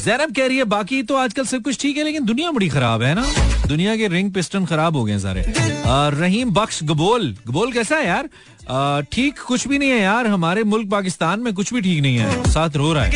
जैनब 0.06 0.36
कह 0.36 0.48
रही 0.48 0.58
है 0.58 0.64
बाकी 0.64 1.02
तो 1.04 1.16
आजकल 1.16 1.46
सब 1.46 1.62
कुछ 1.62 1.82
ठीक 1.82 1.98
है 1.98 2.04
लेकिन 2.04 2.26
दुनिया 2.26 2.52
बड़ी 2.52 2.70
खराब 2.70 3.02
है 3.02 3.14
ना? 3.16 3.26
दुनिया 3.68 3.96
के 3.98 4.08
रिंग 4.08 4.32
पिस्टन 4.34 4.66
खराब 4.66 4.96
हो 4.96 5.04
गए 5.04 5.20
सारे। 5.20 5.46
रहीम 6.20 6.52
बख्श 6.52 6.80
गबोल। 6.84 7.36
गबोल 7.48 7.72
कैसा 7.72 7.96
है 7.96 8.08
यार? 8.08 8.30
ठीक 9.12 9.40
कुछ 9.48 9.68
भी 9.68 9.78
नहीं 9.78 9.90
है 9.90 10.00
यार 10.02 10.28
हमारे 10.28 10.64
मुल्क 10.64 10.90
पाकिस्तान 10.90 11.40
में 11.40 11.54
कुछ 11.54 11.74
भी 11.74 11.82
ठीक 11.82 12.02
नहीं 12.02 12.18
है। 12.18 12.52
साथ 12.52 12.76
रो 12.76 12.94
रहा 12.94 13.04
है। 13.04 13.12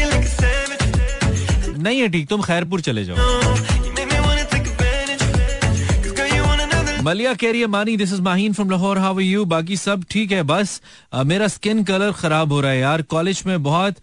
नहीं 1.78 2.00
है 2.00 2.08
ठीक 2.10 2.28
तुम 2.28 2.42
खैरपुर 2.42 2.82
चले 2.82 3.04
जाओ। 3.06 3.16
मलिया 7.04 7.34
कह 7.34 7.52
रही 7.52 7.62
है 7.62 7.68
Mani 7.68 7.96
this 7.98 8.14
is 8.14 8.22
Maheen 8.22 8.54
from 8.54 8.70
Lahore 8.70 8.98
how 8.98 9.20
you 9.20 9.44
बाकी 9.46 9.78
सब 9.78 10.04
ठीक 10.12 10.32
है 10.32 10.42
बस 10.44 10.82
आ, 11.14 11.24
मेरा 11.24 11.48
स्किन 11.48 11.84
कलर 11.84 12.12
खराब 12.12 12.52
हो 12.54 12.62
रहा 12.62 12.72
है 12.72 12.80
यार। 12.80 13.02
कॉलेज 13.02 13.44
में 13.48 13.62
बहुत 13.64 13.96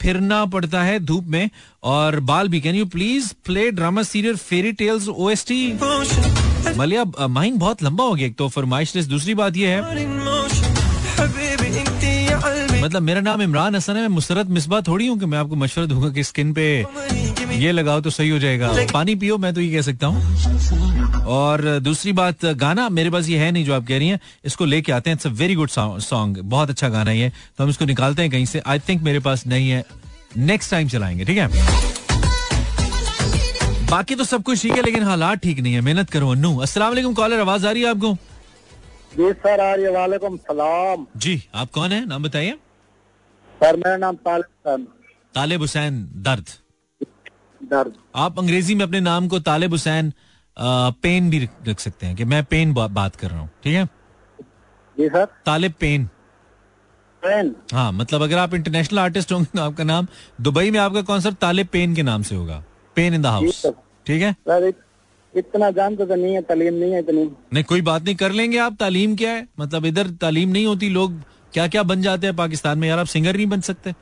फिरना 0.00 0.44
पड़ता 0.46 0.82
है 0.82 0.98
धूप 1.00 1.24
में। 1.26 1.48
और 1.82 2.20
बाल 2.20 2.48
भी 2.48 2.60
can 2.60 2.74
you 2.74 2.86
please 2.86 3.32
play 3.44 3.70
drama 3.70 4.02
serial 4.02 4.36
fairy 4.36 4.72
tales 4.72 5.08
O 5.08 5.30
S 5.30 5.46
T 5.46 5.60
मलिया 6.76 7.04
माइन 7.28 7.58
बहुत 7.58 7.82
लंबा 7.82 8.04
हो 8.04 8.14
गया 8.14 8.26
एक 8.26 8.36
तो 8.36 8.48
फरमाइश 8.48 8.94
लिस्ट। 8.96 9.10
दूसरी 9.10 9.34
बात 9.34 9.56
यह 9.56 9.68
है 9.68 9.80
मतलब 12.82 13.02
मेरा 13.02 13.20
नाम 13.20 13.42
इमरान 13.42 13.76
हसन 13.76 13.96
है 13.96 14.00
मैं 14.00 14.08
मुसरत 14.08 14.46
मिसबा 14.50 14.80
थोड़ी 14.80 15.06
हूँ 15.06 15.18
कि 15.18 15.26
मैं 15.26 15.38
आपको 15.38 15.56
मशवरा 15.56 15.86
दूँगा 15.86 16.08
कि 16.10 16.22
स्किन 16.24 16.52
पे 16.52 16.64
ये 17.54 17.72
लगाओ 17.72 18.00
तो 18.00 18.10
सही 18.10 18.28
हो 18.28 18.38
जाएगा। 18.38 18.72
पानी 18.92 19.14
पियो 19.14 19.36
मैं 19.38 19.52
तो 19.54 19.60
ये 19.60 19.72
कह 19.72 19.82
सकता 19.82 20.06
हूँ। 20.06 21.24
और 21.32 21.78
दूसरी 21.80 22.12
बात 22.12 22.44
गाना 22.58 22.88
मेरे 22.88 23.10
पास 23.10 23.28
ये 23.28 23.38
है 23.38 23.50
नहीं 23.52 23.64
जो 23.64 23.74
आप 23.74 23.86
कह 23.86 23.98
रही 23.98 24.08
हैं 24.08 24.20
इसको 24.44 24.64
लेके 24.64 24.92
आते 24.92 25.10
हैं। 25.10 25.16
It's 25.16 25.26
a 25.26 25.30
very 25.32 25.54
good 25.54 25.68
song 25.70 26.38
बहुत 26.38 26.70
अच्छा 26.70 26.88
गाना 26.88 27.10
है 27.10 27.18
ये। 27.18 27.28
तो 27.58 27.64
हम 27.64 27.70
इसको 27.70 27.84
निकालते 27.84 28.22
हैं 28.22 28.30
कहीं 28.30 28.46
से। 28.46 28.62
आई 28.66 28.78
थिंक 28.78 29.02
मेरे 29.02 29.20
पास 29.20 29.46
नहीं 29.46 29.70
है। 29.70 29.84
नेक्स्ट 30.36 30.70
टाइम 30.70 30.88
चलाएँगे 30.88 31.24
ठीक 31.24 31.38
है? 31.38 31.48
बाकी 33.92 34.14
तो 34.14 34.24
सब 34.24 34.42
कुछ 34.42 34.62
ठीक 34.62 34.72
है 34.72 34.82
लेकिन 34.82 35.02
हालात 35.04 35.38
ठीक 35.38 35.58
नहीं 35.60 35.74
है। 35.74 35.80
मेहनत 35.80 36.10
करो 36.10 36.30
अन्नू। 36.32 36.56
असला 36.62 36.90
कॉलर 37.12 37.40
आवाज़ 37.40 37.66
आ 37.66 37.70
रही 37.70 37.82
है 37.82 37.90
आपको? 37.90 38.14
जी 39.14 39.32
सर 39.34 39.60
आ 39.60 39.74
रही 39.74 39.84
है। 39.84 39.90
वालेकुम 39.92 40.36
सलाम। 40.38 41.06
जी 41.16 41.42
आप 41.54 41.70
कौन 41.70 41.92
है? 41.92 42.04
नाम 42.06 42.22
बताइए। 42.22 42.52
सर 43.60 43.76
मेरा 43.76 43.96
नाम 43.96 44.16
तालिब 44.18 44.86
तालिब 45.34 45.60
हुसैन 45.60 46.02
दर्द। 46.22 46.48
दर्द। 47.60 47.92
आप 48.16 48.38
अंग्रेज़ी 48.38 48.74
में 48.74 48.84
अपने 48.84 49.00
नाम 49.00 49.28
को 49.28 49.38
तालिब 49.40 49.70
हुसैन 49.70 50.12
पेन 50.56 51.30
भी 51.30 51.48
रख 51.68 51.80
सकते 51.80 52.06
हैं 52.06 52.16
कि 52.16 52.24
मैं 52.24 52.42
पेन 52.44 52.72
बा, 52.74 52.86
बात 52.88 53.16
कर 53.16 53.30
रहा 53.30 53.40
हूँ 53.40 53.50
ठीक 53.64 53.74
है? 53.74 53.84
जी 54.96 55.08
सर। 55.08 55.24
तालिब 55.46 55.72
पेन। 55.80 56.08
पेन? 57.22 57.54
हाँ 57.72 57.92
मतलब 57.92 58.22
अगर 58.22 58.38
आप 58.38 58.54
इंटरनेशनल 58.54 58.98
आर्टिस्ट 58.98 59.32
होंगे 59.32 59.56
तो 59.56 59.62
आपका 59.62 59.84
नाम 59.84 60.06
दुबई 60.40 60.70
में 60.70 60.78
आपका 60.80 61.02
कॉन्सर्ट 61.02 61.36
तालिब 61.38 61.66
पेन 61.72 61.94
के 61.94 62.02
नाम 62.02 62.22
से 62.22 62.34
होगा। 62.34 62.62
पेन 62.96 63.14
इन 63.14 63.22
द 63.22 63.26
हाउस 63.28 63.66
ठीक 64.06 64.22
है? 64.22 64.32
सर 64.32 64.72
इतना 65.34 65.70
जानते 65.72 66.06
तो 66.06 66.14
नहीं 66.14 66.34
है 66.34 66.40
तालीम 66.42 66.74
नहीं 66.74 66.92
है 66.92 66.98
इतनी। 67.00 67.24
नहीं 67.52 67.64
कोई 67.64 67.82
बात 67.82 68.02
नहीं 68.04 68.14
कर 68.16 68.32
लेंगे 68.32 68.58
आप 68.60 68.76
तालीम 68.80 69.16
क्या 69.16 69.30
है? 69.32 69.46
मतलब 69.60 69.86
इधर 69.86 70.10
तालीम 70.20 70.48
नहीं 70.50 70.66
होती 70.66 70.88
लोग 70.90 71.20
क्या 71.52 71.66
क्या 71.68 71.82
बन 71.84 72.02
जाते 72.02 72.26
हैं 72.26 72.36
पाकिस्तान 72.36 72.78
में? 72.78 72.88
यार 72.88 72.98
आप 72.98 73.06
सिंगर 73.06 73.36
नहीं 73.36 73.46
बन 73.46 73.60
सकते। 73.62 73.94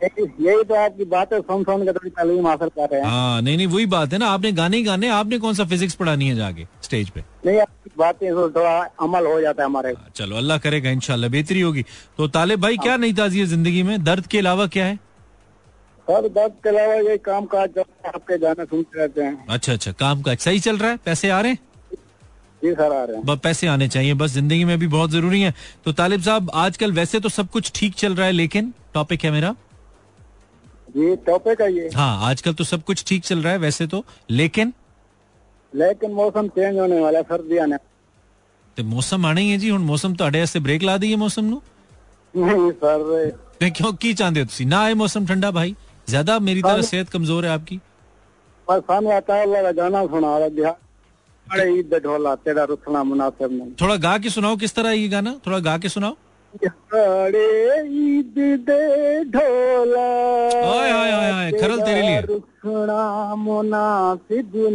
यही 0.00 0.62
तो 0.64 0.74
आपकी 0.74 1.04
बात 1.04 1.32
है 1.32 1.40
सुन 1.40 1.62
सुन 1.64 1.84
के 1.84 1.92
थोड़ी 1.92 2.10
तालीम 2.10 2.46
हासिल 2.46 2.68
कर 2.68 2.88
रहे 2.90 3.00
हैं। 3.00 3.08
हाँ 3.08 3.42
नहीं 3.42 3.56
नहीं 3.56 3.66
वही 3.66 3.86
बात 3.86 4.12
है 4.12 4.18
ना 4.18 4.26
आपने 4.28 4.52
गाने 4.52 4.76
ही 4.76 4.82
गाने 4.82 5.08
आपने 5.10 5.38
कौन 5.38 5.54
सा 5.54 5.64
फिजिक्स 5.64 5.94
पढ़ानी 5.94 6.28
है 6.28 6.36
जाके 6.36 6.66
स्टेज 6.82 7.10
पे? 7.10 7.24
नहीं 7.46 7.58
आपकी 7.60 7.90
बातें 7.98 8.30
थोड़ा 8.32 8.78
अमल 9.00 9.26
हो 9.26 9.40
जाता 9.40 9.62
है 9.62 9.68
हमारे। 9.68 9.88
हाँ, 9.90 10.08
चलो 10.16 10.36
अल्लाह 10.36 10.58
करेगा 10.58 10.90
इंशाल्लाह 10.90 11.30
बेहतरी 11.30 11.60
होगी। 11.60 11.82
तो 12.18 12.28
तालिब 12.30 12.60
भाई 12.60 12.76
क्या 12.78 12.96
नहीं 12.96 13.14
ताजी 13.14 13.40
है 13.40 13.46
ज़िंदगी 13.46 13.82
में? 13.82 14.02
दर्द 14.04 14.26
के 14.26 14.38
अलावा 14.38 14.66
क्या 14.68 14.86
है? 14.86 14.98
सर 16.09 16.27
दर्द 16.29 16.53
के 16.63 16.69
अलावा 16.69 16.95
ये 17.05 17.17
काम 17.27 17.45
काज 17.51 17.77
आपके 17.79 18.37
गाने 18.39 18.65
सुनते 18.65 18.99
रहते 18.99 19.21
हैं 19.23 19.45
अच्छा 19.49 19.73
अच्छा 19.73 19.91
काम 19.99 20.21
काज 20.21 20.37
सही 20.39 20.59
चल 20.65 20.77
रहा 20.77 20.91
है 20.91 20.97
पैसे 21.05 21.29
आ 21.29 21.39
रहे 21.41 21.51
हैं 21.51 21.59
जी 22.61 22.73
सर 22.73 22.93
आ 22.93 23.03
रहे 23.03 23.15
हैं 23.15 23.25
ब- 23.25 23.39
पैसे 23.39 23.67
आने 23.67 23.87
चाहिए 23.89 24.13
बस 24.19 24.33
जिंदगी 24.33 24.63
में 24.65 24.77
भी 24.79 24.87
बहुत 24.89 25.11
जरूरी 25.11 25.41
है 25.41 25.53
तो 25.85 25.91
तालिब 25.93 26.21
साहब 26.23 26.51
आजकल 26.61 26.91
वैसे 26.93 27.19
तो 27.19 27.29
सब 27.31 27.49
कुछ 27.51 27.71
ठीक 27.75 27.95
चल 27.95 28.15
रहा 28.15 28.27
है 28.27 28.31
लेकिन 28.33 28.73
टॉपिक 28.93 29.25
है 29.25 29.31
मेरा 29.31 29.55
जी 30.95 31.15
टॉपिक 31.25 31.61
है 31.61 31.71
ये 31.73 31.89
हाँ 31.95 32.11
आजकल 32.25 32.53
तो 32.53 32.63
सब 32.65 32.83
कुछ 32.83 33.03
ठीक 33.07 33.23
चल 33.23 33.41
रहा 33.41 33.53
है 33.53 33.59
वैसे 33.59 33.87
तो 33.87 34.03
लेकिन 34.33 34.73
लेकिन 35.73 36.11
मौसम 36.13 36.47
चेंज 36.49 36.77
होने 36.79 36.99
वाला 36.99 37.19
है, 37.19 37.25
सर्दी 37.25 37.59
आने 37.63 37.77
ਤੇ 38.77 38.83
ਮੌਸਮ 38.83 39.25
ਆਣਾ 39.25 39.41
ਹੀ 39.41 39.51
ਹੈ 39.51 39.57
ਜੀ 39.57 39.69
ਹੁਣ 39.71 39.81
ਮੌਸਮ 39.83 40.13
ਤੁਹਾਡੇ 40.15 40.39
ਵਾਸਤੇ 40.39 40.59
ਬ੍ਰੇਕ 40.59 40.83
ਲਾ 40.83 40.95
ਦਈਏ 40.97 41.15
ਮੌਸਮ 41.15 41.45
ਨੂੰ 41.45 41.61
नहीं 42.33 42.63
सर 42.79 43.03
ਤੇ 43.59 43.69
ਕਿਉਂ 43.69 43.91
ਕੀ 43.99 44.13
ਚਾਹੁੰਦੇ 44.13 44.41
ਹੋ 44.41 44.45
ਤੁਸੀਂ 44.45 44.65
ਨਾ 44.67 44.79
ਆਏ 44.83 44.93
ਮੌਸਮ 44.93 45.25
ਠੰਡਾ 45.25 45.51
ਭਾਈ 45.51 45.73
ज़्यादा 46.10 46.38
मेरी 46.40 46.62
तरह 46.62 46.82
सेहत 46.84 47.08
कमज़ोर 47.08 47.46
है 47.46 47.52
आपकी? 47.52 47.80
आता 49.12 49.34
है 49.36 49.46
नहीं। 53.52 53.72
थोड़ा 53.80 53.96
गा 53.98 54.18
के 54.18 54.30
सुनाओ 54.30 54.56
किस 54.56 54.74
तरह 54.74 54.92
ये 54.92 55.08
गाना? 55.08 55.34
थोड़ा 55.46 55.58
गा 55.60 55.78
के 55.78 55.88
सुनाओ। 55.90 56.16
ईद 56.54 58.34
दे 58.66 59.24
ढोला 59.30 60.08
खरल 61.52 61.80
तेरे 61.80 62.02
लिए। 62.02 62.20
रुखना 62.20 63.34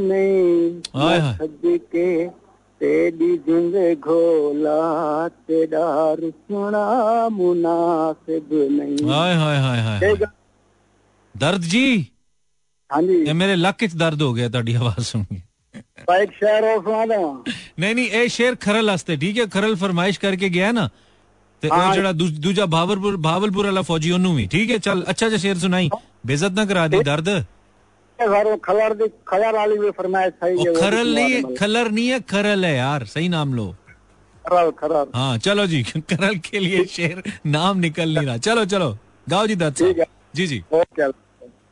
नहीं। 0.05 0.81
तेरी 2.81 3.37
जिंद 3.45 3.75
घोला 3.99 5.27
तेरा 5.27 6.13
रुखना 6.13 7.29
मुनासिब 7.31 8.49
नहीं। 8.71 9.09
हाय 9.09 9.35
हाय 9.35 9.57
हाय 9.59 9.81
हाय 9.81 9.99
ठीक 11.34 11.34
है। 11.34 11.40
दर्द 11.42 11.68
जी 11.72 11.84
हाँ 12.90 13.02
जी 13.02 13.16
ਇਹ 13.28 13.34
ਮੇਰੇ 13.34 13.56
ਲੱਕ 13.56 13.84
'ਚ 13.84 13.94
ਦਰਦ 13.96 14.22
ਹੋ 14.22 14.32
ਗਿਆ 14.34 14.48
ਤੁਹਾਡੀ 14.48 14.74
ਆਵਾਜ਼ 14.74 15.04
ਸੁਣ 15.06 15.22
ਕੇ 15.24 15.40
बाइक 16.08 16.30
शहर 16.36 16.64
और 16.68 16.78
सुना 16.84 17.02
देवा 17.08 17.28
ਨਹੀਂ 17.80 17.94
ਨਹੀਂ 17.94 18.06
ਇਹ 18.12 18.28
ਸ਼ੇਰ 18.28 18.54
ਖਰਲ 18.60 18.86
ਵਾਸਤੇ 18.86 19.16
ਠੀਕ 19.16 19.38
ਹੈ 19.38 19.44
ਖਰਲ 19.52 19.74
ਫਰਮਾਇਸ਼ 19.76 20.18
ਕਰਕੇ 20.20 20.48
ਗਿਆ 20.48 20.70
ਨਾ 20.72 20.88
ਤੇ 21.62 21.68
ਉਹ 21.68 21.92
ਜਿਹੜਾ 21.94 22.12
ਦੂ- 22.12 22.28
ਦੂਜਾ 22.40 22.66
ਭਾਵਲਪੁਰ 22.66 23.16
ਭਾਵਲਪੁਰ 23.22 23.66
ਵਾਲਾ 23.66 23.82
ਫੌਜੀ 23.82 24.10
ਉਹਨੂੰ 24.10 24.34
ਵੀ 24.34 24.46
ਠੀਕ 24.52 24.70
ਹੈ 24.70 24.78
ਚੱਲ 24.86 25.04
ਅੱਛਾ 25.10 25.28
ਜਿਹਾ 25.28 25.38
ਸ਼ੇਰ 25.38 25.58
ਸੁਣਾਈ 25.58 25.88
ਬੇਇੱਜ਼ਤ 26.26 26.52
ਨਾ 26.52 26.64
ਕਰਾ 26.66 26.86
ਦੇ 26.88 27.02
ਦਰਦ 27.04 27.28
घर 28.18 28.48
खलर 28.64 28.92
दी 28.94 29.06
खलर 29.30 29.56
वाली 29.56 29.76
भी 29.82 29.90
फरमाइश 29.98 30.32
सही 30.34 30.50
है 30.50 30.56
ਉਹ 30.56 30.64
वो 30.64 30.72
भी 30.72 30.80
खरल 30.80 31.06
सुना 31.06 31.20
नहीं 31.20 31.36
देना। 31.36 31.48
है 31.48 31.54
खलर 31.58 31.88
नहीं 31.90 32.08
है 32.08 32.18
खरल 32.32 32.66
है 32.66 32.72
यार 32.72 33.04
सही 33.12 33.28
नाम 33.34 33.54
लो 33.54 33.64
खरल 34.44 34.68
खरल 34.80 35.06
हाँ 35.14 35.30
चलो 35.40 35.64
जी 35.68 35.80
करल 36.10 36.36
के 36.44 36.60
लिए 36.60 36.82
शेर 36.90 37.22
नाम 37.54 37.80
निकल 37.86 38.12
नहीं 38.14 38.26
रहा 38.26 38.36
चलो 38.42 38.64
चलो 38.68 38.90
गाओ 39.26 39.46
जी 39.46 39.56
दत्त 39.62 39.80
ठीक 39.80 39.98
है। 39.98 40.06
साहब 40.06 40.36
जी 40.36 40.46
जी 40.46 40.58
ओके 40.74 41.08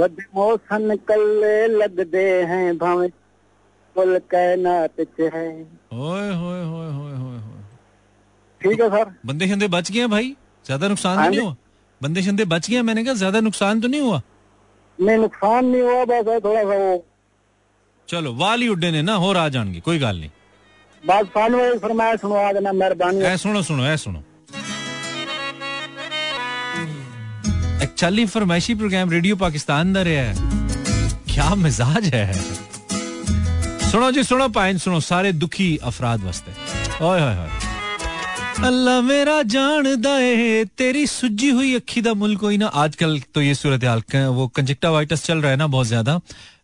बद 0.00 0.16
मोशन 0.34 0.96
कल्ले 1.08 1.56
लगदे 1.68 2.28
हैं 2.50 2.76
भावे। 2.78 3.08
कुल 3.96 4.18
कायनात 4.30 5.00
च 5.00 5.30
है। 5.34 5.48
ओए 5.92 6.28
होए 6.34 6.62
होए 6.64 6.90
होए 6.90 7.14
होए 7.16 7.38
ठीक 8.60 8.80
है 8.80 8.88
सर। 8.90 9.12
बंदे 9.26 9.48
शंदे 9.48 9.68
बच 9.68 9.90
गए 9.92 10.06
भाई? 10.08 10.34
ज़्यादा 10.66 10.88
नुकसान 10.88 11.16
तो 11.16 11.20
हाँ 11.20 11.28
नहीं 11.30 11.40
हुआ? 11.40 11.56
बंदे 12.00 12.22
शंदे 12.22 12.44
बच 12.46 12.70
गए 12.70 12.82
मैंने 12.82 13.04
कहा 13.04 13.14
ज़्यादा 13.14 13.40
नुकसान 13.40 13.80
तो 13.80 13.88
नहीं 13.88 14.00
हुआ? 14.00 14.20
नहीं 14.98 15.18
नुकसान 15.18 15.64
नहीं 15.66 15.82
हुआ 15.82 16.04
बस 16.04 16.44
थोड़ा 16.44 16.62
सा 16.62 16.76
वो। 16.76 17.04
चलो 18.08 18.32
वाल 18.36 18.60
ही 18.62 18.68
उड्डे 18.68 18.90
ने 18.90 19.02
ना 19.02 19.14
हो 19.16 19.32
रहा 19.32 19.48
जानगे 19.48 19.80
कोई 19.80 19.98
गल 19.98 20.16
नहीं। 20.16 20.30
बात 21.02 21.26
फरमाया 21.34 22.16
सुनो 22.16 22.34
आज 22.38 22.56
ना 22.62 22.72
मेहरबानी। 22.72 23.36
सुनो 23.38 23.62
सुनो 23.62 23.84
ए 23.86 23.96
सुनो। 23.96 24.22
चाली 28.00 28.24
फरमाइशी 28.26 28.74
प्रोग्राम 28.74 29.10
रेडियो 29.10 29.36
पाकिस्तान 29.36 29.92
दा 29.92 30.02
रहा 30.02 30.20
है। 30.24 30.34
क्या 31.34 31.54
मिजाज 31.54 32.04
है? 32.14 32.32
सुनो 33.90 34.10
जी 34.10 34.24
सुनो 34.24 34.48
पाइन 34.48 34.78
सुनो 34.78 35.00
सारे 35.00 35.32
दुखी 35.32 35.76
अफराद 35.76 36.24
वास्ते। 36.24 36.52
ओए 37.04 37.20
होए 37.20 37.34
होए 37.34 37.48
अल्लाह 38.66 39.00
मेरा 39.00 39.42
जानदा 39.42 40.10
है 40.10 40.64
तेरी 40.64 41.06
सुजी 41.06 41.50
हुई 41.50 41.74
अखी 41.74 42.00
दा 42.00 42.14
मुल्क 42.14 42.40
कोई 42.40 42.56
ना। 42.56 42.66
आजकल 42.66 43.20
तो 43.34 43.42
ये 43.42 43.54
सूरत 43.54 43.84
हाल 43.84 44.00
क- 44.00 44.32
वो 44.32 44.48
कंजक्टावाइटिस 44.48 45.24
चल 45.24 45.38
रहा 45.38 45.50
है 45.50 45.56
ना 45.56 45.66
बहुत 45.66 45.86
ज़्यादा। 45.86 46.20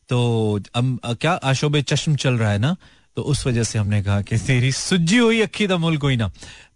तो 0.09 0.19
अम, 0.75 0.99
क्या 1.05 1.33
आशोब 1.33 1.81
चश्म 1.81 2.17
चल 2.17 2.35
रहा 2.35 2.51
है 2.51 2.59
ना? 2.59 2.77
तो 3.17 3.23
उस 3.23 3.47
वजह 3.47 3.63
से 3.63 3.79
हमने 3.79 4.03
कहा 4.03 4.21
कि 4.23 4.39
तेरी 4.39 4.71
सुज्जी 4.73 5.19
हुई 5.19 5.41
अखी 5.41 5.67
दा 5.67 5.77
कोई 5.99 6.17
ना। 6.17 6.31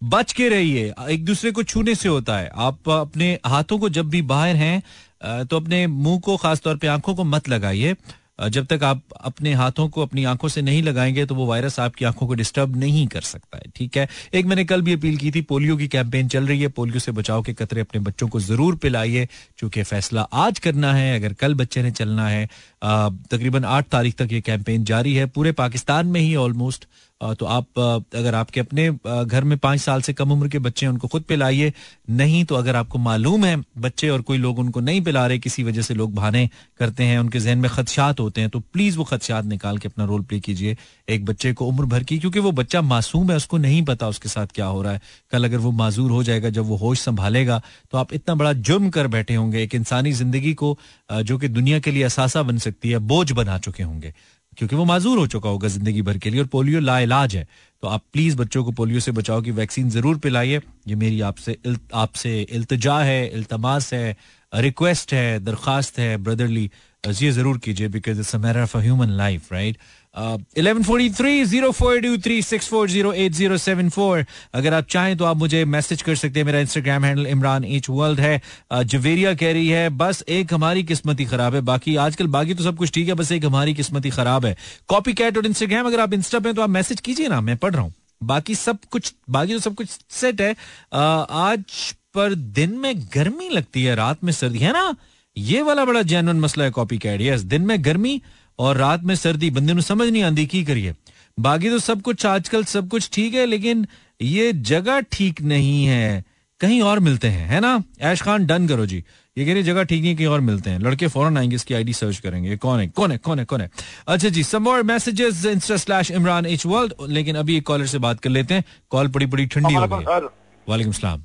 बच 0.05 0.32
के 0.32 0.49
रहिए। 0.49 0.93
एक 1.11 1.24
दूसरे 1.24 1.51
को 1.51 1.62
छूने 1.62 1.95
से 1.95 2.09
होता 2.09 2.38
है। 2.38 2.51
आप 2.57 2.88
अपने 2.91 3.38
हाथों 3.47 3.78
को 3.78 3.88
जब 3.88 4.09
भी 4.09 4.22
बाहर 4.22 4.57
हैं 4.57 5.45
तो 5.47 5.57
अपने 5.57 5.86
मुँह 5.86 6.20
को, 6.20 6.36
खासतौर 6.36 6.76
पे 6.76 6.86
आँखों 6.86 7.14
को 7.14 7.24
मत 7.24 7.49
लगाइए। 7.49 7.95
जब 8.41 8.66
तक 8.66 8.84
आप 8.84 9.03
अपने 9.20 9.53
हाथों 9.55 9.88
को, 9.88 10.03
अपनी 10.03 10.24
आँखों 10.24 10.49
से 10.49 10.62
नहीं 10.62 10.82
लगाएँगे 10.82 11.24
तो 11.26 11.34
वो 11.34 11.47
वायरस 11.47 11.78
आपकी 11.80 12.05
आँखों 12.05 12.26
को 12.26 12.34
डिस्टर्ब 12.34 12.76
नहीं 12.76 13.07
कर 13.07 13.20
सकता 13.20 13.59
है, 13.59 13.70
ठीक 13.76 13.97
है? 13.97 14.09
एक 14.34 14.47
मैंने 14.47 14.64
कल 14.64 14.82
भी 14.82 14.93
अपील 14.93 15.16
की 15.16 15.30
थी, 15.30 15.41
पोलियो 15.43 15.76
की 15.76 15.88
कैंपेन 15.88 16.28
चल 16.28 16.47
रही 16.47 16.61
है, 16.61 16.68
पोलियो 16.68 16.99
से 16.99 17.12
बचाव 17.12 17.43
के 17.43 17.53
कतरे 17.53 17.80
अपने 17.80 18.01
बच्चों 18.01 18.28
को 18.28 18.41
ज़रूर 18.41 18.76
पिलाइए, 18.76 19.28
चूँकि 19.59 19.82
फैसला 19.82 20.22
आज 20.22 20.59
करना 20.59 20.93
है, 20.95 21.14
अगर 21.16 21.32
कल 21.32 21.55
बच्चे 21.55 21.82
ने 21.82 21.91
चलना 21.91 22.28
है। 22.28 22.47
तकरीबन 22.84 23.64
आठ 23.64 23.86
तारीख 23.86 24.14
तक 24.14 24.32
ये 24.32 24.41
कैंपेन 24.41 24.84
जारी 24.84 25.14
है, 25.14 25.26
पूरे 25.26 25.53
पाकिस्तान 25.53 26.07
में 26.07 26.20
ही 26.20 26.34
ऑलमोस्ट 26.36 26.86
तो 27.21 27.47
आप 27.47 27.79
अगर 27.79 28.35
आपके 28.35 28.61
अपने 28.61 28.89
घर 29.25 29.45
में 29.45 29.57
पाँच 29.59 29.81
साल 29.81 30.03
से 30.03 30.12
कम 30.12 30.31
उम्र 30.33 30.49
के 30.49 30.59
बच्चे 30.59 30.87
हैं, 30.87 30.93
उनको 30.93 31.09
खुद 31.09 31.23
पिलाइए। 31.23 31.73
नहीं 32.11 32.45
तो 32.45 32.55
अगर 32.55 32.77
आपको 32.77 32.99
मालूम 32.99 33.45
है 33.45 33.57
बच्चे 33.79 34.09
और 34.09 34.23
कोई 34.23 34.39
लोग 34.39 34.59
उनको 34.59 34.81
नहीं 34.81 35.01
पिला 35.01 35.27
रहे, 35.27 35.39
किसी 35.39 35.62
वजह 35.64 35.83
से 35.83 35.95
लोग 35.95 36.14
बहाने 36.14 36.49
करते 36.81 37.05
हैं, 37.05 37.18
उनके 37.18 37.41
जहन 37.41 37.59
में 37.59 37.71
खदशात 37.71 38.21
होते 38.21 38.41
हैं 38.41 38.51
तो 38.51 38.61
प्लीज़ 38.62 38.99
वो 38.99 39.05
खदशात 39.05 39.45
निकाल 39.47 39.79
के 39.79 39.89
अपना 39.89 40.05
रोल 40.05 40.23
प्ले 40.23 40.41
कीजिए 40.41 40.77
एक 41.09 41.25
बच्चे 41.25 41.53
को 41.53 41.66
उम्र 41.66 41.85
भर 41.87 42.03
की, 42.03 42.18
क्योंकि 42.18 42.39
वो 42.41 42.53
बच्चा 42.53 42.83
मासूम 42.83 43.31
है, 43.31 43.37
उसको 43.37 43.59
नहीं 43.59 43.83
पता 43.85 44.09
उसके 44.09 44.29
साथ 44.29 44.47
क्या 44.55 44.66
हो 44.66 44.83
रहा 44.83 44.93
है। 44.93 45.01
कल 45.33 45.45
अगर 45.45 45.59
वो 45.59 45.71
माजूर 45.75 46.11
हो 46.11 46.23
जाएगा, 46.23 46.51
जब 46.51 46.64
वो 46.64 46.77
होश 46.79 47.01
संभालेगा 47.01 47.61
तो 47.93 47.99
आप 47.99 48.12
इतना 48.14 48.35
बड़ा 48.35 48.53
जुर्म 48.55 48.91
कर 48.91 49.07
बैठे 49.09 49.35
होंगे, 49.35 49.62
एक 49.62 49.75
इंसानी 49.75 50.12
ज़िंदगी 50.14 50.55
को 50.55 50.77
जो 51.12 51.39
कि 51.39 51.49
दुनिया 51.51 51.79
के 51.79 51.91
लिए 51.91 52.03
असासा 52.05 52.43
बन 52.43 52.59
सकती 52.61 52.91
है, 52.91 52.99
बोझ 53.01 53.31
बना 53.33 53.59
चुके 53.61 53.83
होंगे। 53.83 54.14
क्योंकि 54.61 54.77
वो 54.77 54.85
माजूर 54.85 55.19
हो 55.19 55.27
चुका 55.27 55.49
होगा 55.49 55.69
ज़िंदगी 55.69 56.03
भर 56.03 56.19
के 56.19 56.31
लिए 56.31 56.41
और 56.41 56.47
पोलियो 56.47 56.81
लाइलाज 56.81 57.37
है। 57.37 57.47
तो 57.83 57.89
आप 57.89 58.03
प्लीज़ 58.13 58.37
बच्चों 58.37 58.65
को 58.65 58.73
पोलियो 58.73 59.01
से 59.01 59.13
बचाओ 59.13 59.43
की 59.43 59.51
वैक्सीन 59.51 59.89
ज़रूर 59.91 60.19
पिलाइए। 60.19 60.61
ये 60.89 60.95
मेरी 60.95 61.21
आपसे 61.21 61.57
आपसे 61.95 62.41
इल्तजा 62.43 62.99
है, 63.01 63.27
इल्तमास 63.29 63.93
है 63.95 64.17
रिक्वेस्ट 64.53 65.13
है 65.15 65.39
दरखास्त 65.41 65.99
है 65.99 66.17
ब्रदरली 66.19 66.71
ये 67.05 67.31
ज़रूर 67.33 67.59
कीजिए 67.59 67.89
because 67.89 68.19
it's 68.21 68.35
a 68.35 68.39
matter 68.39 68.63
of 68.63 68.77
a 68.77 68.81
human 68.81 69.11
life 69.17 69.53
right 69.53 69.77
eleven 70.15 70.83
forty 70.83 71.09
three 71.11 71.45
zero 71.45 71.71
four 71.71 72.01
two 72.01 72.17
three 72.19 72.41
six 72.43 72.69
four 72.69 72.91
zero 72.91 73.57
seven 73.59 73.89
four 73.89 74.25
अगर 74.55 74.75
आप 74.75 74.87
चाहें 74.91 75.17
तो 75.17 75.25
आप 75.25 75.37
मुझे 75.37 75.65
मैसेज 75.67 76.03
कर 76.03 76.15
सकते 76.15 76.41
हैं। 76.41 76.47
मेरा 76.47 76.61
Instagram 76.61 77.05
handle 77.05 77.27
Imran 77.27 77.65
H 77.65 77.89
world 77.91 78.21
है। 78.21 78.41
जवेरिया 78.75 79.35
कह 79.35 79.53
रही 79.53 79.69
है 79.69 79.89
बस 79.91 80.23
एक 80.29 80.55
हमारी 80.55 80.83
किस्मत 80.85 81.21
ही 81.21 81.25
खराब 81.25 81.55
है। 81.55 81.61
बाकी 81.63 81.97
आजकल 81.97 82.27
बाकी 82.29 82.55
तो 82.55 82.65
सब 82.65 82.77
कुछ 82.77 82.93
ठीक 82.93 83.09
है 83.09 83.15
बस 83.15 83.33
एक 83.33 83.45
हमारी 83.45 83.75
किस्मत 83.75 84.05
ही 84.05 84.11
खराब 84.11 84.47
है। 84.47 84.57
कॉपी 84.89 85.13
कैट 85.13 85.37
और 85.37 85.47
इंस्टाग्राम 85.47 85.87
अगर 85.87 86.01
आप 86.01 86.15
इंस्टा 86.15 86.39
पे 86.39 86.53
तो 86.53 86.63
आप 86.63 86.71
मैसेज 86.71 87.01
कीजिए 87.01 87.29
ना 87.29 87.41
मैं 87.41 87.57
पढ़ 87.57 87.75
रहा 87.75 87.83
हूँ। 87.83 87.93
बाकी 88.23 88.55
सब 88.55 88.79
कुछ 88.91 89.13
बाकी 89.31 89.53
तो 89.53 89.59
सब 89.59 89.75
कुछ 89.75 89.89
सेट 90.11 90.41
है। 90.41 90.53
अ, 90.53 90.99
आज 90.99 91.95
पर 92.15 92.35
दिन 92.35 92.77
में 92.79 92.95
गर्मी 93.15 93.49
लगती 93.49 93.83
है 93.85 93.95
रात 93.95 94.25
में 94.25 94.33
सर्दी 94.33 94.59
है 94.59 94.73
ना? 94.73 94.95
ये 95.37 95.63
वाला 95.63 95.85
बड़ा 95.85 96.03
जेनुअन 96.03 96.41
मसला 96.41 96.65
है 96.65 96.71
कॉपी 96.71 96.99
कैट 96.99 97.21
यस 97.21 97.41
दिन 97.43 97.63
में 97.63 97.85
गर्मी 97.85 98.21
और 98.60 98.78
रात 98.78 99.03
में 99.03 99.16
सर्दी 99.16 99.49
बंदे 99.51 99.74
ਨੂੰ 99.74 99.84
समझ 99.84 100.08
नहीं 100.08 100.24
आती 100.24 100.45
की 100.45 100.64
करिए 100.64 100.93
बाकी 101.38 101.70
तो 101.70 101.80
सब 101.80 102.01
कुछ 102.01 102.26
आजकल 102.28 102.64
सब 102.66 102.88
कुछ 102.89 103.10
ठीक 103.14 103.34
है 103.34 103.45
लेकिन 103.45 103.86
ये 104.20 104.51
जगह 104.66 104.99
ठीक 105.12 105.41
नहीं 105.43 105.86
है 105.86 106.24
कहीं 106.62 106.82
और 106.84 106.99
मिलते 106.99 107.28
हैं 107.28 107.47
है 107.47 107.60
ना 107.60 107.72
ऐश 108.03 108.22
खान 108.22 108.45
डन 108.45 108.68
करो 108.68 108.86
जी 108.86 109.03
ये 109.38 109.45
कह 109.45 109.53
रही 109.53 109.64
जगह 109.64 109.84
ठीक 109.84 110.01
नहीं 110.01 110.16
कहीं 110.16 110.28
और 110.28 110.41
मिलते 110.41 110.70
हैं 110.70 110.80
लड़के 110.80 111.08
फौरन 111.10 111.38
आएंगे 111.38 111.56
इसकी 111.56 111.74
आईडी 111.74 111.93
सर्च 111.95 112.20
करेंगे 112.20 112.49
ये 112.49 112.58
कौन 112.60 112.80
है 112.80 112.88
कौन 112.95 113.12
है 113.12 113.18
कौन 113.20 113.39
है 113.39 113.45
कौन 113.45 113.62
है 113.62 113.70
अच्छा 114.08 114.30
जी 114.30 114.43
some 114.45 114.64
more 114.64 114.84
messages 114.86 115.45
insta 115.47 115.78
slash 115.78 116.12
Imran 116.14 116.45
H 116.47 116.66
world 116.66 116.93
लेकिन 117.10 117.36
अभी 117.36 117.58
एक 117.58 117.66
कॉलर 117.68 117.88
से 117.88 117.99
बात 117.99 118.20
कर 118.20 118.30
लेते 118.32 118.53
हैं 118.53 118.64
कॉल 118.91 119.08
बड़ी 119.10 119.26
बड़ी 119.28 119.45
ठंडी 119.47 119.74
हो 119.76 119.88
गई 119.88 120.03
सर 120.06 120.30
वालेकुम 120.68 120.93
सलाम 120.93 121.24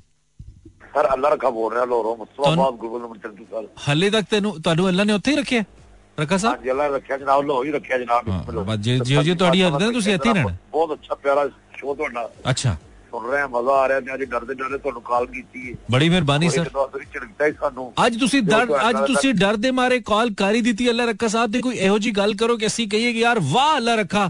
ਸਰ 0.93 1.07
ਅੱਲਾ 1.11 1.29
ਰੱਖਾ 1.29 1.49
ਬੋਲ 1.49 1.71
ਰਿਹਾ 1.73 1.85
ਲੋਰੋ 1.85 2.15
ਮੁਸਤਫਾਬਾਦ 2.15 2.75
ਗੁਰੂ 2.75 2.99
ਨੰਬਰ 2.99 3.17
ਚੰਗੀ 3.17 3.45
ਸਰ 3.51 3.67
ਹਲੇ 3.89 4.09
ਤੱਕ 4.09 4.25
ਤੈਨੂੰ 4.29 4.51
ਤੁਹਾਨੂੰ 4.61 4.87
ਅੱਲਾ 4.89 5.03
ਨੇ 5.03 5.13
ਉੱਥੇ 5.13 5.31
ਹੀ 5.31 5.35
ਰੱਖਿਆ 5.37 5.63
ਰੱਖਾ 6.17 6.37
ਸਾਹਿਬ 6.37 6.55
ਹਾਂਜੀ 6.55 6.71
ਅੱਲਾ 6.71 6.87
ਰੱਖਿਆ 6.87 7.17
ਜਨਾਬ 7.17 7.45
ਲੋ 7.45 7.63
ਹੀ 7.63 7.71
ਰੱਖਿਆ 7.71 7.97
ਜਨਾਬ 7.97 8.29
ਹਾਂ, 8.29 8.41
ਬਸ 8.43 8.79
ਜੇ- 8.79 8.99
ਜੇ- 8.99 9.23
ਜੇ 9.23 9.35
ਤੁਹਾਡੀ 9.35 9.61
ਹੱਦ 9.63 9.81
ਹੈ, 9.81 9.91
ਤੁਸੀਂ 9.91 10.13
ਇੱਥੇ 10.13 10.29
ਹੀ 10.29 10.33
ਰਹਿਣਾ। 10.33 10.55
ਬਹੁਤ 10.71 10.93
ਅੱਛਾ 10.93 11.15
ਪਿਆਰਾ 11.17 11.47
ਸ਼ੋਅ 11.77 11.95
ਤੁਹਾਡਾ 11.95 12.29
ਅੱਛਾ 12.49 12.75
ਸੁਣ 13.11 13.25
ਰਹੇ 13.25 13.41
ਆ 13.41 13.47
ਮਜ਼ਾ 13.49 13.71
ਆ 13.73 13.87
ਰਿਹਾ 13.87 13.99
ਤੇ 13.99 14.13
ਅੱਜ 14.13 14.23
ਡਰਦੇ 14.23 14.53
ਡਰਦੇ 14.53 14.77
ਤੁਹਾਨੂੰ 14.77 15.01
ਕਾਲ 15.01 15.25
ਕੀਤੀ 15.27 15.69
ਹੈ 15.69 15.75
ਬੜੀ 15.91 16.09
ਮਿਹਰਬਾਨੀ 16.09 16.49
ਸਰ 16.49 16.61
ਇੱਕ 16.61 16.73
ਦੋ 16.73 16.79
ਵਾਰੀ 16.83 17.05
ਝਿੜਕਦਾ 17.13 17.45
ਹੀ 17.45 17.51
ਸਾਨੂੰ 17.53 17.91
ਅੱਜ 18.05 18.17
ਤੁਸੀਂ 18.19 18.41
ਜੋ 18.41 18.49
ਡਰ 18.49 18.65
ਤੁਹਾਡਾ 18.67 18.89
ਅੱਜ 18.91 19.07
ਤੁਸੀਂ 19.07 19.33
ਡਰ 19.35 19.55
ਦੇ 19.57 19.71
ਮਾਰੇ 19.71 19.99
ਕਾਲ 20.05 20.29
ਕਰ 20.33 20.53
ਹੀ 20.53 20.61
ਦਿੱਤੀ 20.61 20.89
ਅੱਲਾ 20.89 21.05
ਰੱਖਾ 21.05 21.27
ਸਾਹਿਬ 21.29 21.51
ਤੇ 21.51 21.59
ਕੋਈ 21.61 21.75
ਇਹੋ 21.77 21.97
ਜੀ 21.99 22.11
ਗੱਲ 22.11 22.33
ਕਰੋ 22.35 22.57
ਕਿ 22.57 22.67
ਅਸੀਂ 22.67 22.87
ਕਹੀਏ 22.89 23.11
ਕਿ 23.13 23.19
ਯਾਰ 23.19 23.39
ਵਾਹ 23.51 23.75
ਅੱਲਾ 23.77 23.95
ਰੱਖਾ 23.95 24.29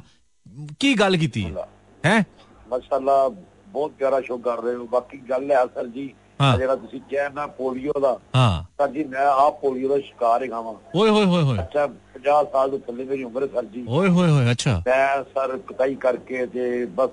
ਕੀ 0.79 0.93
ਗੱਲ 0.95 1.17
ਕੀਤੀ 1.17 1.43
ਹੈ 1.47 1.65
ਹੈ 2.03 2.23
ਮਾਸ਼ਾਅੱਲਾ 2.67 3.27
ਬਹੁਤ 3.67 3.91
ਪਿਆਰਾ 3.91 4.21
ਸ਼ੋਅ 4.21 4.39
ਕਰ 4.41 4.61
ਰਹੇ 4.63 4.75
ਹੋ 4.75 4.87
ਬਾਕੀ 4.87 5.17
ਗੱਲ 5.29 5.51
ਹੈ 5.51 5.65
ਸਰ 5.65 5.87
ਜੀ 5.87 6.07
ਹਾਂ। 6.07 6.09
ਆਹ 6.09 6.24
ਜਿਹੜਾ 6.40 6.74
ਤੁਸੀਂ 6.76 7.00
ਕਿਹਾ 7.00 7.28
ਨਾ 7.28 7.46
ਪੋਲੀਓ 7.58 7.92
ਦਾ 8.00 8.18
ਹਾਂ 8.36 8.62
ਸਰ 8.78 8.88
ਜੀ 8.88 9.04
ਮੈਂ 9.04 9.26
ਆਪ 9.26 9.60
ਪੋਲੀਓ 9.60 9.88
ਦਾ 9.88 9.98
ਸ਼ਿਕਾਰ 9.98 10.42
ਹੈਗਾ 10.42 10.60
ਵਾਂ 10.60 10.72
ਓਏ 10.96 11.10
ਹੋਏ 11.10 11.24
ਹੋਏ 11.24 11.42
ਹੋਏ 11.42 11.58
ਅੱਛਾ 11.58 11.84
50 12.16 12.50
ਸਾਲ 12.52 12.70
ਦੇ 12.70 12.78
ਥੱਲੇ 12.78 13.04
ਮੇਰੀ 13.04 13.24
ਉਮਰ 13.24 13.46
ਸਰ 13.46 13.64
ਜੀ 13.64 13.84
ਓਏ 13.88 14.08
ਹੋਏ 14.08 14.30
ਹੋਏ 14.30 14.50
ਅੱਛਾ 14.50 14.76
ਮੈਂ 14.86 15.22
ਸਰ 15.34 15.56
ਕਟਾਈ 15.68 15.94
ਕਰਕੇ 16.00 16.46
ਤੇ 16.46 16.84
ਬਸ 16.94 17.10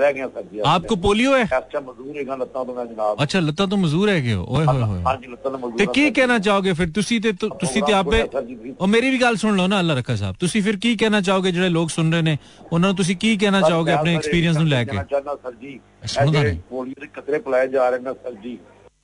ਰਹਿ 0.00 0.12
ਗਿਆ 0.14 0.26
ਸਰ 0.28 0.42
ਜੀ 0.52 0.60
आपको 0.68 0.96
पोलियो 1.00 1.30
है 1.32 1.40
ਐਸਾ 1.46 1.80
ਮਜ਼ਦੂਰ 1.80 2.16
ਹੈਗਾ 2.18 2.36
ਲੱਤਾਂ 2.36 2.64
ਤੋਂ 2.64 2.74
ਮੈਂ 2.74 2.84
ਜਨਾਬ 2.86 3.18
अच्छा 3.22 3.40
लता 3.42 3.64
तो 3.72 3.78
मजदूर 3.80 4.10
है 4.10 4.14
कि 4.20 4.36
ओए 4.36 4.62
होए 4.68 4.84
होए 4.84 5.00
ਹਾਂਜੀ 5.06 5.26
ਲੱਤਾਂ 5.26 5.50
ਤੋਂ 5.50 5.58
ਮਜ਼ਦੂਰ 5.58 5.76
ਤੇ 5.78 5.84
ਹਾਂ 5.84 5.92
ਕੀ 5.94 6.00
ਸਰ 6.00 6.06
ਜੀ। 6.06 6.12
ਕਹਿਣਾ 6.14 6.38
ਚਾਹੋਗੇ 6.38 6.72
ਫਿਰ 6.72 6.88
ਤੁਸੀਂ 6.90 7.20
ਤੇ 7.20 7.32
ਤੁ- 7.34 7.50
ਤੁਸੀਂ 7.60 7.82
ਤੇ 7.82 7.92
ਆਪੇ 7.92 8.20
ਸਰ 8.32 8.42
ਜੀ, 8.42 8.54
ਵੀ- 8.54 8.72
ਉਹ 8.78 8.86
ਮੇਰੀ 8.88 9.10
ਵੀ 9.10 9.20
ਗੱਲ 9.20 9.36
ਸੁਣ 9.36 9.56
ਲਓ 9.56 9.66
ਨਾ 9.66 9.80
ਅੱਲਾ 9.80 9.94
ਰੱਖਾ 9.94 10.16
ਸਾਹਿਬ 10.16 10.36
ਤੁਸੀਂ 10.40 10.62
ਫਿਰ 10.62 10.76
ਕੀ 10.84 10.94
ਕਹਿਣਾ 10.96 11.20
ਚਾਹੋਗੇ 11.20 11.52
ਜਿਹੜੇ 11.52 11.68
ਲੋਕ 11.70 11.90
ਸੁਣ 11.90 12.12
ਰਹੇ 12.12 12.22
ਨੇ 12.22 12.36
ਉਹਨਾਂ 12.64 12.88
ਨੂੰ 12.88 12.96
ਤੁਸੀਂ 12.96 13.16
ਕੀ 13.18 13.36
ਕਹਿਣਾ 13.36 13.60
ਸਰ, 13.60 13.68
ਚਾਹੋਗੇ 13.68 13.90
ਮੈਂ 13.90 13.98
ਆਪਣੇ 13.98 14.12
ਸਰ 14.12 14.18
ਐਕਸਪੀਰੀਅੰਸ 14.18 14.56
ਨੂੰ 14.56 14.68
ਲੈ 14.68 14.82
ਕੇ 14.84 14.90
ਕਹਿਣਾ 14.90 15.02
ਚਾਹੁੰਦਾ 15.10 15.34
ਸਰ 15.42 15.54
ਜੀ 15.56 15.72
ਇਹ 15.72 16.08
ਸੁਣਦਾ 16.08 16.30
ਜਿਹੜੇ 16.32 16.50
ਨਹੀਂ। 16.50 16.60
ਪੋਲੀਓ 16.70 17.00
ਦੇ 17.00 17.06
ਕਤਰੇ 17.14 17.38
ਪਿਲਾਏ 17.40 17.68
ਜਾ 17.68 17.88
ਰਹੇ 17.90 17.98
ਨੇ 18.00 18.12
ਸਰ 18.24 18.34
ਜੀ 18.42 18.56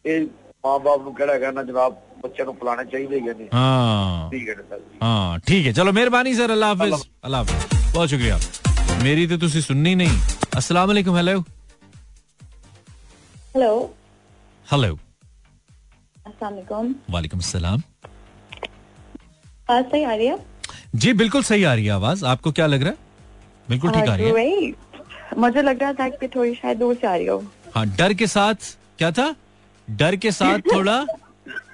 ਇਹ 0.06 0.26
ਮਾਂ-ਬਾਪ 0.64 1.02
ਨੂੰ 1.02 1.14
ਕਿਹੜਾ 1.14 1.38
ਕਹਿਣਾ 1.38 1.62
ਜਨਾਬ 1.64 1.96
ਬੱਚਿਆਂ 2.22 2.46
ਨੂੰ 2.46 2.54
ਪਿਲਾਣੇ 2.56 2.84
ਚਾਹੀਦੇ 2.86 3.20
ਹੈਗੇ 3.20 3.34
ਨੇ 3.34 3.48
हाँ 3.52 4.30
ਠੀਕ 4.30 4.48
ਹੈ 4.48 4.54
ਸਰ 4.62 4.78
ਜੀ 4.78 4.98
हाँ 5.02 5.38
ठीक 5.44 5.66
है 5.66 5.76
चलो 5.80 5.96
मेहरबानी 5.98 6.34
सर 6.34 6.50
अल्लाह 6.52 6.74
हाफिज 6.74 7.06
अल्लाह 7.22 7.44
हाफिज 7.44 7.76
बहुत 7.92 8.08
शुक्रिया 8.08 8.40
मेरी 9.04 9.26
तो 9.26 9.38
तुसी 9.38 9.64
सुननी 9.64 9.94
नहीं 9.96 10.18
अस्सलाम 10.57 10.87
वालेकुम 10.87 11.15
हेलो 11.17 11.39
हेलो 13.55 13.71
हेलो 14.71 14.93
अस्सलाम 16.27 16.53
वालेकुम 16.53 16.93
वालेकुम 17.15 17.39
सलाम 17.49 17.81
आवाज़ 19.69 19.85
सही 19.91 20.03
आ 20.03 20.13
रही 20.13 20.27
है 20.27 20.37
जी 21.03 21.13
बिल्कुल 21.21 21.43
सही 21.49 21.63
आ 21.63 21.73
रही 21.73 21.85
है 21.85 21.91
आवाज़। 21.91 22.25
आपको 22.25 22.51
क्या 22.51 22.65
लग 22.67 22.81
रहा 22.83 22.89
है? 22.91 22.97
बिल्कुल 23.69 23.91
ठीक 23.91 24.09
आ 24.09 24.15
रही 24.15 24.25
है। 24.27 25.37
मुझे 25.39 25.61
लग 25.61 25.81
रहा 25.83 25.93
था 25.99 26.07
कि 26.09 26.27
थोड़ी 26.35 26.53
शायद 26.55 26.77
दूर 26.77 26.95
से 27.01 27.07
आ 27.07 27.15
रही 27.15 27.25
हो। 27.25 27.37
हाँ 27.75 27.85
डर 27.97 28.13
के 28.21 28.27
साथ 28.27 28.75
क्या 28.97 29.11
था? 29.19 29.33
डर 29.87 30.15
के 30.25 30.31
साथ 30.31 30.59
थोड़ा 30.73 30.97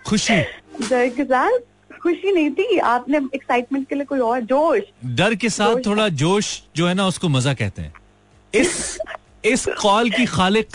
खुशी। 0.08 0.36
डर 0.90 1.08
के 1.16 1.24
साथ? 1.26 1.58
खुशी 2.02 2.32
नहीं 2.34 2.50
थी। 2.60 2.78
आपने 2.90 3.18
एक्साइटमेंट 3.36 3.88
के 3.90 3.96
लिए 3.96 4.06
कोई 4.06 4.20
और 4.30 4.42
जोश? 4.52 4.82
डर 5.22 5.36
के 5.46 5.50
साथ 5.50 5.86
थोड़ा 5.86 6.08
जोश 6.24 6.52
जो 6.76 6.88
है 6.88 6.94
ना 6.94 7.08
उसको 7.08 7.30
मज़ा 7.30 7.54
कहते 7.64 7.82
हैं। 7.82 7.94
इस 8.54 8.98
इस 9.46 9.66
कॉल 9.82 10.10
की 10.10 10.26
खालिक 10.26 10.68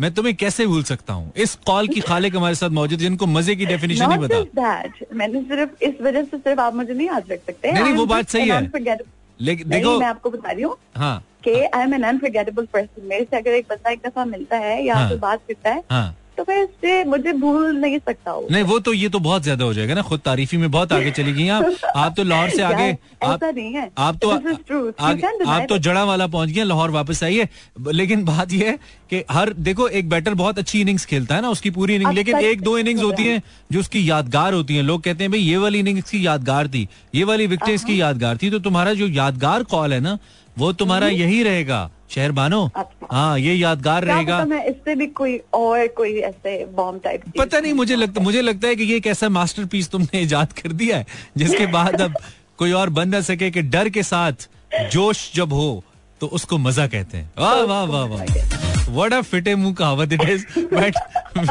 मैं 0.00 0.12
तुम्हें 0.14 0.34
कैसे 0.36 0.66
भूल 0.66 0.82
सकता 0.82 1.12
हूँ? 1.12 1.32
इस 1.36 1.54
कॉल 1.66 1.88
की 1.88 2.00
खालिक 2.00 2.36
हमारे 2.36 2.54
साथ 2.54 2.70
मौजूद 2.70 2.98
है 3.00 3.04
जिनको 3.06 3.26
मज़े 3.26 3.56
की 3.56 3.66
डेफिनेशन 3.66 4.08
नहीं 4.08 4.18
बता 4.18 4.82
मैंने 5.14 5.42
सिर्फ़ 5.42 5.84
इस 5.84 6.00
वजह 6.02 6.22
से 6.22 6.38
सिर्फ़ 6.38 6.60
आप 6.60 6.74
मुझे 6.74 6.94
नहीं 6.94 7.06
याद 7.06 7.32
रख 7.32 7.40
सकते। 7.46 7.72
नहीं, 7.72 7.82
नहीं, 7.84 7.94
वो 7.94 8.06
बात 8.06 8.28
सही 8.28 8.48
है। 8.48 8.96
लेकिन 9.40 9.68
देखो 9.68 9.98
मैं 10.00 10.06
आपको 10.06 10.30
बता 10.30 10.50
रही 10.50 10.62
हूँ 10.62 10.76
हाँ। 10.96 11.18
कि 11.44 11.50
I 11.50 11.82
am 11.82 11.94
an 11.94 12.02
unforgettable 12.02 12.66
person 12.72 13.06
मेरे 13.06 13.24
से 13.24 13.36
अगर 13.36 13.50
एक 13.50 13.66
बंदा 13.70 13.90
एक 13.90 14.00
दफ़ा 14.06 14.24
मिलता 14.24 14.56
है 14.56 14.84
या 14.84 14.94
हाँ। 14.94 15.08
तो 15.10 15.16
बात 15.16 15.40
करता 15.48 15.70
है 15.70 15.82
हाँ। 15.90 16.16
तो 16.38 16.44
फिर 16.44 16.58
इससे 16.58 17.02
मुझे 17.04 17.32
भूल 17.34 17.76
नहीं 17.76 17.98
सकता 17.98 18.30
हो। 18.30 18.46
नहीं 18.50 18.62
वो 18.64 18.78
तो 18.80 18.92
ये 18.92 19.08
तो 19.08 19.18
बहुत 19.20 19.42
ज़्यादा 19.42 19.64
हो 19.64 19.74
जाएगा 19.74 19.94
ना 19.94 20.02
खुद 20.02 20.20
तारीफी 20.20 20.56
में 20.56 20.70
बहुत 20.70 20.92
आगे 20.92 21.10
चली 21.10 21.32
गई 21.32 21.48
आप। 21.48 21.64
आप 21.96 22.14
तो 22.16 22.24
लाहौर 22.24 22.50
से 22.50 22.62
आगे 22.62 22.90
आप 23.24 23.34
ऐसा 23.34 23.50
नहीं 23.50 23.72
है। 23.74 23.90
आप 23.98 24.16
तो 24.16 24.30
आगे, 24.30 25.26
आप 25.46 25.66
तो 25.68 25.78
जड़ा 25.78 26.04
वाला 26.04 26.26
पहुँच 26.28 26.48
गए 26.48 26.64
लाहौर 26.64 26.90
वापस 26.90 27.22
आइए। 27.24 27.48
लेकिन 27.92 28.24
बात 28.24 28.52
ये 28.52 28.68
है 28.68 28.78
कि 29.10 29.22
हर 29.30 29.52
देखो 29.60 29.88
एक 29.90 30.08
बैटर 30.08 30.34
बहुत 30.34 30.58
अच्छी 30.58 30.80
इनिंग्स 30.80 31.04
खेलता 31.06 31.34
है 31.34 31.42
ना 31.42 31.48
उसकी 31.50 31.70
पूरी 31.70 31.94
इनिंग 31.94 32.12
लेकिन 32.12 32.38
एक 32.40 32.60
दो 32.62 32.76
इनिंग्स 32.78 33.02
होती 33.02 33.24
है 33.24 33.40
जो 33.72 33.80
उसकी 33.80 34.08
यादगार 34.10 34.54
होती 34.54 34.76
है। 34.76 34.82
लोग 34.82 35.02
कहते 35.02 35.24
हैं 35.24 35.30
भाई 35.32 35.40
ये 35.40 35.56
वाली 35.58 35.78
इनिंग्स 35.78 36.10
की 36.10 36.26
यादगार 36.26 36.68
थी। 36.68 36.86
ये 37.14 37.24
वाली 37.24 37.46
विकेट 37.46 37.68
इसकी 37.70 38.00
यादगार 38.00 38.36
थी। 38.36 38.50
तो 38.50 38.58
तुम्हारा 38.60 38.92
जो 38.94 39.08
यादगार 39.10 39.62
कॉल 39.64 39.92
है 39.92 40.00
ना 40.00 40.18
वो 40.56 40.72
तुम्हारा 40.74 41.08
यही 41.08 41.42
रहेगा। 41.42 41.90
शहर 42.14 42.32
बानो 42.32 42.64
अच्छा। 42.76 43.06
हाँ 43.12 43.38
ये 43.38 43.54
यादगार 43.54 44.04
रहेगा। 44.04 44.38
इससे 44.68 44.94
भी 44.94 45.06
कोई 45.20 45.36
और 45.54 45.86
कोई 45.96 46.18
ऐसे 46.20 46.64
बॉम्ब 46.76 47.00
टाइप 47.04 47.22
पता 47.38 47.60
नहीं 47.60 47.72
मुझे 47.74 47.96
लगता 47.96 48.20
मुझे 48.20 48.42
लगता 48.42 48.68
है 48.68 48.76
कि 48.76 48.84
ये 48.84 48.96
एक 48.96 49.06
ऐसा 49.06 49.28
मास्टरपीस 49.38 49.90
तुमने 49.90 50.20
इजाद 50.28 50.52
कर 50.62 50.72
दिया 50.82 50.96
है 50.96 51.06
जिसके 51.36 51.66
बाद 51.72 52.00
अब 52.00 52.16
कोई 52.58 52.72
और 52.72 52.90
बन 52.96 53.08
ना 53.08 53.20
सके 53.30 53.50
कि 53.50 53.62
डर 53.74 53.88
के 53.88 54.02
साथ 54.02 54.48
जोश 54.92 55.30
जब 55.34 55.52
हो 55.52 55.82
तो 56.20 56.26
उसको 56.38 56.58
मज़ा 56.58 56.86
कहते 56.86 57.18
हैं। 57.18 57.30
वाह 57.38 57.62
वाह 57.62 57.82
वाह 57.84 58.04
वाह। 58.06 58.90
व्हाट 58.90 59.12
अ 59.12 59.20
फिटे 59.30 59.54
मुँह 59.56 59.74
कहावत 59.74 60.12
it 60.12 60.28
is 60.28 60.44
but 60.74 60.98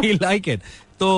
we 0.01 0.13
like 0.13 0.47
it 0.49 0.59
तो 0.99 1.09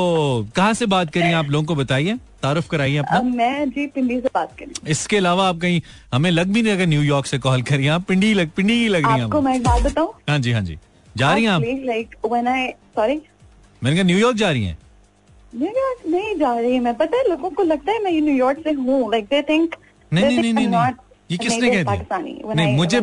कहाँ 0.55 0.73
से 0.73 0.85
बात 0.93 1.11
करिए 1.13 1.33
आप 1.33 1.49
लोगों 1.49 1.65
को 1.67 1.75
बताइए। 1.75 2.17
तारुफ 2.43 2.67
कराइए 2.69 2.97
अपना? 2.97 3.21
मैं 3.21 3.69
जी 3.69 3.85
पिंडी 3.87 4.19
से 4.21 4.29
बात 4.35 4.55
करी। 4.59 4.91
इसके 4.91 5.17
अलावा 5.17 5.47
आप 5.49 5.59
कहीं 5.59 5.81
हमें 6.13 6.29
लग 6.31 6.47
भी 6.53 6.61
नहीं 6.61 6.73
अगर 6.73 6.85
न्यूयॉर्क 6.85 7.25
से 7.25 7.37
कॉल 7.39 7.61
करिए 7.61 7.87
आप 7.89 8.03
पिंडी 8.07 8.33
लग 8.33 8.49
पिंडी 8.55 8.73
ही 8.73 8.87
लग 8.87 9.05
रही 9.05 9.15
हैं 9.15 9.23
आपको 9.23 9.41
मैं 9.41 9.55
एक 9.55 9.63
बात 9.63 9.81
बताऊँ? 9.81 10.13
हाँ 10.29 10.39
जी 10.39 10.51
हाँ 10.51 10.61
जी। 10.61 10.77
जा 11.17 11.33
रही 11.33 11.43
हैं 11.43 11.51
आप 11.51 11.61
लाइक 11.85 12.15
व्हेन 12.31 12.47
आई 12.47 12.67
सॉरी 12.95 13.21
मैंने 13.83 13.95
कहा 13.95 14.05
न्यूयॉर्क 14.05 14.37
जा 14.37 14.49
रही 14.51 14.65
हैं? 14.65 14.77
न्यूयॉर्क 15.55 16.07
नहीं 16.09 16.35
जा 16.35 16.53
रही 16.59 16.79
मैं 16.79 16.93
पता 16.95 17.17
है 17.17 17.29
लोगों 17.29 17.49
को 17.49 17.63
लगता 17.63 17.91
है 17.91 18.03
मैं 18.03 18.11
न्यूयॉर्क 18.21 18.59
से 18.63 18.71
हूँ। 18.71 19.11
लाइक 19.11 19.25
दे 19.25 19.41
थिंक 19.41 19.75
नहीं, 20.13 20.39
नहीं, 20.39 20.53
नहीं। 20.53 20.91
ये 21.31 21.37
किसने 21.37 21.69
कह 21.69 21.83
दिया? 21.83 22.53
नहीं, 22.53 22.75
मुझे 22.75 22.99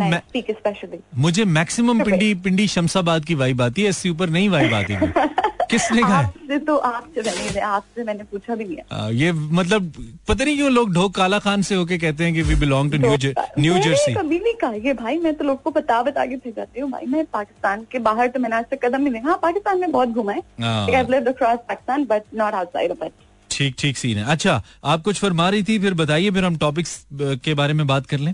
मुझे 1.16 1.44
मैक्सिमम 1.44 2.02
पिंडी 2.04 2.34
पिंडी 2.34 2.66
शमशाबाद 2.68 3.24
की 3.24 3.34
वाइब 3.34 3.62
आती 3.62 3.82
है। 3.82 3.88
इससे 3.88 4.08
ऊपर 4.08 4.30
नहीं 4.30 4.48
वाइब 4.48 4.74
आती 4.74 4.94
किसने 5.70 6.02
कहा? 6.02 6.18
आपसे 6.18 6.58
तो 6.60 6.76
आपसे 6.76 7.22
मैंने 7.22 7.60
आपसे 7.60 8.04
मैंने 8.04 8.24
पूछा 8.30 8.54
भी 8.54 8.64
नहीं 8.64 8.76
है। 8.76 9.14
ये 9.14 9.32
मतलब 9.32 9.92
पता 10.28 10.44
नहीं 10.44 10.56
क्यों 10.56 10.70
लोग 10.72 10.92
ढोक 10.94 11.14
काला 11.14 11.38
खान 11.38 11.62
से 11.62 11.74
होके 11.74 11.98
कहते 11.98 12.24
हैं 12.24 12.34
कि 12.34 12.42
we 12.42 12.54
belong 12.56 12.92
to 12.92 12.98
new 12.98 13.32
New 13.58 13.78
Jersey 13.78 14.14
कभी 14.14 14.38
नहीं 14.38 14.54
कहा 14.60 14.72
ये 14.86 14.92
भाई 14.94 15.18
मैं 15.18 15.34
तो 15.34 15.44
लोग 15.44 15.62
को 15.62 15.70
बता 15.70 16.02
बता 16.02 16.26
के 16.26 16.36
भेजाती 16.36 16.80
हूँ। 16.80 16.90
भाई 16.90 17.06
मैं 17.06 17.24
पाकिस्तान 17.32 17.86
के 17.92 17.98
बाहर 18.00 18.28
तो 18.28 18.40
मैंने 18.40 18.56
आज 18.56 18.64
तक 18.70 18.84
कदम 18.84 19.02
नहीं 19.02 19.22
हाँ 19.22 19.38
पाकिस्तान 19.42 19.80
में 19.80 19.90
बहुत 19.92 20.08
घुमा 20.10 20.32
है। 20.32 20.42
Pakistan 20.60 22.04
but 22.04 22.22
not 22.34 22.54
outside 22.54 22.90
of 22.90 23.08
ठीक 23.50 23.74
ठीक 23.78 23.96
सीन 23.98 24.18
है। 24.18 24.24
अच्छा 24.32 24.62
आप 24.84 25.02
कुछ 25.02 25.18
फरमा 25.20 25.48
रही 25.50 25.62
थी 25.62 25.78
फिर 25.78 25.94
बताइए 25.94 26.30
फिर 26.30 26.44
हम 26.44 26.56
टॉपिक्स 26.58 27.04
के 27.14 27.54
बारे 27.54 27.72
में 27.74 27.86
बात 27.86 28.06
कर 28.06 28.18
लें। 28.18 28.32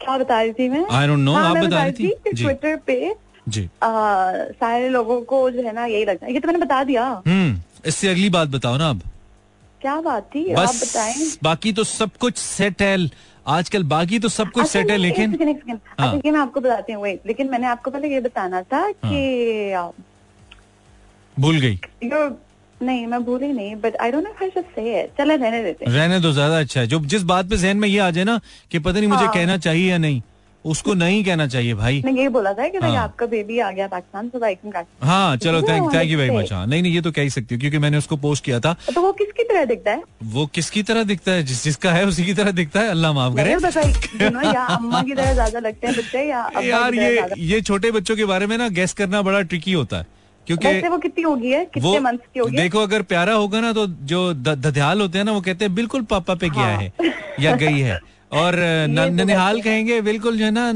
क्या 0.00 0.16
बता 0.18 0.40
रही 0.40 0.52
थी 0.52 0.68
मैं? 0.68 0.80
Don't 0.80 1.24
know, 1.24 1.34
हाँ, 1.34 1.50
आप 1.50 1.56
बता 1.56 1.82
रही 1.82 1.92
थी? 1.92 2.08
ट्विटर 2.34 2.76
पे 2.86 3.14
जी। 3.46 3.68
आ, 3.82 3.88
सारे 4.52 4.88
लोगों 4.88 5.20
को 5.22 5.50
जो 5.50 5.62
है 5.62 5.72
ना 5.74 5.84
यही 5.86 6.04
लगता 6.04 6.26
है 6.26 6.32
ये 6.34 6.40
तो 6.40 6.48
मैंने 6.48 6.64
बता 6.64 6.82
दिया। 6.84 7.04
हम्म 7.26 7.56
इससे 7.86 8.08
अगली 8.08 8.30
बात 8.30 8.48
बताओ 8.48 8.76
ना 8.76 8.88
अब 8.90 9.02
क्या 9.82 10.00
बात 10.00 10.28
थी? 10.34 10.44
बस 10.54 10.68
आप 10.68 10.88
बताएँ। 10.88 11.30
बाकी 11.42 11.72
तो 11.72 11.84
सब 11.84 12.16
कुछ 12.20 12.36
सेट 12.38 12.82
है 12.82 12.96
आजकल 13.46 13.82
बाकी 13.86 14.18
तो 14.18 14.28
सब 14.28 14.50
कुछ 14.50 14.62
अच्छा, 14.62 14.72
सेट 14.72 14.90
है 14.90 14.96
नहीं, 14.96 15.06
एक 15.06 15.16
लेकिन 15.18 15.32
सेकंड, 15.32 15.48
एक 15.48 15.56
सेकंड। 15.56 15.78
हाँ। 16.00 16.12
अच्छा 16.12 16.30
मैं 16.32 16.40
आपको 16.40 16.60
बताती 16.60 16.92
हूँ 16.92 17.06
लेकिन 17.26 17.50
मैंने 17.50 17.66
आपको 17.66 17.90
पहले 17.90 18.08
ये 18.08 18.20
बताना 18.20 18.62
था 18.62 18.90
कि 19.04 19.92
भूल 21.36 21.60
गई। 21.60 21.78
नहीं 22.82 23.06
मैं 23.06 23.22
भूली 23.24 23.52
नहीं 23.52 23.74
but 23.76 23.96
I 23.96 24.10
don't 24.10 24.24
know 24.24 24.30
I 24.42 24.50
say 24.50 25.06
चले 25.18 25.36
रहने 25.36 25.62
देते 25.62 25.84
रहने 25.86 26.18
दो 26.20 26.32
ज़्यादा 26.32 26.58
अच्छा 26.58 26.80
है। 26.80 26.86
जो 26.86 26.98
जिस 27.06 27.22
बात 27.24 27.48
पे 27.50 27.56
जहन 27.56 27.76
में 27.76 27.88
ये 27.88 27.98
आ 27.98 28.10
जाए 28.10 28.24
ना 28.24 28.40
कि 28.70 28.78
पता 28.78 28.98
नहीं 28.98 29.08
मुझे 29.08 29.24
हाँ। 29.24 29.32
कहना 29.34 29.56
चाहिए 29.58 29.90
या 29.90 29.98
नहीं। 29.98 30.20
उसको 30.66 30.94
नहीं 30.94 31.22
कहना 31.24 31.46
चाहिए 31.46 31.74
भाई। 31.74 32.00
मैंने 32.04 32.22
ये 32.22 32.28
बोला 32.28 32.52
था 32.52 32.68
कि 32.68 32.78
हाँ। 32.78 32.94
आपका 32.98 33.26
बेबी 33.26 33.58
आ 33.58 33.70
गया 33.70 33.86
पाकिस्तान 33.88 34.28
तो 34.28 34.44
आई 34.44 34.56
हाँ 35.02 35.36
चलो 35.36 35.60
thank 35.62 35.92
thank 35.94 36.10
you 36.10 36.18
very 36.18 36.36
much 36.36 36.52
हाँ। 36.52 36.66
नहीं 36.66 36.82
नहीं 36.82 36.92
ये 36.92 37.00
तो 37.00 37.12
कह 37.12 37.22
ही 37.22 37.30
सकती 37.30 37.54
हूँ 37.54 37.60
क्योंकि 37.60 37.78
मैंने 37.78 37.98
उसको 37.98 38.16
पोस्ट 38.16 38.44
किया 38.44 38.60
था। 38.60 38.72
तो 38.94 39.00
वो 39.02 39.12
किसकी 39.12 39.42
तरह 39.44 39.64
दिखता 39.64 39.90
है? 39.90 40.02
वो 40.24 40.46
किसकी 40.54 40.82
तरह 40.82 41.04
दिखता 41.04 41.32
है? 41.32 41.42
जिस 41.42 41.62
जिसका 41.64 41.92
है 41.92 42.04
उसी 42.06 42.24
की 42.24 42.34
तरह 42.34 42.50
दिखता 42.52 42.80
है? 42.80 42.88
अल्लाह 42.90 43.12
माफ़ 43.12 43.36
करे। 43.36 43.52
अम्मा 43.52 45.02
की 45.02 45.14
तरह 45.14 45.32
ज़्यादा 45.34 45.58
लगते 45.58 45.86
हैं 45.86 45.96
बच्चे 45.96 46.24
यार 46.68 46.94
ये 46.94 47.28
ये 47.46 47.60
छोटे 47.62 47.90
बच्चों 47.90 48.16
के 48.16 48.24
बारे 48.24 48.46
में 48.46 48.56
ना 48.58 48.68
गैस 48.70 48.92
करना 48.94 49.22
बड़ा 49.22 49.40
ट्रिकी 49.42 49.72
होता 49.72 49.96
है 49.96 50.06
क्योंकि 50.46 50.88
वो 50.88 50.98
कितनी 50.98 51.22
होगी 51.22 51.50
है? 51.50 51.64
कितने 51.66 52.00
मंथ 52.00 52.18
की 52.34 52.40
होगी? 52.40 52.56
देखो 52.56 52.80
अगर 52.80 53.02
प्यारा 53.04 53.32
होगा 53.34 53.60
ना 53.60 53.72
तो 53.72 53.86
जो 53.86 54.32
दधियाल 54.34 55.00
होते 55.00 55.18
हैं 55.18 55.24
ना 55.24 55.32
वो 55.32 55.40
कहते 55.40 55.64
हैं 55.64 55.74
बिल्कुल 55.74 56.02
पापा 56.10 56.34
पे 56.34 56.48
गया 56.48 56.64
हाँ। 56.64 56.76
है 56.76 56.92
या 57.40 57.56
गई 57.56 57.80
है। 57.80 57.98
और 58.32 58.54
तो 58.54 59.08
ननिहाल 59.14 59.60
कहेंगे 59.62 60.00
बिल्कुल 60.02 60.38
जो 60.38 60.44
है 60.44 60.50
ना 60.50 60.72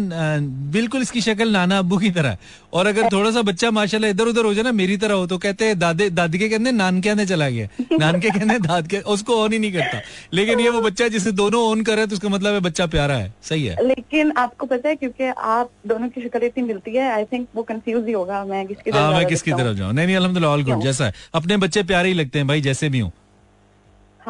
बिल्कुल 0.72 1.02
इसकी 1.02 1.20
शक्ल 1.20 1.48
नाना 1.50 1.78
अबू 1.78 1.96
की 1.98 2.10
तरह 2.10 2.36
और 2.72 2.86
अगर 2.86 3.08
थोड़ा 3.12 3.30
सा 3.30 3.42
बच्चा 3.42 3.70
माशाल्लाह 3.70 4.10
इधर 4.10 4.26
उधर 4.26 4.44
हो 4.44 4.52
जाए 4.54 4.64
ना 4.64 4.72
मेरी 4.72 4.96
तरह 4.96 5.14
हो 5.14 5.26
तो 5.26 5.38
कहते 5.38 5.64
हैं 5.64 5.78
दादे 5.78 6.08
दादी 6.10 6.38
के 6.38 6.48
कहते 6.48 6.64
हैं 6.64 6.72
नान 6.72 7.00
के 7.00 7.08
आने 7.10 7.26
चला 7.26 7.48
गया। 7.48 7.68
नान 7.98 8.20
के 8.20 8.30
कहते 8.30 8.58
दाद 8.58 8.86
के 8.86 8.98
उसको 9.14 9.40
ऑन 9.42 9.52
ही 9.52 9.58
नहीं 9.58 9.72
करता। 9.72 10.00
लेकिन 10.34 10.60
ये 10.60 10.70
वो 10.70 10.80
बच्चा 10.80 11.04
है 11.04 11.10
जिसे 11.10 11.32
दोनों 11.32 11.62
ऑन 11.70 11.82
करे 11.82 12.06
तो 12.06 12.14
उसका 12.14 12.28
मतलब 12.28 12.54
है 12.54 12.60
बच्चा 12.60 12.86
प्यारा 12.86 13.14
है। 13.14 13.32
सही 13.42 13.64
है। 13.66 13.86
लेकिन 13.86 14.32
आपको 14.36 14.66
पता 14.66 14.88
है 14.88 14.96
क्योंकि 14.96 15.32
आप 15.54 15.70
दोनों 15.86 16.08
की 16.08 16.22
शक्ल 16.22 16.44
इतनी 16.46 16.64
मिलती 16.64 16.94
है 16.96 17.10
आई 17.12 17.24
थिंक 17.24 17.48
वो 17.56 17.62
कंफ्यूज 17.62 18.06
ही 18.06 18.12
होगा। 18.12 18.44
मैं 18.44 18.66
किसकी 18.66 18.90
तरफ़ 18.90 19.00
हाँ 19.00 19.24
तरफ़ 19.58 19.76
जाऊँ? 19.76 19.92
नहीं 19.92 20.06
नहीं 20.06 20.16
अलहमदुल्ला 20.16 20.48
ऑल 20.48 20.62
गुड 20.64 20.82
जैसा 20.82 21.06
है। 21.06 21.14
अपने 21.34 21.56
बच्चे 21.56 21.82
प्यारे 21.82 22.08
ही 22.08 22.14
लगते 22.14 22.38
हैं 22.38 22.48
भाई 22.48 22.60
जैसे 22.60 22.88
भी 22.88 22.98
हूँ। 22.98 23.12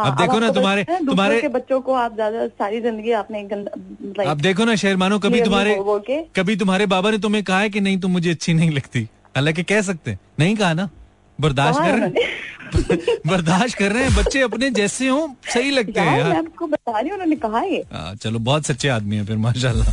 हाँ, 0.01 0.11
अब 0.11 0.19
देखो 0.19 0.39
ना 0.41 0.49
तुम्हारे 0.53 0.85
तुम्हारे 1.07 1.41
के 1.41 1.49
बच्चों 1.49 1.81
को 1.81 1.95
आप 1.95 2.15
ज़्यादा 2.15 2.47
सारी 2.49 2.81
ज़िंदगी 2.81 3.13
आपने 3.13 3.43
गंदा 3.53 4.31
अब 4.31 4.41
देखो 4.41 4.65
ना 4.65 4.75
शेरमानो 4.83 5.19
कभी 5.19 5.41
तुम्हारे 5.43 5.75
कभी 6.37 6.57
तुम्हारे 6.57 6.87
बाबा 6.87 7.11
ने 7.11 7.19
तुम्हें 7.19 7.43
कहा 7.45 7.59
है 7.61 7.71
कि 7.71 7.81
नहीं 7.81 7.99
तुम 8.01 8.11
मुझे 8.13 8.31
अच्छी 8.31 8.55
नहीं 8.55 8.71
लगती? 8.71 9.03
हालाँकि 9.37 9.63
कह 9.63 9.83
सकते 9.83 10.17
नहीं 10.39 10.57
कहा 10.57 10.73
ना? 10.75 10.89
बर्दाश्त 11.39 11.81
कर 11.81 11.99
रहे 11.99 12.29
बर्दाश्त 13.27 13.77
कर 13.79 13.93
रहे 13.93 14.03
हैं। 14.05 14.15
बच्चे 14.17 14.41
अपने 14.41 14.71
जैसे 14.71 15.09
हों 15.09 15.27
सही 15.55 15.71
लगते 15.71 16.01
हैं 16.01 16.19
यार 16.19 16.37
आपको 16.37 16.67
बता 16.67 16.99
रही 16.99 17.11
उन्होंने 17.11 17.37
कहा 17.37 17.61
ये। 17.63 17.85
हाँ, 17.93 18.15
चलो 18.15 18.39
बहुत 18.39 18.67
सच्चे 18.67 18.89
आदमी 18.89 19.17
है 19.17 19.25
फिर 19.27 19.37
माशाल्लाह। 19.37 19.89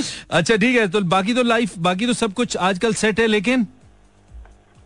अच्छा 0.30 0.56
ठीक 0.56 0.76
है 0.76 0.86
तो 0.88 1.00
बाकी 1.14 1.34
तो 1.34 1.42
लाइफ 1.42 1.78
बाकी 1.88 2.06
तो 2.06 2.12
सब 2.12 2.32
कुछ 2.34 2.56
आजकल 2.68 2.94
सेट 2.94 3.20
है 3.20 3.26
लेकिन 3.26 3.66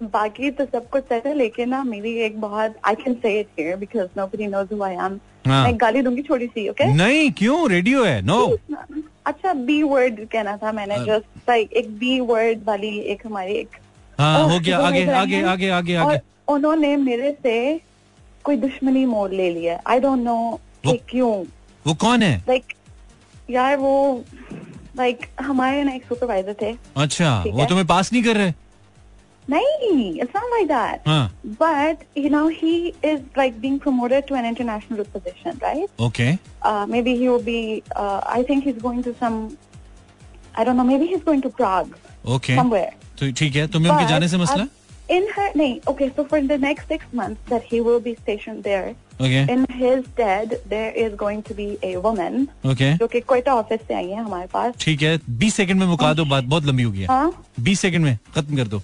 बाकी 0.03 0.51
तो 0.51 0.65
सब 0.65 0.89
कुछ 0.91 1.05
सेट 1.05 1.27
है 1.27 1.35
लेकिन 1.35 1.69
ना 1.69 1.83
मेरी 1.85 2.13
एक 2.25 2.41
बहुत 2.41 2.75
I 2.85 2.95
can 2.95 3.15
say 3.23 3.39
it 3.41 3.49
here 3.59 3.77
because 3.77 4.09
nobody 4.17 4.47
knows 4.47 4.75
who 4.75 4.83
I 4.83 4.95
am 4.95 5.19
हाँ। 5.47 5.63
मैं 5.65 5.77
गाली 5.81 6.03
दूँगी 6.03 6.23
छोटी 6.23 6.47
सी 6.47 6.69
ओके 6.69 6.85
okay? 6.85 6.97
नहीं 6.97 7.31
क्यों? 7.33 7.69
रेडियो 7.71 8.05
है 8.05 8.21
नो 8.23 8.39
no. 8.47 9.03
अच्छा 9.27 9.53
बी 9.53 9.83
वर्ड 9.83 10.25
कहना 10.33 10.57
था 10.57 10.73
मैंने 10.73 10.97
जस्ट 11.07 11.49
लाइक 11.49 11.73
एक 11.73 11.91
बी 11.99 12.19
वर्ड 12.31 12.65
वाली 12.67 12.97
एक 13.13 13.27
हमारी 13.27 13.55
एक 13.55 13.77
हाँ 14.19 14.49
हो 14.49 14.59
गया 14.61 14.79
आगे 14.79 15.05
आगे 15.11 15.43
आगे 15.43 15.69
आगे 15.71 15.95
आगे। 15.97 16.21
उन्होंने 16.49 16.97
मेरे 16.97 17.33
से 17.43 17.57
कोई 18.45 18.57
दुश्मनी 18.57 19.05
मोड़ 19.07 19.31
ले 19.31 19.51
लिया 19.55 19.81
आई 19.87 20.01
डोंट 20.01 20.23
नो 20.25 20.61
कि 20.87 20.97
क्यों? 21.11 21.33
वो 21.87 21.95
कौन 21.95 22.23
है? 22.23 22.37
लाइक 22.49 22.73
यार 23.51 23.77
वो 23.77 24.25
लाइक 24.97 25.27
हमारे 25.41 25.83
ना 25.85 25.93
एक 25.93 26.05
सुपरवाइजर 26.05 26.55
थे। 26.63 26.75
अच्छा 26.97 27.45
वो 27.47 27.65
तुम्हें 27.65 27.87
पास 27.87 28.13
नहीं 28.13 28.23
कर 28.23 28.37
रहे? 28.37 28.53
नहीं 29.50 29.98
इट्स 30.22 30.36
नॉट 30.36 30.52
लाइक 30.52 30.68
दैट 30.68 31.08
हाँ 31.08 31.32
But 31.60 32.04
you 32.22 32.30
know, 32.36 32.44
he 32.60 32.70
is 33.10 33.20
like 33.40 33.58
being 33.66 33.76
promoted 33.82 34.28
to 34.30 34.38
an 34.38 34.46
international 34.52 35.06
position, 35.16 35.60
right? 35.66 36.02
Okay 36.08 36.32
Uh, 36.70 36.86
maybe 36.92 37.12
he 37.18 37.28
will 37.32 37.44
be. 37.48 37.60
Uh, 38.04 38.20
I 38.36 38.40
think 38.48 38.64
he's 38.68 38.80
going 38.86 39.04
to 39.08 39.12
some. 39.20 39.36
I 40.56 40.64
don't 40.70 40.80
know. 40.82 40.86
Maybe 40.88 41.10
he's 41.12 41.26
going 41.28 41.44
to 41.44 41.52
Prague 41.60 41.92
okay 42.38 42.56
somewhere. 42.62 42.90
तो 43.20 43.32
ठीक 43.42 43.56
है 43.56 43.68
तुम्हें 43.76 43.92
उनके 43.92 44.04
But, 44.04 44.10
जाने 44.10 44.28
से 44.28 44.38
मसला 44.38 44.64
uh, 44.64 45.16
in 45.16 45.28
her, 45.34 45.46
no, 45.62 45.66
okay. 45.92 46.08
So 46.16 46.24
for 46.32 46.40
the 46.52 46.58
next 46.64 46.94
six 46.94 47.12
months 47.20 47.52
that 47.54 47.68
he 47.74 47.82
will 47.88 48.00
be 48.08 48.16
stationed 48.22 48.64
there, 48.70 48.88
okay 49.22 49.46
in 49.56 49.68
his 49.82 50.02
stead, 50.08 50.58
there 50.74 50.90
is 51.04 51.14
going 51.22 51.44
to 51.50 51.60
be 51.62 51.68
a 51.92 51.94
woman 52.08 52.42
okay 52.72 52.92
जो 52.98 53.08
कि 53.14 53.22
कोयटा 53.34 53.56
ऑफिस 53.56 53.88
से 53.88 53.94
आई 53.94 54.10
है 54.10 54.24
हमारे 54.24 54.48
पास. 54.54 54.74
ठीक 54.80 55.02
है 55.02 55.18
बीस 55.46 55.56
सेकंड 55.62 55.80
में 55.80 55.88
मुका 55.88 56.14
दो 56.14 56.26
बात 56.34 56.44
बहुत 56.56 56.66
लंबी 56.66 56.84
हो 56.84 56.92
गई 56.92 57.00
है 57.00 57.08
हाँ 57.08 57.32
बीस 57.70 57.80
सेकंड 57.88 58.06
में 58.06 58.18
खत्म 58.36 58.58
कर 58.58 58.68
दो 58.76 58.82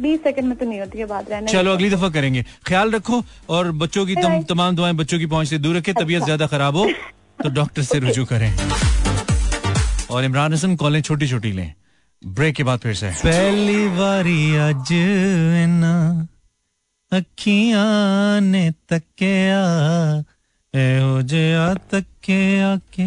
बीस 0.00 0.22
सेकंड 0.22 0.46
में 0.46 0.56
तो 0.58 0.66
नहीं 0.66 0.80
होती 0.80 0.98
है 0.98 1.06
बात 1.06 1.30
रहने 1.30 1.52
चलो 1.52 1.72
अगली 1.72 1.90
दफ़ा 1.90 2.08
करेंगे। 2.10 2.44
ख्याल 2.66 2.90
रखो 2.92 3.22
और 3.50 3.70
बच्चों 3.74 4.06
की 4.06 4.14
तम, 4.16 4.42
तमाम 4.44 4.76
दुआएँ 4.76 4.94
बच्चों 4.94 5.18
की 5.18 5.26
पहुँच 5.26 5.48
से 5.48 5.58
दूर 5.58 5.76
रखे 5.76 5.92
तबीयत 5.94 6.22
अच्छा। 6.22 6.26
ज़्यादा 6.26 6.46
खराब 6.46 6.76
हो 6.76 6.86
तो 7.42 7.48
डॉक्टर 7.50 7.82
से 7.82 7.98
रुजू 7.98 8.24
करें। 8.24 8.52
और 10.10 10.24
इमरान 10.24 10.52
हसन 10.52 10.76
कॉलें 10.76 11.00
छोटी 11.02 11.28
छोटी 11.28 11.52
लें। 11.52 11.72
ब्रेक 12.22 12.54
के 12.54 12.62
बाद 12.64 12.78
फिर 12.78 12.94
से। 12.94 13.10
पहली 13.18 13.86
बारी 13.96 14.56
अज 14.58 14.88
ना 15.70 15.94
अखियाँ 17.12 18.40
ने 18.40 18.70
तकिया 18.90 19.62
एहो 20.74 21.20
जिया 21.22 21.72
तकिया 21.92 22.74
के 22.94 23.02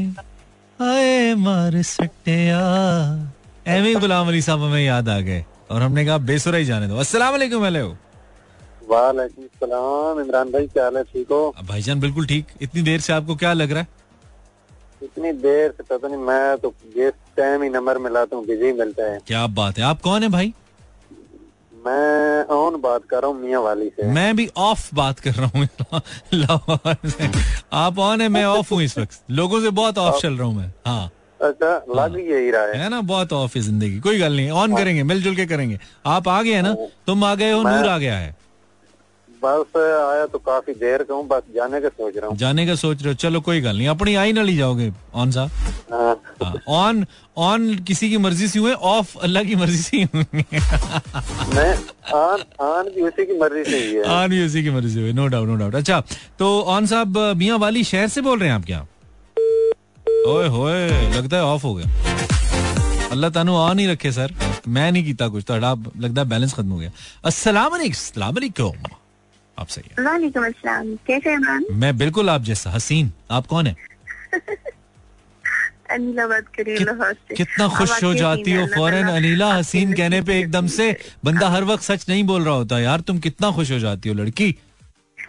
हाय 0.79 1.35
मार 1.37 1.81
सटिया। 1.83 2.61
एਵੇਂ 3.67 3.87
ही 3.87 3.95
गुलाम 3.95 4.27
अली 4.27 4.41
साहब 4.41 4.63
हमें 4.63 4.83
याद 4.83 5.09
आ 5.09 5.19
गए। 5.19 5.43
और 5.71 5.81
हमने 5.81 6.05
कहा 6.05 6.17
बेसुरा 6.29 6.57
ही 6.57 6.65
जाने 6.65 6.87
दो। 6.87 6.95
अस्सलाम 6.99 7.31
वालेकुम 7.31 7.63
हेलो। 7.65 7.87
वालेकुम 8.89 9.45
सलाम। 9.59 10.19
इमरान 10.21 10.51
भाई 10.51 10.67
क्या 10.67 10.83
हाल 10.83 10.97
है? 10.97 11.03
ठीक 11.03 11.27
हो? 11.31 11.53
भाईजान 11.63 11.99
बिल्कुल 11.99 12.25
ठीक। 12.27 12.45
इतनी 12.61 12.81
देर 12.81 12.99
से 12.99 13.13
आपको 13.13 13.35
क्या 13.35 13.53
लग 13.53 13.71
रहा 13.71 13.81
है? 13.81 13.87
इतनी 15.03 15.31
देर 15.43 15.71
से 15.71 15.83
पता 15.83 16.07
नहीं 16.07 16.17
मैं 16.17 16.57
तो 16.57 16.73
जिस 16.95 17.13
टाइम 17.37 17.63
ही 17.63 17.69
नंबर 17.69 17.97
मिलाता 17.97 18.35
हूँ 18.35 18.45
बिज़ी 18.45 18.71
मिलता 18.73 19.11
है। 19.11 19.19
क्या 19.27 19.45
बात 19.59 19.77
है। 19.77 19.83
आप 19.83 20.01
कौन 20.01 20.23
है 20.23 20.29
भाई? 20.29 20.53
मैं 21.85 22.43
ऑन 22.55 22.75
बात 22.81 23.05
कर 23.09 23.21
रहा 23.21 23.31
हूँ 23.31 23.39
मियाँ 23.41 23.61
वाली 23.61 23.87
से। 23.89 24.07
मैं 24.13 24.35
भी 24.35 24.49
ऑफ़ 24.57 24.89
बात 24.95 25.19
कर 25.19 25.33
रहा 25.33 25.49
हूँ। 25.55 25.67
आप 27.73 27.99
ऑन 27.99 28.21
है 28.21 28.27
मैं 28.29 28.43
ऑफ़ 28.45 28.73
हूँ 28.73 28.81
इस 28.83 28.97
वक्त। 28.97 29.23
लोगों 29.31 29.61
से 29.61 29.69
बहुत 29.79 29.97
ऑफ़ 29.97 30.21
चल 30.21 30.37
रहा 30.37 30.47
हूँ 30.47 30.55
मैं। 30.55 30.71
हाँ। 30.85 31.09
अच्छा 31.41 31.71
लग 31.95 32.19
यही 32.21 32.51
रहा 32.51 32.61
है। 32.63 32.77
है 32.77 32.89
ना 32.89 33.01
बहुत 33.03 33.33
ऑफ़ 33.33 33.57
है 33.57 33.61
ज़िंदगी। 33.63 33.99
कोई 33.99 34.19
गल 34.19 34.35
नहीं 34.35 34.49
ऑन 34.51 34.75
करेंगे 34.75 35.03
मिलजुल 35.05 35.35
के 35.35 35.45
करेंगे। 35.45 35.79
आप 36.07 36.27
आ 36.27 36.41
गए 36.41 36.53
हैं 36.53 36.63
ना 36.63 36.75
तुम 37.07 37.23
आ 37.23 37.33
गए 37.35 37.51
हो 37.51 37.63
नूर 37.63 37.87
आ 37.87 37.97
गया 37.97 38.17
है। 38.17 38.35
बस 39.43 39.77
आया 39.77 40.25
तो 40.25 40.37
काफ़ी 40.39 40.73
देर 40.75 41.03
का 41.03 41.13
हूँ 41.13 41.27
बस 41.27 41.43
जाने 41.55 41.79
का 41.81 41.89
सोच 41.89 42.17
रहा 42.17 42.27
हूँ। 42.27 42.37
जाने 42.37 42.65
का 42.67 42.75
सोच 42.75 43.01
रहे 43.03 43.09
हो 43.09 43.15
चलो 43.19 43.39
कोई 43.41 43.61
गल 43.61 43.77
नहीं 43.77 43.87
अपनी 43.87 44.15
आई 44.15 44.33
ना 44.33 44.41
ली 44.41 44.55
जाओगे 44.57 44.91
ऑन 45.15 45.31
साहब? 45.31 45.49
हाँ, 45.91 46.15
हाँ, 46.43 46.53
ऑन 46.67 47.05
ऑन 47.37 47.73
किसी 47.87 48.09
की 48.09 48.17
मर्ज़ी 48.17 48.47
से 48.47 48.59
हुए 48.59 48.73
ऑफ़ 48.73 49.17
अल्लाह 49.19 49.43
की 49.43 49.55
मर्ज़ी 49.55 49.77
से 49.77 49.81
से 49.81 49.97
ही 49.97 50.05
ऑन 52.13 52.43
भी 52.93 53.01
उसी 53.03 53.25
की 53.25 54.69
मर्ज़ी 54.71 54.93
से 54.93 55.01
हुए 55.01 55.13
नो 55.13 55.27
डाउट 55.27 55.47
नो 55.47 55.55
डाउट 55.55 55.75
अच्छा 55.75 55.99
तो 56.39 56.61
ऑन 56.61 56.85
साहब 56.85 57.17
मियाँ 57.37 57.57
वाली 57.57 57.83
शहर 57.83 58.07
से 58.07 58.21
बोल 58.21 58.39
रहे 58.39 58.49
हैं 58.49 58.55
आप 58.55 58.65
क्या? 58.65 58.85
ओए 60.27 60.47
होए 60.47 61.11
लगता 61.11 61.37
है 61.37 61.43
ऑफ़ 61.43 61.63
हो 61.63 61.73
गया। 61.75 61.87
अल्लाह 63.11 63.29
तानू 63.29 63.53
ऑन 63.53 63.79
ही 63.79 63.87
रखे 63.87 64.11
सर। 64.11 64.33
मैं 64.67 64.91
नहीं 64.91 65.05
कीता 65.05 65.27
कुछ 65.27 65.43
तो 65.47 65.53
आप 65.53 65.91
लगता 65.97 66.21
है 66.21 66.29
बैलेंस 66.29 66.53
खत्म 66.53 66.69
हो 66.69 66.77
गया। 66.77 66.91
अस्सलाम 67.25 67.71
वालेकुम 67.71 68.73
आप 69.59 69.67
सही 69.67 69.89
है। 69.91 70.05
वालेकुम 70.05 70.45
अस्सलाम। 70.45 70.95
कैसे 70.95 71.33
इमरान 71.33 71.65
मैं 71.71 71.97
बिल्कुल 71.97 72.29
आप 72.29 72.41
जैसा 72.41 72.71
हसीन। 72.71 73.11
आप 73.31 73.47
कौन 73.47 73.67
है? 73.67 73.75
अनिला 75.91 76.27
बात 76.27 76.47
करिए 76.47 76.77
कित- 76.77 77.37
कितना 77.37 77.67
खुश 77.67 78.03
हो 78.03 78.13
जाती 78.13 78.53
हो 78.53 78.61
है, 78.61 78.67
फ़ौरन 78.67 79.07
अनीला 79.07 79.53
हसीन 79.53 79.93
कहने 79.93 80.21
पे 80.21 80.39
एकदम 80.39 80.67
से 80.67 80.97
बंदा 81.25 81.49
हर 81.49 81.63
वक्त 81.63 81.83
सच 81.83 82.05
नहीं 82.09 82.23
बोल 82.23 82.43
रहा 82.43 82.53
होता 82.53 82.79
यार 82.79 82.99
तुम 82.99 83.19
कितना 83.19 83.51
खुश 83.51 83.71
हो 83.71 83.79
जाती 83.79 84.09
हो 84.09 84.15
लड़की। 84.15 84.55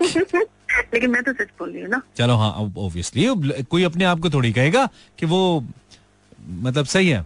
लेकिन 0.94 1.10
मैं 1.10 1.22
तो 1.22 1.32
सच 1.32 1.48
बोल 1.58 1.70
रही 1.70 1.82
हूँ 1.82 1.90
ना। 1.90 2.00
चलो 2.16 2.36
हाँ 2.36 2.50
ऑब्वियसली 2.52 3.26
कोई 3.64 3.84
अपने 3.84 4.04
आप 4.04 4.20
को 4.20 4.30
थोड़ी 4.30 4.52
कहेगा 4.52 4.88
कि 5.18 5.26
वो 5.26 5.42
मतलब 6.62 6.84
सही 6.86 7.08
है। 7.08 7.22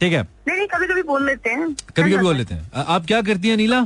ठीक 0.00 0.12
है? 0.12 0.22
नहीं 0.48 0.56
नहीं 0.56 0.66
कभी 0.68 0.86
कभी 0.86 1.02
बोल 1.02 1.24
लेते 1.26 1.50
हैं। 1.50 1.72
कभी 1.74 2.10
कभी 2.12 2.16
बोल 2.18 2.36
लेते 2.36 2.54
हैं। 2.54 2.84
आप 2.86 3.06
क्या 3.06 3.20
करती 3.22 3.48
हैं 3.48 3.56
नीला? 3.56 3.80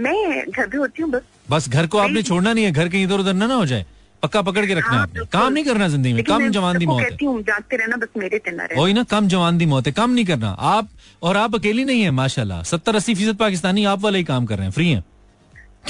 मैं 0.00 0.50
घर 0.50 0.66
पे 0.66 0.78
होती 0.78 1.02
हूँ 1.02 1.10
बस। 1.10 1.22
बस 1.50 1.68
घर 1.68 1.86
को 1.86 1.98
आपने 1.98 2.22
छोड़ना 2.22 2.52
नहीं 2.52 2.64
है 2.64 2.72
घर 2.72 2.88
कहीं 2.88 3.04
इधर 3.04 3.20
उधर 3.20 3.34
ना 3.34 3.46
ना 3.46 3.54
हो 3.54 3.66
जाए। 3.66 3.86
पक्का 4.22 4.40
पकड़ 4.42 4.64
के 4.66 4.74
रखना 4.74 4.92
है 4.92 5.00
आपने। 5.00 5.24
काम 5.32 5.52
नहीं 5.52 5.64
करना 5.64 5.88
ज़िंदगी 5.88 6.12
में 6.12 6.22
कम 6.24 6.48
जवान 6.50 6.78
दी 6.78 6.86
मौत 6.86 7.02
है। 7.02 7.42
जागते 7.42 7.76
रहना 7.76 7.96
बस 7.96 8.08
मेरे 8.16 8.40
ना 8.48 8.64
रहे। 8.64 8.80
वही 8.80 8.92
ना 8.92 9.02
कम 9.10 9.28
जवान 9.28 9.58
दी 9.58 9.66
मौत 9.66 9.86
है 9.86 9.92
कम 9.92 10.10
नहीं 10.10 10.24
करना। 10.24 10.50
आप 10.50 10.88
और 11.22 11.36
आप 11.36 11.54
अकेली 11.54 11.84
नहीं 11.84 12.02
है 12.02 12.10
माशाल्लाह। 12.12 12.62
सत्तर 12.62 12.96
अस्सी 12.96 13.14
फ़ीसद 13.14 13.36
पाकिस्तानी 13.36 13.84
आप 13.84 14.00
वाले 14.00 14.18
ही 14.18 14.24
काम 14.24 14.46
कर 14.46 14.56
रहे 14.56 14.66
हैं 14.66 14.72
फ्री 14.72 14.88
हैं। 14.90 15.04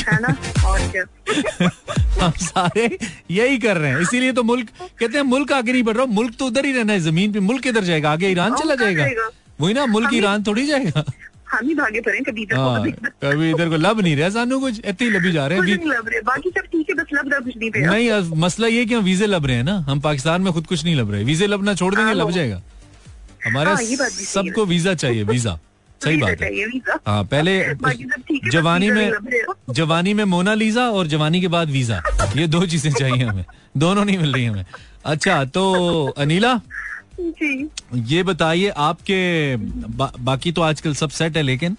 है 0.00 0.18
ना 0.22 0.36
और 0.68 0.80
क्या? 0.92 1.04
हम 2.20 2.30
सारे 2.42 2.86
यही 3.30 3.58
कर 3.58 3.76
रहे 3.76 3.90
हैं। 3.90 4.00
इसीलिए 4.00 4.32
तो 4.32 4.42
मुल्क 4.42 4.68
कहते 4.80 5.16
हैं 5.16 5.24
मुल्क 5.24 5.52
आगे 5.52 5.72
नहीं 5.72 5.82
बढ़ 5.82 5.96
रहा 5.96 6.06
मुल्क 6.18 6.34
तो 6.38 6.46
उधर 6.46 6.64
ही 6.66 6.72
रहना 6.72 6.92
है 6.92 7.00
ज़मीन 7.00 7.32
पे 7.32 7.40
मुल्क 7.40 7.62
किधर 7.62 7.84
जाएगा 7.84 8.10
आगे 8.12 8.28
ईरान 8.30 8.54
चला 8.56 8.74
जाएगा? 8.74 9.28
वही 9.60 9.74
ना 9.74 9.86
मुल्क 9.86 10.14
ईरान 10.14 10.42
थोड़ी 10.46 10.66
जाएगा। 10.66 11.04
हम 11.50 11.66
ही 11.68 11.74
भागे 11.74 12.00
पड़े 12.06 12.18
कभी 12.20 12.42
इधर 12.42 12.56
को, 12.56 12.62
हाँ 12.62 12.80
कभी 13.22 13.50
इधर। 13.50 13.68
को 13.68 13.76
लब 13.76 14.00
नहीं 14.00 14.16
रहा 14.16 14.28
सानू 14.30 14.58
कुछ 14.60 14.80
इतने 14.84 15.06
ही 15.06 15.12
लबी 15.12 15.30
जा 15.32 15.46
रहे 15.46 15.58
हैं 15.58 15.64
नहीं 15.64 15.90
लब 15.92 16.08
रहे 16.08 16.20
बाकी 16.22 16.50
सब 16.50 16.66
ठीक 16.72 16.88
है 16.90 16.94
बस 16.96 17.14
लब 17.14 17.30
रहा 17.32 17.40
कुछ 17.40 17.56
नहीं 17.56 17.70
पे। 17.70 17.86
नहीं 17.86 18.10
अब 18.10 18.34
मसला 18.44 18.66
ये 18.66 18.84
कि 18.86 18.94
हम 18.94 19.04
वीजे 19.04 19.26
लब 19.26 19.46
रहे 19.46 19.56
हैं 19.56 19.64
ना 19.64 19.76
हम 19.88 20.00
पाकिस्तान 20.00 20.42
में 20.42 20.52
खुद 20.52 20.66
कुछ 20.66 20.84
नहीं 20.84 20.96
लब 20.96 21.10
रहे 21.12 21.24
वीजे 21.24 21.46
लबना 21.46 21.74
छोड़ 21.74 21.94
देंगे 21.94 22.06
हाँ, 22.06 22.14
लब 22.14 22.30
जाएगा। 22.30 22.60
हमारे 23.46 23.70
हाँ, 23.70 23.82
है। 23.82 24.08
सबको 24.10 24.64
वीज़ा 24.66 24.94
चाहिए 24.94 25.22
वीज़ा। 25.24 25.58
सही 26.00 26.16
बात 26.16 26.42
है। 26.42 26.50
हाँ 27.06 27.22
पहले 27.24 27.58
जवानी 28.50 28.90
में। 28.90 29.12
जवानी 29.70 30.14
में 30.14 30.24
मोनालीजा 30.24 30.88
और 30.90 31.06
जवानी 31.06 31.40
के 31.40 31.48
बाद 31.48 31.70
वीज़ा। 31.70 32.00
ये 32.36 32.46
दो 32.46 32.64
चीज़ें 32.66 32.92
चाहिए 32.92 33.24
हमें। 33.24 33.44
दोनों 33.76 34.04
नहीं 34.04 34.18
मिल 34.18 34.32
रही 34.32 34.44
हमें। 34.44 34.64
अच्छा 35.04 35.44
तो 35.44 35.64
अनीला? 36.18 36.54
जी। 37.20 37.68
ये 37.94 38.22
बताइए 38.22 38.68
आपके 38.68 39.56
बा, 39.56 40.12
बाकी 40.20 40.52
तो 40.52 40.62
आजकल 40.62 40.94
सब 40.94 41.10
सेट 41.10 41.36
है 41.36 41.42
लेकिन? 41.42 41.76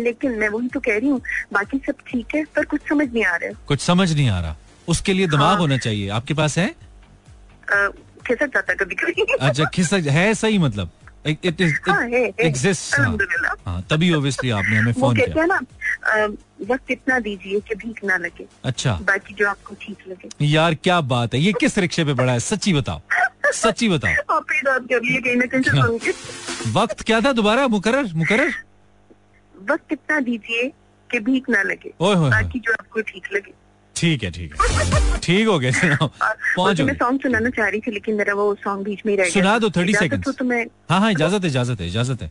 लेकिन 0.00 0.38
मैं 0.38 0.48
वही 0.48 0.68
तो 0.68 0.80
कह 0.80 0.98
रही 0.98 1.08
हूँ 1.08 1.20
बाकी 1.52 1.78
सब 1.78 1.94
ठीक 2.08 2.34
है 2.34 2.44
पर 2.56 2.64
कुछ 2.64 2.80
समझ 2.88 3.06
नहीं 3.12 3.24
आ 3.24 3.36
रहा 3.36 3.48
है। 3.48 3.54
कुछ 3.66 3.80
समझ 3.80 4.12
नहीं 4.12 4.28
आ 4.28 4.40
रहा। 4.40 4.56
उसके 4.88 5.12
लिए 5.12 5.26
दिमाग 5.26 5.46
हाँ। 5.46 5.58
होना 5.58 5.76
चाहिए। 5.78 6.08
आपके 6.08 6.34
पास 6.34 6.58
है? 6.58 6.66
खिसक 8.26 8.46
जाता 8.46 8.74
कभी 8.74 8.94
कभी 8.94 9.26
अच्छा 9.40 9.64
खिसक 9.64 10.06
है 10.08 10.32
सही 10.34 10.58
मतलब। 10.58 10.90
इट 11.26 11.60
इज़ 11.60 11.90
हाँ, 11.90 12.08
है। 12.08 12.32
एग्जिस्ट 12.40 12.94
तभी 13.90 14.14
ओब्वियसली 14.14 14.50
आपने 14.50 14.76
हमें 14.76 14.92
फ़ोन 14.92 15.16
किया। 15.16 15.46
ना 15.46 15.60
वक्त 16.70 16.90
इतना 16.90 17.18
दीजिए 17.18 17.60
कि 17.60 17.74
भीख 17.74 18.04
ना 18.04 18.16
लगे। 18.16 18.46
अच्छा। 18.64 18.98
बाकी 19.02 19.34
जो 19.34 19.48
आपको 19.48 19.74
ठीक 19.80 19.96
लगे। 20.08 20.46
यार 20.46 20.74
क्या 20.74 21.00
बात 21.00 21.34
है। 21.34 21.40
ये 21.40 21.52
किस 21.52 21.78
रिक्शे 21.78 22.04
पे 22.04 22.14
पड़ा 22.14 22.32
है? 22.32 22.40
सच्ची 22.40 22.72
बताओ। 22.72 23.00
सच्ची 23.46 23.88
बताओ। 23.88 24.40
वक्त 26.72 27.02
क्या 27.02 27.20
था 27.20 27.32
दोबारा? 27.32 27.68
मुकर्रर 27.68 28.10
मुकर्रर? 28.14 28.52
वक्त 29.70 29.92
इतना 29.92 30.20
दीजिए 30.20 30.72
कि 31.10 31.20
भीख 31.20 31.50
ना 31.50 31.62
लगे। 31.62 31.92
बाकी 32.30 32.58
जो 32.58 32.72
आपको 32.72 33.00
ठीक 33.00 33.28
लगे। 33.32 33.52
ठीक 34.00 34.22
है 34.24 34.30
ठीक 34.30 34.54
है। 34.54 35.18
ठीक 35.22 35.46
हो 35.46 35.58
गया 35.58 35.70
सुनाओ। 35.78 36.06
पाँच 36.08 36.80
हो 36.80 36.86
मैं 36.86 36.94
सॉन्ग 36.96 37.20
सुनाना 37.22 37.50
चाह 37.50 37.68
रही 37.68 37.80
थी 37.80 37.90
लेकिन 37.92 38.14
मेरा 38.16 38.34
वो 38.34 38.54
सॉन्ग 38.64 38.84
बीच 38.84 39.00
में 39.06 39.12
रह 39.16 39.22
गया। 39.22 39.32
सुना 39.32 39.58
दो 39.58 39.70
थर्टी 39.70 39.94
सेकंड 39.94 40.26
हो 40.26 40.32
तो 40.32 40.44
हाँ 40.90 41.00
हाँ 41.00 41.10
इजाज़त 41.12 41.42
है 41.44 41.48
इजाज़त 41.50 41.80
है 41.80 41.86
इजाज़त 41.88 42.22
है। 42.22 42.30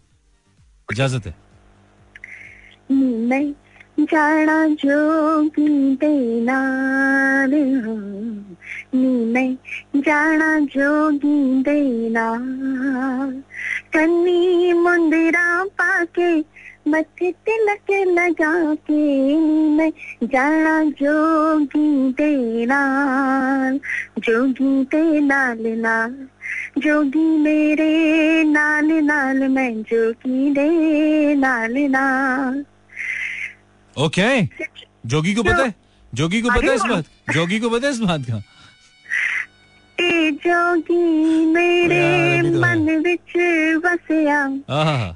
इजाज़त 0.89 1.28
है। 1.28 1.34
मैं 3.30 3.53
जाना 3.99 4.57
जोगी 4.82 5.95
देना 6.01 6.59
मैं 8.95 9.49
जाना 9.95 10.59
जोगी 10.74 11.63
देना। 11.63 12.28
कन्नी 13.93 14.74
मुंदरा 14.74 15.63
पाके 15.80 16.32
मथे 16.88 17.32
तिलक 17.32 17.92
लगा 18.08 18.76
के 18.76 19.36
मैं 19.78 19.92
जाना 20.24 20.84
जोगी 20.84 22.14
देना 22.14 22.80
जोगी 24.20 24.84
दे 24.84 25.20
नाल 25.20 25.64
नाल 25.68 26.28
जोगी 26.78 27.20
मेरे 27.20 28.44
नाल 28.44 28.92
नाल 28.92 29.48
मैं 29.48 29.82
जोगी 29.84 30.52
दे 30.52 31.36
नाल 31.36 31.78
नाल। 31.78 32.66
ओके 33.96 34.42
जोगी 35.06 35.34
को 35.34 35.44
पता 35.44 35.64
है? 35.64 35.74
जोगी 36.14 36.42
को 36.42 36.50
पता 36.50 36.68
है 36.68 36.76
इस 36.76 36.82
बात? 36.82 37.06
जोगी 37.34 37.60
को 37.60 37.70
पता 37.70 37.88
है 37.88 37.94
इस 37.94 38.00
बात 38.00 38.22
का? 38.22 38.42
जोगी 40.12 41.45
मेरे। 41.45 42.41
मन 42.41 43.03
विच 43.05 43.36
वसया। 43.86 44.47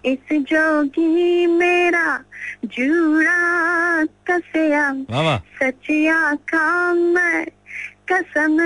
इस 0.05 0.33
जोगी 0.33 1.47
मेरा 1.47 2.23
जूड़ा 2.65 4.03
कसिया। 4.05 4.93
सचिया 5.39 6.35
काम 6.35 7.15
कसम 8.11 8.57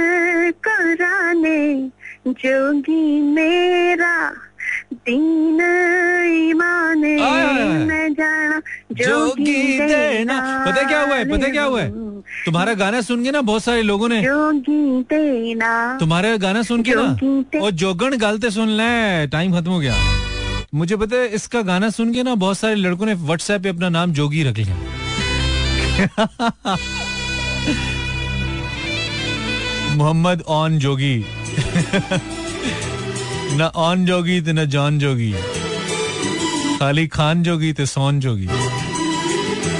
कराने। 0.52 1.92
जोगी 2.28 3.22
मेरा 3.22 4.34
दीन 4.94 5.62
ईमान 6.50 7.06
आय। 7.06 7.64
मैं 7.86 8.14
जाना 8.14 8.62
जोगी 8.94 9.80
देना। 9.80 10.66
पता 10.68 10.88
क्या 10.88 11.02
हुआ 11.02 11.16
है? 11.16 11.32
पता 11.32 11.50
क्या 11.52 11.64
हुआ 11.64 11.82
है? 11.82 11.92
तुम्हारा 12.46 12.74
गाना 12.74 13.02
सुन 13.02 13.24
के 13.24 13.32
ना 13.32 13.42
बहुत 13.42 13.64
सारे 13.64 13.82
लोगों 13.82 14.10
ने 14.10 14.22
जोगी 14.22 15.04
देना। 15.14 15.98
तुम्हारा 16.00 16.38
गाना 16.38 16.62
सुन 16.62 16.84
के 16.84 16.92
ना 16.96 17.18
और 17.62 17.72
जोगण 17.72 18.18
गालते 18.18 18.52
सुन 18.52 18.70
ले। 18.70 19.28
टाइम 19.28 19.60
खत्म 19.60 19.72
हो 19.72 19.80
गया। 19.80 19.96
मुझे 20.76 20.96
पता 20.96 21.16
है 21.16 21.28
इसका 21.28 21.62
गाना 21.62 21.90
सुन 21.90 22.14
के 22.14 22.24
ना 22.24 22.36
बहुत 22.36 22.58
सारे 22.58 22.76
लड़कों 22.76 23.06
ने 23.06 23.14
व्हाट्सएप 23.14 23.62
पे 23.62 23.70
अपना 23.70 23.90
नाम 23.90 24.14
जोगी 24.14 24.44
रख 24.44 24.58
लिया। 24.58 24.78
मोहम्मद 29.96 30.44
ऑन 30.48 30.80
जोगी। 30.80 31.26
न 33.55 33.71
ऑन 33.87 34.05
जोगी 34.07 34.41
तो 34.43 34.53
न 34.53 34.65
जॉन 34.75 34.99
जोगी 34.99 35.33
खाली 36.79 37.07
खान 37.17 37.43
जोगी 37.49 37.73
तो 37.73 37.87
सोन 37.89 38.21
जोगी 38.21 38.49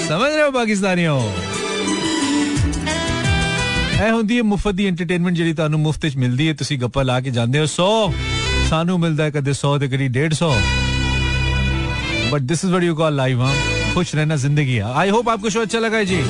समझ 0.09 0.31
रहे 0.31 0.43
हो 0.43 0.51
ਪਾਕਿਸਤਾਨੀਓ 0.53 1.17
ਇਹ 4.05 4.11
ਹੁੰਦੀ 4.13 4.37
ਹੈ 4.37 4.43
ਮੁਫਤ 4.43 4.75
ਦੀ 4.75 4.87
ਐਂਟਰਟੇਨਮੈਂਟ 4.87 5.35
ਜਿਹੜੀ 5.37 5.53
ਤੁਹਾਨੂੰ 5.55 5.81
ਮੁਫਤ 5.81 6.05
ਵਿੱਚ 6.05 6.17
ਮਿਲਦੀ 6.17 6.49
ਹੈ 6.49 6.53
ਤੁਸੀਂ 6.61 6.79
ਗੱਪਾਂ 6.79 7.05
ਲਾ 7.05 7.19
ਕੇ 7.21 7.31
ਜਾਂਦੇ 7.31 7.59
ਹੋ 7.59 7.65
100 7.67 8.69
ਸਾਨੂੰ 8.71 8.99
ਮਿਲਦਾ 9.01 9.25
ਹੈ 9.25 9.31
ਕਦੇ 9.37 9.53
100 9.53 9.79
ਤੇ 9.81 9.89
ਕਦੀ 9.89 10.09
150 10.23 10.51
but 12.33 12.45
this 12.51 12.63
is 12.67 12.71
what 12.73 12.85
you 12.85 12.93
call 12.99 13.17
live 13.17 13.41
हाँ 13.43 13.55
खुश 13.95 14.13
रहना 14.19 14.37
जिंदगी 14.45 14.77
है 14.77 14.93
आई 15.01 15.11
होप 15.17 15.27
आपको 15.33 15.51
शो 15.57 15.65
अच्छा 15.67 15.81
लगा 15.81 15.99
है 15.99 16.07
जी 16.07 16.21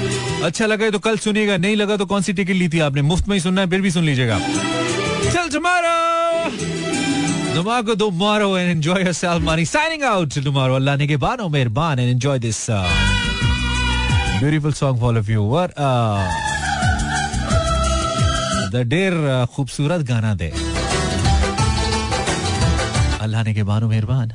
अच्छा 0.49 0.67
लगा 0.67 0.85
है 0.85 0.95
तो 0.97 1.01
कल 1.05 1.21
सुनिएगा 1.27 1.59
नहीं 1.67 1.77
लगा 1.77 1.99
तो 1.99 2.07
कौन 2.13 2.29
सी 2.29 2.33
टिकट 2.41 2.59
ली 2.63 2.69
थी 2.69 2.81
आपने 2.89 3.05
मुफ्त 3.11 3.29
में 3.29 3.37
ही 3.37 3.43
सुनना 3.43 3.67
है 3.67 3.71
फिर 3.75 3.81
भी 3.83 3.93
सुन 3.93 4.05
लीजिएगा 4.05 4.39
चल 5.27 5.53
tomorrow 7.58 7.82
tomorrow 7.82 7.96
tomorrow 7.96 8.54
and 8.56 8.70
enjoy 8.70 9.00
yourself 9.00 9.42
money 9.42 9.66
signing 9.66 10.04
out 10.04 10.30
till 10.34 10.44
tomorrow 10.44 10.76
अल्लाह 10.76 10.96
ने 10.98 11.08
के 11.08 11.18
बानो 11.18 11.48
मेहरबान 11.50 11.98
uh, 12.70 12.86
beautiful 14.42 14.72
song 14.72 14.98
for 15.00 15.08
all 15.10 15.18
of 15.18 15.30
you 15.30 15.42
what 15.54 15.72
uh, 15.78 16.22
the 18.74 18.84
ढेर 18.94 19.14
uh, 19.14 19.46
खूबसूरत 19.56 20.06
गाना 20.12 20.34
दे 20.42 20.52
अल्लाह 23.26 23.44
ने 23.44 23.54
के 23.54 23.64
बानो 23.72 23.88
मेहरबान 23.88 24.32